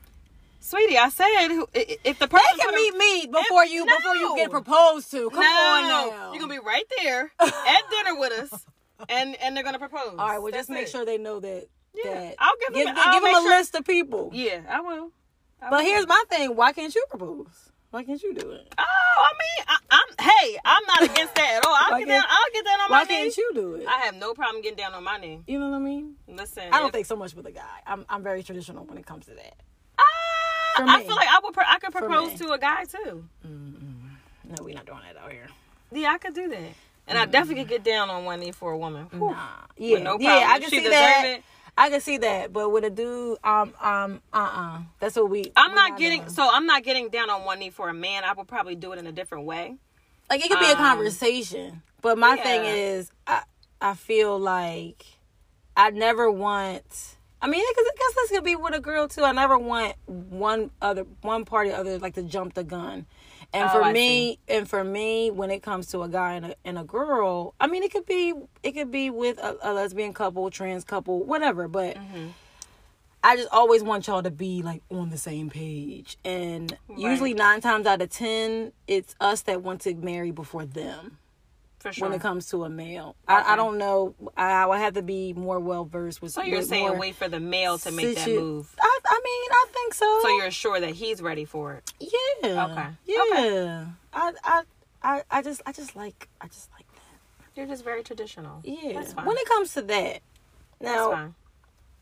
Sweetie, 0.62 0.98
I 0.98 1.08
said 1.08 1.48
who- 1.48 1.68
i- 1.74 1.86
i- 1.88 1.98
if 2.04 2.18
the 2.18 2.28
person 2.28 2.46
They 2.58 2.64
can 2.64 2.74
meet 2.74 2.96
me 2.96 3.26
before 3.26 3.64
you 3.64 3.86
before 3.86 4.16
you 4.16 4.36
get 4.36 4.50
proposed 4.50 5.10
to. 5.12 5.30
Come 5.30 5.40
no, 5.40 5.46
on 5.46 5.88
now. 6.10 6.32
you're 6.32 6.40
gonna 6.40 6.52
be 6.52 6.58
right 6.58 6.84
there 6.98 7.32
at 7.40 7.82
dinner 7.90 8.18
with 8.18 8.32
us, 8.32 8.66
and 9.08 9.36
and 9.36 9.56
they're 9.56 9.64
gonna 9.64 9.78
propose. 9.78 10.10
All 10.10 10.16
right. 10.28 10.38
Well, 10.38 10.52
That's 10.52 10.62
just 10.66 10.70
make 10.70 10.82
it. 10.84 10.90
sure 10.90 11.04
they 11.06 11.16
know 11.18 11.40
that. 11.40 11.68
Yeah, 11.94 12.12
that 12.14 12.34
I'll 12.38 12.52
give 12.60 12.74
them. 12.74 12.94
give, 12.94 12.96
I'll 13.04 13.12
give 13.14 13.22
them 13.22 13.34
a 13.34 13.40
sure- 13.40 13.50
list 13.58 13.74
of 13.74 13.84
people. 13.86 14.30
Yeah, 14.34 14.60
I 14.68 14.80
will. 14.82 15.12
I 15.62 15.70
But 15.70 15.78
will. 15.78 15.84
here's 15.86 16.06
my 16.06 16.22
thing. 16.28 16.54
Why 16.56 16.72
can't 16.72 16.94
you 16.94 17.04
propose? 17.08 17.69
Why 17.90 18.04
can't 18.04 18.22
you 18.22 18.34
do 18.34 18.50
it? 18.52 18.72
Oh, 18.78 18.82
I 18.84 19.32
mean, 19.32 19.66
I, 19.68 19.76
I'm. 19.90 20.26
Hey, 20.26 20.58
I'm 20.64 20.82
not 20.86 21.02
against 21.02 21.34
that 21.34 21.54
at 21.56 21.66
all. 21.66 21.74
I'll 21.76 21.98
get 21.98 22.06
down. 22.08 22.22
I'll 22.28 22.52
get 22.52 22.64
down 22.64 22.80
on 22.82 22.90
my 22.90 22.98
knee. 23.02 23.02
Why 23.02 23.06
can't 23.06 23.36
you 23.36 23.50
do 23.54 23.74
it? 23.74 23.86
I 23.88 23.98
have 24.04 24.14
no 24.14 24.32
problem 24.32 24.62
getting 24.62 24.76
down 24.76 24.94
on 24.94 25.02
my 25.02 25.16
knee. 25.18 25.40
You 25.48 25.58
know 25.58 25.68
what 25.70 25.76
I 25.76 25.80
mean? 25.80 26.14
Listen, 26.28 26.64
I 26.72 26.78
don't 26.78 26.88
if- 26.88 26.92
think 26.92 27.06
so 27.06 27.16
much 27.16 27.34
with 27.34 27.46
a 27.46 27.52
guy. 27.52 27.80
I'm 27.86 28.04
I'm 28.08 28.22
very 28.22 28.42
traditional 28.44 28.84
when 28.84 28.96
it 28.98 29.06
comes 29.06 29.26
to 29.26 29.32
that. 29.34 29.54
Ah, 29.98 30.02
I 30.78 31.02
feel 31.02 31.16
like 31.16 31.28
I 31.28 31.40
would. 31.42 31.54
I 31.58 31.78
could 31.80 31.92
propose 31.92 32.34
to 32.38 32.52
a 32.52 32.58
guy 32.58 32.84
too. 32.84 33.24
No, 33.44 34.64
we're 34.64 34.74
not 34.74 34.86
doing 34.86 35.00
that 35.06 35.16
out 35.20 35.32
here. 35.32 35.46
Yeah, 35.92 36.12
I 36.12 36.18
could 36.18 36.34
do 36.34 36.48
that, 36.48 36.72
and 37.08 37.18
I 37.18 37.24
definitely 37.26 37.64
could 37.64 37.70
get 37.70 37.84
down 37.84 38.08
on 38.10 38.24
one 38.24 38.38
knee 38.40 38.52
for 38.52 38.70
a 38.72 38.78
woman. 38.78 39.06
Whew. 39.10 39.30
Nah. 39.30 39.46
Yeah, 39.76 39.98
no 39.98 40.16
yeah, 40.20 40.28
problem. 40.30 40.50
I 40.50 40.54
If 40.56 40.60
can 40.62 40.70
she 40.70 40.78
see 40.84 40.88
that. 40.90 41.24
it. 41.26 41.42
I 41.80 41.88
can 41.88 42.02
see 42.02 42.18
that, 42.18 42.52
but 42.52 42.68
with 42.68 42.84
a 42.84 42.90
dude, 42.90 43.38
um, 43.42 43.72
um, 43.80 44.20
uh, 44.34 44.50
uh 44.52 44.78
that's 44.98 45.16
what 45.16 45.30
we. 45.30 45.50
I'm 45.56 45.70
we're 45.70 45.76
not 45.76 45.98
getting. 45.98 46.20
doing. 46.20 46.30
So 46.30 46.46
I'm 46.46 46.66
not 46.66 46.82
getting 46.84 47.08
down 47.08 47.30
on 47.30 47.46
one 47.46 47.58
knee 47.58 47.70
for 47.70 47.88
a 47.88 47.94
man. 47.94 48.22
I 48.22 48.34
would 48.34 48.46
probably 48.46 48.74
do 48.74 48.92
it 48.92 48.98
in 48.98 49.06
a 49.06 49.12
different 49.12 49.46
way. 49.46 49.76
like 50.28 50.44
it 50.44 50.50
could 50.50 50.60
be 50.60 50.66
a 50.66 50.72
um, 50.72 50.76
conversation, 50.76 51.80
but 52.02 52.18
my 52.18 52.36
thing 52.36 52.66
is, 52.66 53.10
I 53.26 53.44
I 53.80 53.94
feel 53.94 54.38
like 54.38 55.06
I 55.74 55.88
never 55.88 56.30
want. 56.30 57.16
I 57.40 57.48
mean, 57.48 57.64
because 57.66 57.86
I 57.86 57.96
guess 57.96 58.14
this 58.14 58.30
could 58.32 58.44
be 58.44 58.56
with 58.56 58.74
a 58.74 58.80
girl 58.80 59.08
too. 59.08 59.24
I 59.24 59.32
never 59.32 59.56
want 59.56 59.94
one 60.04 60.70
other 60.82 61.06
one 61.22 61.46
party 61.46 61.72
other 61.72 61.98
like 61.98 62.14
to 62.16 62.22
jump 62.22 62.52
the 62.52 62.62
gun. 62.62 63.06
And 63.52 63.68
Oh, 63.68 63.72
for 63.72 63.82
I 63.82 63.92
me, 63.92 64.38
and 64.48 64.68
for 64.68 64.84
me, 64.84 65.30
when 65.30 65.50
it 65.50 65.60
comes 65.62 65.88
to 65.88 66.02
a 66.02 66.08
guy 66.08 66.34
and 66.34 66.46
a, 66.46 66.54
and 66.64 66.78
a 66.78 66.84
girl, 66.84 67.54
I 67.60 67.66
mean, 67.66 67.82
it 67.82 67.92
could 67.92 68.06
be 68.06 68.32
it 68.62 68.72
could 68.72 68.90
be 68.90 69.10
with 69.10 69.38
a, 69.38 69.56
a 69.62 69.72
lesbian 69.72 70.12
couple, 70.12 70.48
trans 70.50 70.84
couple, 70.84 71.24
whatever. 71.24 71.66
But 71.68 71.96
Mm-hmm. 71.96 72.28
I 73.22 73.36
just 73.36 73.50
always 73.52 73.82
want 73.82 74.06
y'all 74.06 74.22
to 74.22 74.30
be 74.30 74.62
like 74.62 74.82
on 74.90 75.10
the 75.10 75.18
same 75.18 75.50
page. 75.50 76.16
And 76.24 76.76
usually 76.96 77.34
nine 77.34 77.60
times 77.60 77.84
out 77.86 78.00
of 78.00 78.08
ten, 78.08 78.72
it's 78.86 79.14
us 79.20 79.42
that 79.42 79.62
want 79.62 79.82
to 79.82 79.94
marry 79.94 80.30
before 80.30 80.64
them 80.64 81.18
sure. 81.90 82.08
when 82.08 82.16
it 82.16 82.20
comes 82.20 82.46
to 82.50 82.64
a 82.64 82.68
male. 82.68 83.16
I, 83.26 83.54
I 83.54 83.56
don't 83.56 83.78
know. 83.78 84.14
I, 84.36 84.62
I 84.62 84.66
would 84.66 84.78
have 84.78 84.94
to 84.94 85.02
be 85.02 85.32
more 85.32 85.58
well 85.58 85.84
versed 85.84 86.20
with. 86.20 86.32
so 86.32 86.42
you're 86.42 86.58
with 86.58 86.68
saying 86.68 86.98
wait 86.98 87.14
for 87.14 87.28
the 87.28 87.40
male 87.40 87.78
to 87.78 87.90
make 87.90 88.16
that 88.16 88.28
move. 88.28 88.74
I, 88.80 88.98
I 89.06 89.20
mean, 89.24 89.50
I 89.50 89.66
think 89.72 89.94
so. 89.94 90.20
So 90.22 90.28
you're 90.36 90.50
sure 90.50 90.80
that 90.80 90.90
he's 90.90 91.22
ready 91.22 91.44
for 91.44 91.74
it. 91.74 91.92
yeah. 91.98 92.66
Okay. 92.66 92.86
Yeah. 93.06 93.86
I, 94.12 94.32
I 94.44 94.62
I 95.02 95.22
I 95.30 95.42
just 95.42 95.62
I 95.66 95.72
just 95.72 95.96
like 95.96 96.28
I 96.40 96.48
just 96.48 96.70
like 96.72 96.86
that. 96.94 97.00
You're 97.56 97.66
just 97.66 97.84
very 97.84 98.02
traditional. 98.02 98.60
Yeah. 98.64 99.02
When 99.24 99.36
it 99.36 99.48
comes 99.48 99.74
to 99.74 99.82
that, 99.82 100.20
That's 100.80 100.94
now, 100.96 101.10
fine. 101.10 101.34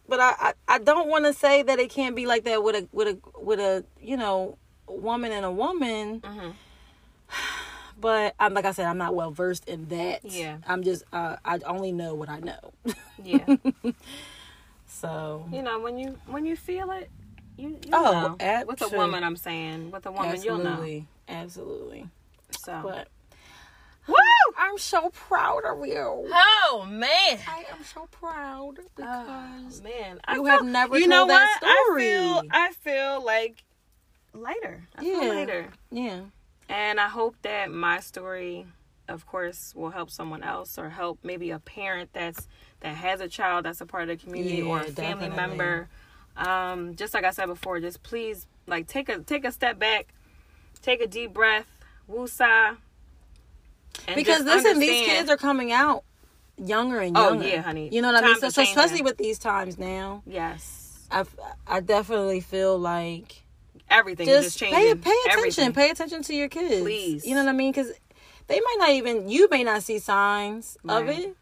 but 0.09 0.21
I, 0.21 0.35
I 0.39 0.53
I 0.67 0.79
don't 0.79 1.09
want 1.09 1.25
to 1.27 1.33
say 1.33 1.63
that 1.63 1.79
it 1.79 1.91
can't 1.91 2.17
be 2.17 2.27
like 2.27 2.45
that 2.45 2.63
with 2.63 2.75
a 2.75 2.89
with 2.93 3.09
a 3.09 3.19
with 3.41 3.61
a 3.61 3.85
you 4.01 4.17
know 4.17 4.59
woman 4.89 5.33
and 5.33 5.45
a 5.45 5.53
woman. 5.53 6.21
Mhm. 6.21 6.55
But 8.01 8.35
I'm 8.39 8.55
like 8.55 8.65
I 8.65 8.71
said, 8.73 8.87
I'm 8.87 8.99
not 8.99 9.15
well 9.15 9.31
versed 9.33 9.69
in 9.69 9.87
that. 9.87 10.21
Yeah. 10.25 10.59
I'm 10.67 10.83
just 10.85 11.03
uh, 11.13 11.37
I 11.45 11.59
only 11.67 11.93
know 11.93 12.15
what 12.15 12.29
I 12.29 12.39
know. 12.41 12.73
Yeah. 13.23 13.57
so 14.87 15.45
you 15.53 15.63
know 15.63 15.81
when 15.81 15.99
you 15.99 16.19
when 16.27 16.47
you 16.47 16.57
feel 16.57 16.91
it, 16.93 17.11
you, 17.57 17.71
you 17.71 17.79
Oh, 17.93 18.37
know. 18.41 18.65
with 18.67 18.81
a 18.83 18.89
woman, 18.97 19.25
I'm 19.25 19.37
saying 19.37 19.91
with 19.91 20.07
a 20.07 20.13
woman, 20.13 20.41
you'll 20.43 20.59
know. 20.59 20.71
absolutely, 20.71 21.07
absolutely. 21.29 22.09
So, 22.53 22.81
But 22.83 23.09
woo! 24.07 24.15
I'm 24.57 24.79
so 24.79 25.11
proud 25.11 25.65
of 25.65 25.85
you. 25.87 26.31
Oh 26.33 26.87
man. 26.89 27.09
I 27.49 27.65
am 27.73 27.85
so 27.85 28.07
proud 28.11 28.77
Oh, 28.79 28.85
because 28.97 29.83
man, 29.83 30.21
you 30.31 30.35
feel- 30.37 30.45
have 30.47 30.65
never 30.65 30.99
you 30.99 31.09
know 31.09 31.27
that 31.27 31.59
what? 31.61 31.71
story. 31.87 32.07
I 32.07 32.09
feel 32.09 32.43
I 32.53 32.73
feel 32.73 33.25
like 33.25 33.65
lighter. 34.33 34.89
I 34.97 35.03
feel 35.03 35.29
lighter. 35.29 35.69
yeah, 35.91 36.21
And 36.69 37.01
I 37.01 37.09
hope 37.09 37.37
that 37.43 37.71
my 37.71 38.01
story, 38.01 38.67
of 39.09 39.27
course, 39.27 39.75
will 39.75 39.91
help 39.91 40.11
someone 40.11 40.43
else 40.43 40.79
or 40.79 40.91
help 40.91 41.19
maybe 41.23 41.51
a 41.51 41.59
parent 41.59 42.11
that's 42.13 42.47
that 42.81 42.95
has 42.95 43.21
a 43.21 43.29
child 43.29 43.65
that's 43.65 43.81
a 43.81 43.87
part 43.87 44.09
of 44.09 44.19
the 44.19 44.25
community 44.25 44.63
or 44.63 44.81
a 44.81 44.85
family 44.85 45.29
definitely. 45.29 45.37
member. 45.37 45.89
Um, 46.37 46.95
just 46.95 47.15
like 47.15 47.25
I 47.25 47.31
said 47.31 47.47
before, 47.47 47.81
just 47.81 48.03
please 48.03 48.47
like 48.67 48.87
take 48.87 49.09
a 49.09 49.21
take 49.21 49.45
a 49.45 49.53
step 49.53 49.79
back, 49.79 50.09
take 50.83 51.01
a 51.01 51.07
deep 51.07 51.33
breath, 51.33 51.67
woosah. 52.11 52.77
because 54.15 54.45
listen, 54.45 54.79
these 54.79 55.01
kids 55.01 55.31
are 55.31 55.37
coming 55.37 55.73
out 55.73 56.05
younger 56.59 57.01
and 57.01 57.17
younger. 57.17 57.31
Oh, 57.31 57.33
younger. 57.33 57.49
yeah, 57.49 57.63
honey. 57.63 57.89
You 57.91 58.03
know 58.03 58.13
what 58.13 58.23
I 58.23 58.27
mean? 58.27 58.41
So, 58.41 58.51
so 58.51 58.63
especially 58.63 59.03
with 59.03 59.17
these 59.17 59.39
times 59.39 59.79
now, 59.79 60.23
yes, 60.27 61.07
I 61.11 61.25
I 61.67 61.81
definitely 61.81 62.41
feel 62.41 62.79
like 62.79 63.43
everything 63.91 64.29
is 64.29 64.45
just 64.45 64.59
just 64.59 64.73
pay 64.73 64.79
changing. 64.89 64.99
pay 65.03 65.11
attention, 65.27 65.39
Everything. 65.39 65.73
pay 65.73 65.91
attention 65.91 66.23
to 66.23 66.35
your 66.35 66.49
kids. 66.49 66.83
Please. 66.83 67.27
you 67.27 67.35
know 67.35 67.43
what 67.45 67.51
I 67.51 67.53
mean? 67.53 67.73
Because 67.73 67.93
they 68.47 68.61
might 68.61 68.77
not 68.79 68.91
even 68.91 69.29
you 69.29 69.49
may 69.51 69.65
not 69.65 69.83
see 69.83 69.99
signs 69.99 70.77
of 70.89 71.09
it, 71.09 71.37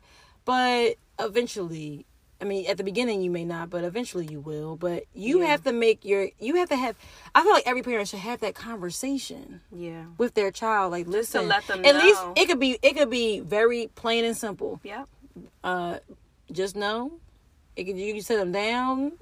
but 0.45 0.97
eventually. 1.19 2.07
I 2.39 2.45
mean, 2.45 2.67
at 2.67 2.77
the 2.77 2.85
beginning 2.85 3.23
you 3.23 3.31
may 3.31 3.47
not, 3.47 3.71
but 3.71 3.83
eventually 3.83 4.27
you 4.31 4.41
will. 4.41 4.77
But 4.77 5.05
you 5.15 5.41
Yeah. 5.41 5.47
have 5.47 5.65
to 5.65 5.73
make 5.73 6.05
your, 6.05 6.29
you 6.39 6.57
have 6.57 6.69
to 6.69 6.77
have. 6.77 6.95
I 7.35 7.43
feel 7.43 7.51
like 7.51 7.67
every 7.67 7.83
parent 7.83 8.09
should 8.09 8.19
have 8.19 8.41
that 8.41 8.55
conversation 8.55 9.63
Yeah. 9.73 10.05
with 10.19 10.35
their 10.35 10.51
child. 10.51 10.93
Like, 10.93 11.07
Just 11.11 11.33
to 11.33 11.39
listen, 11.39 11.49
let 11.49 11.67
them 11.67 11.81
know. 11.81 11.89
at 11.89 11.97
least 11.97 12.21
it 12.37 12.47
could 12.47 12.61
be, 12.61 12.79
it 12.83 12.95
could 12.95 13.09
be 13.09 13.41
very 13.41 13.87
plain 13.95 14.27
and 14.27 14.37
simple. 14.37 14.81
Yep. 14.85 15.09
Uh, 15.65 15.99
just 16.53 16.77
know, 16.77 17.13
it 17.75 17.85
could, 17.85 17.97
you 17.97 18.13
can 18.13 18.23
sit 18.23 18.37
them 18.37 18.53
down. 18.53 19.13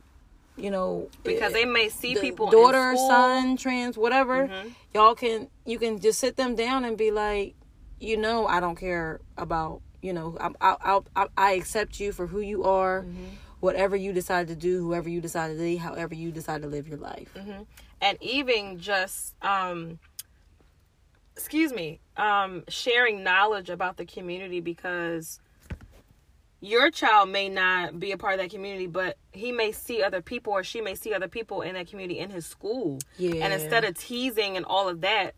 You 0.57 0.71
know, 0.71 1.09
Because 1.25 1.53
eh, 1.53 1.59
they 1.59 1.65
may 1.65 1.89
see 1.89 2.15
the 2.15 2.21
people 2.21 2.51
daughter, 2.51 2.97
son, 2.97 3.57
trans, 3.57 3.99
whatever. 3.99 4.49
Mhm. 4.49 4.73
Y'all 4.95 5.15
can 5.17 5.49
you 5.67 5.79
can 5.79 5.99
just 5.99 6.21
sit 6.21 6.37
them 6.37 6.55
down 6.55 6.85
and 6.85 6.97
be 6.97 7.11
like, 7.11 7.55
you 7.99 8.17
know, 8.17 8.47
I 8.47 8.61
don't 8.61 8.77
care 8.77 9.21
about 9.37 9.81
you 10.01 10.13
know, 10.13 10.37
I 10.41 10.51
I 10.61 11.01
I, 11.17 11.27
I 11.37 11.53
accept 11.53 11.99
you 11.99 12.13
for 12.13 12.27
who 12.27 12.41
you 12.41 12.65
are, 12.65 13.03
Mm-hmm. 13.03 13.29
whatever 13.61 13.97
you 13.97 14.13
decide 14.13 14.47
to 14.49 14.55
do, 14.55 14.81
whoever 14.85 15.09
you 15.09 15.21
decide 15.21 15.49
to 15.49 15.59
be, 15.59 15.77
however 15.77 16.15
you 16.15 16.31
decide 16.31 16.63
to 16.63 16.69
live 16.69 16.87
your 16.87 16.99
life. 16.99 17.33
Mm-hmm. 17.35 17.63
and 18.01 18.19
even 18.23 18.79
just 18.79 19.35
um 19.43 19.99
excuse 21.37 21.73
me 21.73 22.01
um 22.17 22.63
sharing 22.69 23.25
knowledge 23.25 23.71
about 23.71 23.97
the 23.97 24.05
community 24.07 24.61
because 24.61 25.41
your 26.65 26.91
child 26.91 27.29
may 27.29 27.49
not 27.49 28.01
be 28.01 28.11
a 28.13 28.17
part 28.17 28.35
of 28.35 28.41
that 28.41 28.51
community 28.51 28.87
but 28.87 29.19
he 29.33 29.53
may 29.53 29.71
see 29.71 30.03
other 30.03 30.23
people 30.23 30.53
or 30.53 30.65
she 30.65 30.81
may 30.81 30.95
see 30.95 31.13
other 31.13 31.29
people 31.29 31.61
in 31.63 31.75
that 31.75 31.87
community 31.89 32.19
in 32.19 32.31
his 32.31 32.47
school 32.47 32.99
Yeah. 33.19 33.45
and 33.45 33.53
instead 33.53 33.85
of 33.85 33.99
teasing 33.99 34.57
and 34.57 34.65
all 34.65 34.89
of 34.89 35.03
that 35.03 35.35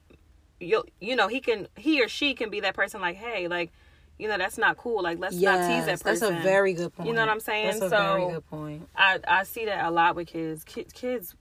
you 0.60 0.84
you 1.00 1.16
know 1.16 1.26
he 1.28 1.40
can 1.40 1.66
he 1.76 2.02
or 2.02 2.08
she 2.08 2.34
can 2.34 2.48
be 2.50 2.60
that 2.60 2.74
person 2.74 3.00
like 3.00 3.16
hey 3.16 3.48
like 3.48 3.72
you 4.18 4.28
know 4.28 4.38
that's 4.38 4.56
not 4.56 4.76
cool 4.76 5.02
like 5.02 5.18
let's 5.18 5.34
not 5.36 5.68
tease 5.68 5.84
that 5.86 6.00
person 6.00 6.30
that's 6.32 6.40
a 6.40 6.48
very 6.48 6.72
good 6.74 6.92
point. 6.94 7.08
You 7.08 7.14
know 7.14 7.20
what 7.22 7.28
I'm 7.30 7.40
saying? 7.40 7.66
That's 7.66 7.82
a 7.82 7.90
So- 7.90 7.96
very 8.18 8.32
good 8.32 8.46
point. 8.48 8.88
i 8.96 9.18
i 9.28 9.42
see 9.42 9.64
that 9.66 9.84
a 9.84 9.90
lot 9.90 10.16
with 10.16 10.28
kids 10.28 10.62
kids 10.64 10.92
kids 10.92 11.34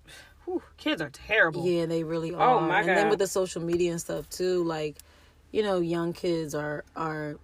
whew, 0.45 0.61
kids 0.77 1.01
are 1.01 1.09
terrible 1.11 1.65
Yeah, 1.65 1.85
they 1.85 2.03
really 2.03 2.33
oh 2.33 2.37
are. 2.39 2.49
Oh, 2.57 2.61
my 2.61 2.79
and 2.79 2.89
then 2.89 3.09
with 3.09 3.19
the 3.19 3.27
social 3.27 3.61
media 3.61 3.91
and 3.91 4.01
stuff 4.01 4.29
too, 4.29 4.63
like, 4.63 4.97
you 5.51 5.63
know, 5.63 5.79
young 5.79 6.11
kids 6.13 6.53
are 6.53 6.83
are, 6.95 7.37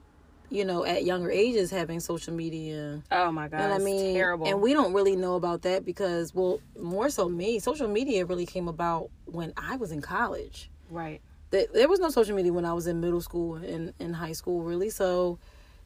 you 0.51 0.65
know, 0.65 0.83
at 0.85 1.05
younger 1.05 1.31
ages 1.31 1.71
having 1.71 1.99
social 2.01 2.33
media. 2.33 3.01
Oh 3.09 3.31
my 3.31 3.47
god, 3.47 3.71
I 3.71 3.77
mean? 3.79 4.13
terrible. 4.13 4.47
And 4.47 4.61
we 4.61 4.73
don't 4.73 4.93
really 4.93 5.15
know 5.15 5.35
about 5.35 5.61
that 5.63 5.85
because, 5.85 6.35
well, 6.35 6.59
more 6.79 7.09
so 7.09 7.29
me, 7.29 7.59
social 7.59 7.87
media 7.87 8.25
really 8.25 8.45
came 8.45 8.67
about 8.67 9.09
when 9.25 9.53
I 9.57 9.77
was 9.77 9.91
in 9.91 10.01
college. 10.01 10.69
right. 10.89 11.21
There 11.51 11.65
there 11.73 11.89
was 11.89 11.99
no 11.99 12.09
social 12.09 12.35
media 12.35 12.53
when 12.53 12.65
I 12.65 12.73
was 12.73 12.87
in 12.87 13.01
middle 13.01 13.19
school 13.21 13.55
and 13.55 13.93
in 13.99 14.13
high 14.13 14.31
school, 14.33 14.61
really. 14.61 14.89
So 14.89 15.37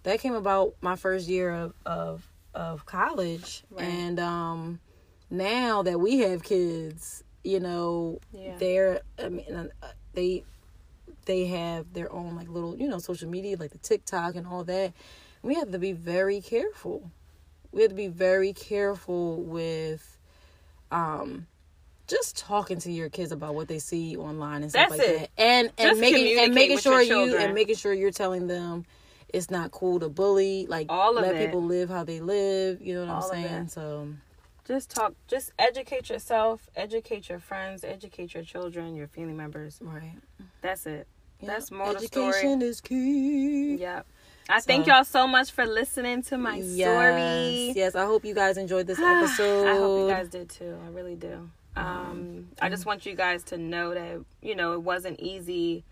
that 0.03 0.19
came 0.19 0.35
about 0.35 0.75
my 0.81 0.95
first 0.95 1.27
year 1.27 1.49
of 1.51 1.73
of, 1.85 2.27
of 2.53 2.85
college, 2.85 3.63
Right. 3.71 3.83
and 3.85 4.19
um, 4.19 4.79
now 5.31 5.81
that 5.83 5.99
we 5.99 6.19
have 6.19 6.43
kids, 6.43 7.23
you 7.43 7.59
know, 7.59 8.19
Yeah. 8.31 8.57
they're 8.59 9.01
I 9.17 9.29
mean, 9.29 9.71
uh, 9.81 9.87
they 10.13 10.43
they 11.25 11.47
have 11.47 11.93
their 11.93 12.11
own 12.11 12.35
like 12.35 12.49
little 12.49 12.75
you 12.77 12.87
know 12.87 12.99
social 12.99 13.29
media 13.29 13.57
like 13.57 13.71
the 13.71 13.77
TikTok 13.79 14.35
and 14.35 14.45
all 14.47 14.63
that. 14.65 14.93
We 15.41 15.55
have 15.55 15.71
to 15.71 15.79
be 15.79 15.91
very 15.93 16.41
careful. 16.41 17.11
We 17.71 17.81
have 17.81 17.89
to 17.91 17.95
be 17.95 18.07
very 18.07 18.53
careful 18.53 19.41
with 19.43 20.17
um 20.91 21.47
just 22.07 22.37
talking 22.37 22.77
to 22.79 22.91
your 22.91 23.09
kids 23.09 23.31
about 23.31 23.55
what 23.55 23.67
they 23.67 23.79
see 23.79 24.15
online 24.15 24.61
and 24.61 24.71
stuff 24.71 24.89
That's 24.89 24.99
like 24.99 25.07
it. 25.09 25.19
that. 25.37 25.41
And 25.41 25.67
and 25.77 25.89
Just 25.89 26.01
making 26.01 26.39
and 26.39 26.53
making 26.53 26.77
sure 26.79 27.01
you 27.01 27.35
and 27.37 27.53
making 27.53 27.75
sure 27.75 27.93
you're 27.93 28.11
telling 28.11 28.47
them 28.47 28.85
it's 29.29 29.49
not 29.49 29.71
cool 29.71 29.99
to 29.99 30.09
bully. 30.09 30.65
Like 30.67 30.87
All 30.89 31.17
of 31.17 31.23
let 31.23 31.35
it. 31.35 31.45
people 31.45 31.63
live 31.63 31.89
how 31.89 32.03
they 32.03 32.19
live. 32.21 32.81
You 32.81 32.93
know 32.95 33.01
what 33.07 33.09
All 33.23 33.31
I'm 33.31 33.43
saying? 33.43 33.67
So 33.69 34.09
Just 34.65 34.89
talk. 34.91 35.13
Just 35.27 35.51
educate 35.59 36.09
yourself. 36.09 36.69
Educate 36.75 37.27
your 37.27 37.39
friends. 37.39 37.83
Educate 37.83 38.33
your 38.35 38.43
children. 38.43 38.95
Your 38.95 39.07
family 39.07 39.33
members. 39.33 39.79
right. 39.81 40.13
That's 40.61 40.85
it. 40.85 41.07
That's 41.41 41.71
more 41.71 41.91
the 41.93 41.97
Education 41.97 42.59
story. 42.59 42.69
is 42.69 42.81
key. 42.81 43.75
Yep. 43.75 44.05
I 44.47 44.61
thank 44.61 44.85
y'all 44.87 45.03
so 45.03 45.27
much 45.27 45.51
for 45.51 45.65
listening 45.65 46.21
to 46.23 46.37
my 46.37 46.57
Yes, 46.57 46.67
story. 46.67 47.71
yes. 47.75 47.95
I 47.95 48.05
hope 48.05 48.23
you 48.25 48.35
guys 48.35 48.57
enjoyed 48.57 48.85
this 48.87 48.99
episode. 48.99 49.67
I 49.67 49.75
hope 49.75 49.99
you 50.07 50.13
guys 50.15 50.29
did 50.29 50.49
too. 50.49 50.77
I 50.85 50.89
really 50.89 51.15
do. 51.15 51.49
Um, 51.75 52.49
I 52.61 52.69
just 52.69 52.85
want 52.85 53.05
you 53.05 53.15
guys 53.15 53.43
to 53.45 53.57
know 53.57 53.93
that 53.93 54.23
you 54.41 54.55
know 54.55 54.73
it 54.73 54.81
wasn't 54.83 55.19
easy. 55.19 55.83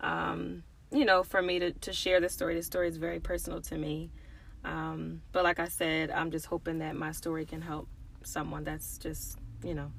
Um, 0.00 0.62
you 0.92 1.04
know, 1.04 1.22
for 1.22 1.42
me 1.42 1.58
to 1.58 1.72
to 1.72 1.92
share 1.92 2.20
this 2.20 2.32
story. 2.32 2.54
This 2.54 2.66
story 2.66 2.88
is 2.88 2.96
very 2.96 3.18
personal 3.18 3.60
to 3.62 3.76
me. 3.76 4.10
Um, 4.64 5.22
but 5.32 5.42
like 5.44 5.58
I 5.58 5.68
said, 5.68 6.10
I'm 6.10 6.30
just 6.30 6.46
hoping 6.46 6.78
that 6.78 6.96
my 6.96 7.12
story 7.12 7.44
can 7.46 7.60
help 7.62 7.88
someone. 8.24 8.62
That's 8.64 8.98
just 8.98 9.38
you 9.64 9.74
know 9.74 9.90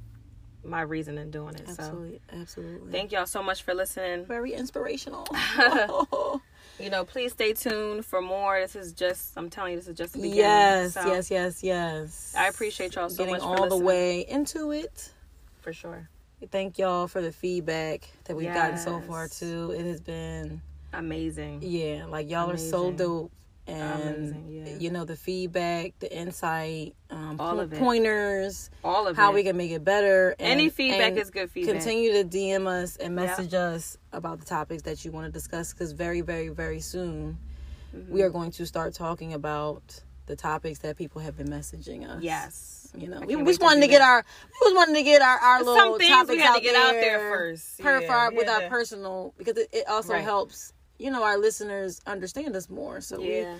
my 0.68 0.82
reason 0.82 1.18
in 1.18 1.32
doing 1.32 1.55
it. 1.55 1.65
So 1.68 1.72
Absolutely, 1.84 2.22
absolutely. 2.34 2.91
thank 2.91 3.11
y'all 3.11 3.26
so 3.26 3.41
much 3.41 3.63
for 3.63 3.74
listening. 3.74 4.26
Very 4.26 4.53
inspirational. 4.53 5.28
You 6.80 6.91
know, 6.91 7.05
please 7.05 7.32
stay 7.32 7.53
tuned 7.53 8.05
for 8.05 8.22
more. 8.22 8.59
This 8.59 8.76
is 8.76 8.93
just 8.93 9.36
I'm 9.36 9.49
telling 9.49 9.72
you, 9.72 9.78
this 9.80 9.88
is 9.88 9.97
just 9.97 10.13
the 10.13 10.20
beginning. 10.20 10.38
yes, 10.38 10.93
So, 10.93 11.07
yes, 11.07 11.32
yes, 11.32 11.63
yes. 11.63 12.36
I 12.38 12.47
appreciate 12.49 12.93
y'all 12.93 13.09
so 13.09 13.18
Getting 13.18 13.32
much 13.34 13.41
for 13.41 13.47
all 13.63 13.68
the 13.68 13.84
way 13.84 14.22
into 14.28 14.72
it. 14.72 15.11
for 15.61 15.74
sure. 15.74 16.07
Thank 16.51 16.78
y'all 16.78 17.07
for 17.07 17.20
the 17.20 17.32
feedback 17.32 18.07
that 18.26 18.36
we've 18.36 18.53
gotten 18.53 18.78
so 18.78 18.99
far 19.01 19.28
too. 19.28 19.72
It 19.76 19.86
has 19.88 19.99
been 20.01 20.61
Amazing. 20.93 21.61
yeah, 21.63 22.05
like 22.05 22.30
y'all 22.30 22.51
are 22.51 22.57
so 22.57 22.91
dope. 22.91 23.32
And 23.68 24.01
Amazing, 24.15 24.45
yeah. 24.49 24.78
you 24.78 24.89
know 24.91 25.03
the 25.03 25.18
feedback, 25.18 25.91
the 25.99 26.15
insight, 26.15 26.95
um, 27.09 27.36
All 27.39 27.55
po- 27.55 27.61
of 27.61 27.74
it. 27.74 27.80
pointers, 27.80 28.70
All 28.84 29.07
of 29.07 29.18
how 29.18 29.32
it. 29.32 29.36
we 29.36 29.43
can 29.43 29.57
make 29.57 29.72
it 29.72 29.84
better. 29.84 30.36
And, 30.39 30.47
Any 30.47 30.70
feedback 30.70 31.13
is 31.18 31.30
good 31.30 31.51
feedback. 31.51 31.76
Continue 31.76 32.13
to 32.13 32.24
DM 32.24 32.65
us 32.68 32.95
and 32.95 33.13
Yeah. 33.15 33.26
message 33.26 33.53
us 33.53 33.97
about 34.13 34.39
the 34.39 34.45
topics 34.45 34.84
that 34.84 35.03
you 35.03 35.11
want 35.11 35.26
to 35.26 35.32
discuss 35.32 35.74
because 35.74 35.91
very, 35.91 36.22
very, 36.22 36.47
very 36.49 36.80
soon 36.80 37.38
Mm-hmm. 37.95 38.11
we 38.13 38.22
are 38.22 38.30
going 38.30 38.51
to 38.51 38.65
start 38.65 38.93
talking 38.93 39.34
about 39.34 40.01
the 40.28 40.36
topics 40.36 40.80
that 40.80 40.97
people 40.97 41.22
have 41.22 41.38
been 41.38 41.47
messaging 41.47 42.05
us. 42.07 42.22
Yes. 42.22 42.91
You 42.97 43.07
know, 43.07 43.18
I 43.22 43.26
we 43.26 43.36
just 43.36 43.45
wait 43.45 43.57
to 43.59 43.63
wanted 43.63 43.82
to 43.82 43.88
get 43.88 44.01
our 44.01 44.18
we 44.61 44.65
just 44.70 44.76
wanted 44.76 44.95
to 44.95 45.03
get 45.03 45.22
our, 45.22 45.38
our 45.39 45.57
Some 45.59 45.68
little 45.68 45.97
things 45.97 46.09
topics 46.11 46.30
we 46.32 46.39
had 46.39 46.51
to 46.51 46.55
out 46.57 46.61
get 46.63 46.74
there 46.74 46.84
out 46.84 46.91
there 46.93 47.20
first. 47.32 47.80
per- 47.80 48.01
Yeah, 48.01 48.07
for 48.07 48.13
our- 48.13 48.32
we 48.32 48.38
with 48.38 48.49
our 48.49 48.70
personal 48.70 49.34
because 49.38 49.57
it, 49.57 49.70
it 49.74 49.88
also 49.88 50.13
Right. 50.13 50.24
helps 50.24 50.74
you 50.97 51.11
know 51.11 51.23
our 51.23 51.37
listeners 51.37 52.01
understand 52.05 52.55
us 52.55 52.69
more. 52.69 53.01
So 53.01 53.19
yeah. 53.19 53.55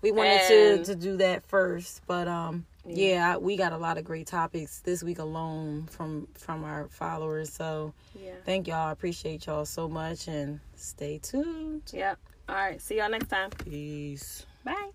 we 0.00 0.10
we 0.10 0.16
wanted 0.16 0.40
and... 0.50 0.84
to 0.84 0.94
to 0.94 0.98
do 0.98 1.16
that 1.18 1.44
first, 1.44 2.02
but 2.06 2.28
um 2.28 2.66
yeah. 2.86 2.96
yeah. 2.96 3.36
we 3.36 3.56
got 3.56 3.72
a 3.72 3.78
lot 3.78 3.98
of 3.98 4.04
great 4.04 4.26
topics 4.26 4.80
this 4.80 5.02
week 5.02 5.18
alone 5.18 5.86
from 5.90 6.28
from 6.34 6.64
our 6.64 6.88
followers. 6.88 7.52
So 7.52 7.94
yeah. 8.14 8.32
thank 8.44 8.66
y'all. 8.66 8.88
I 8.88 8.92
appreciate 8.92 9.46
y'all 9.46 9.64
so 9.64 9.88
much 9.88 10.28
and 10.28 10.60
stay 10.74 11.18
tuned. 11.18 11.82
Yep. 11.92 12.18
All 12.48 12.54
right. 12.56 12.80
See 12.80 12.98
y'all 12.98 13.10
next 13.10 13.28
time. 13.28 13.50
Peace. 13.50 14.46
Bye. 14.64 14.90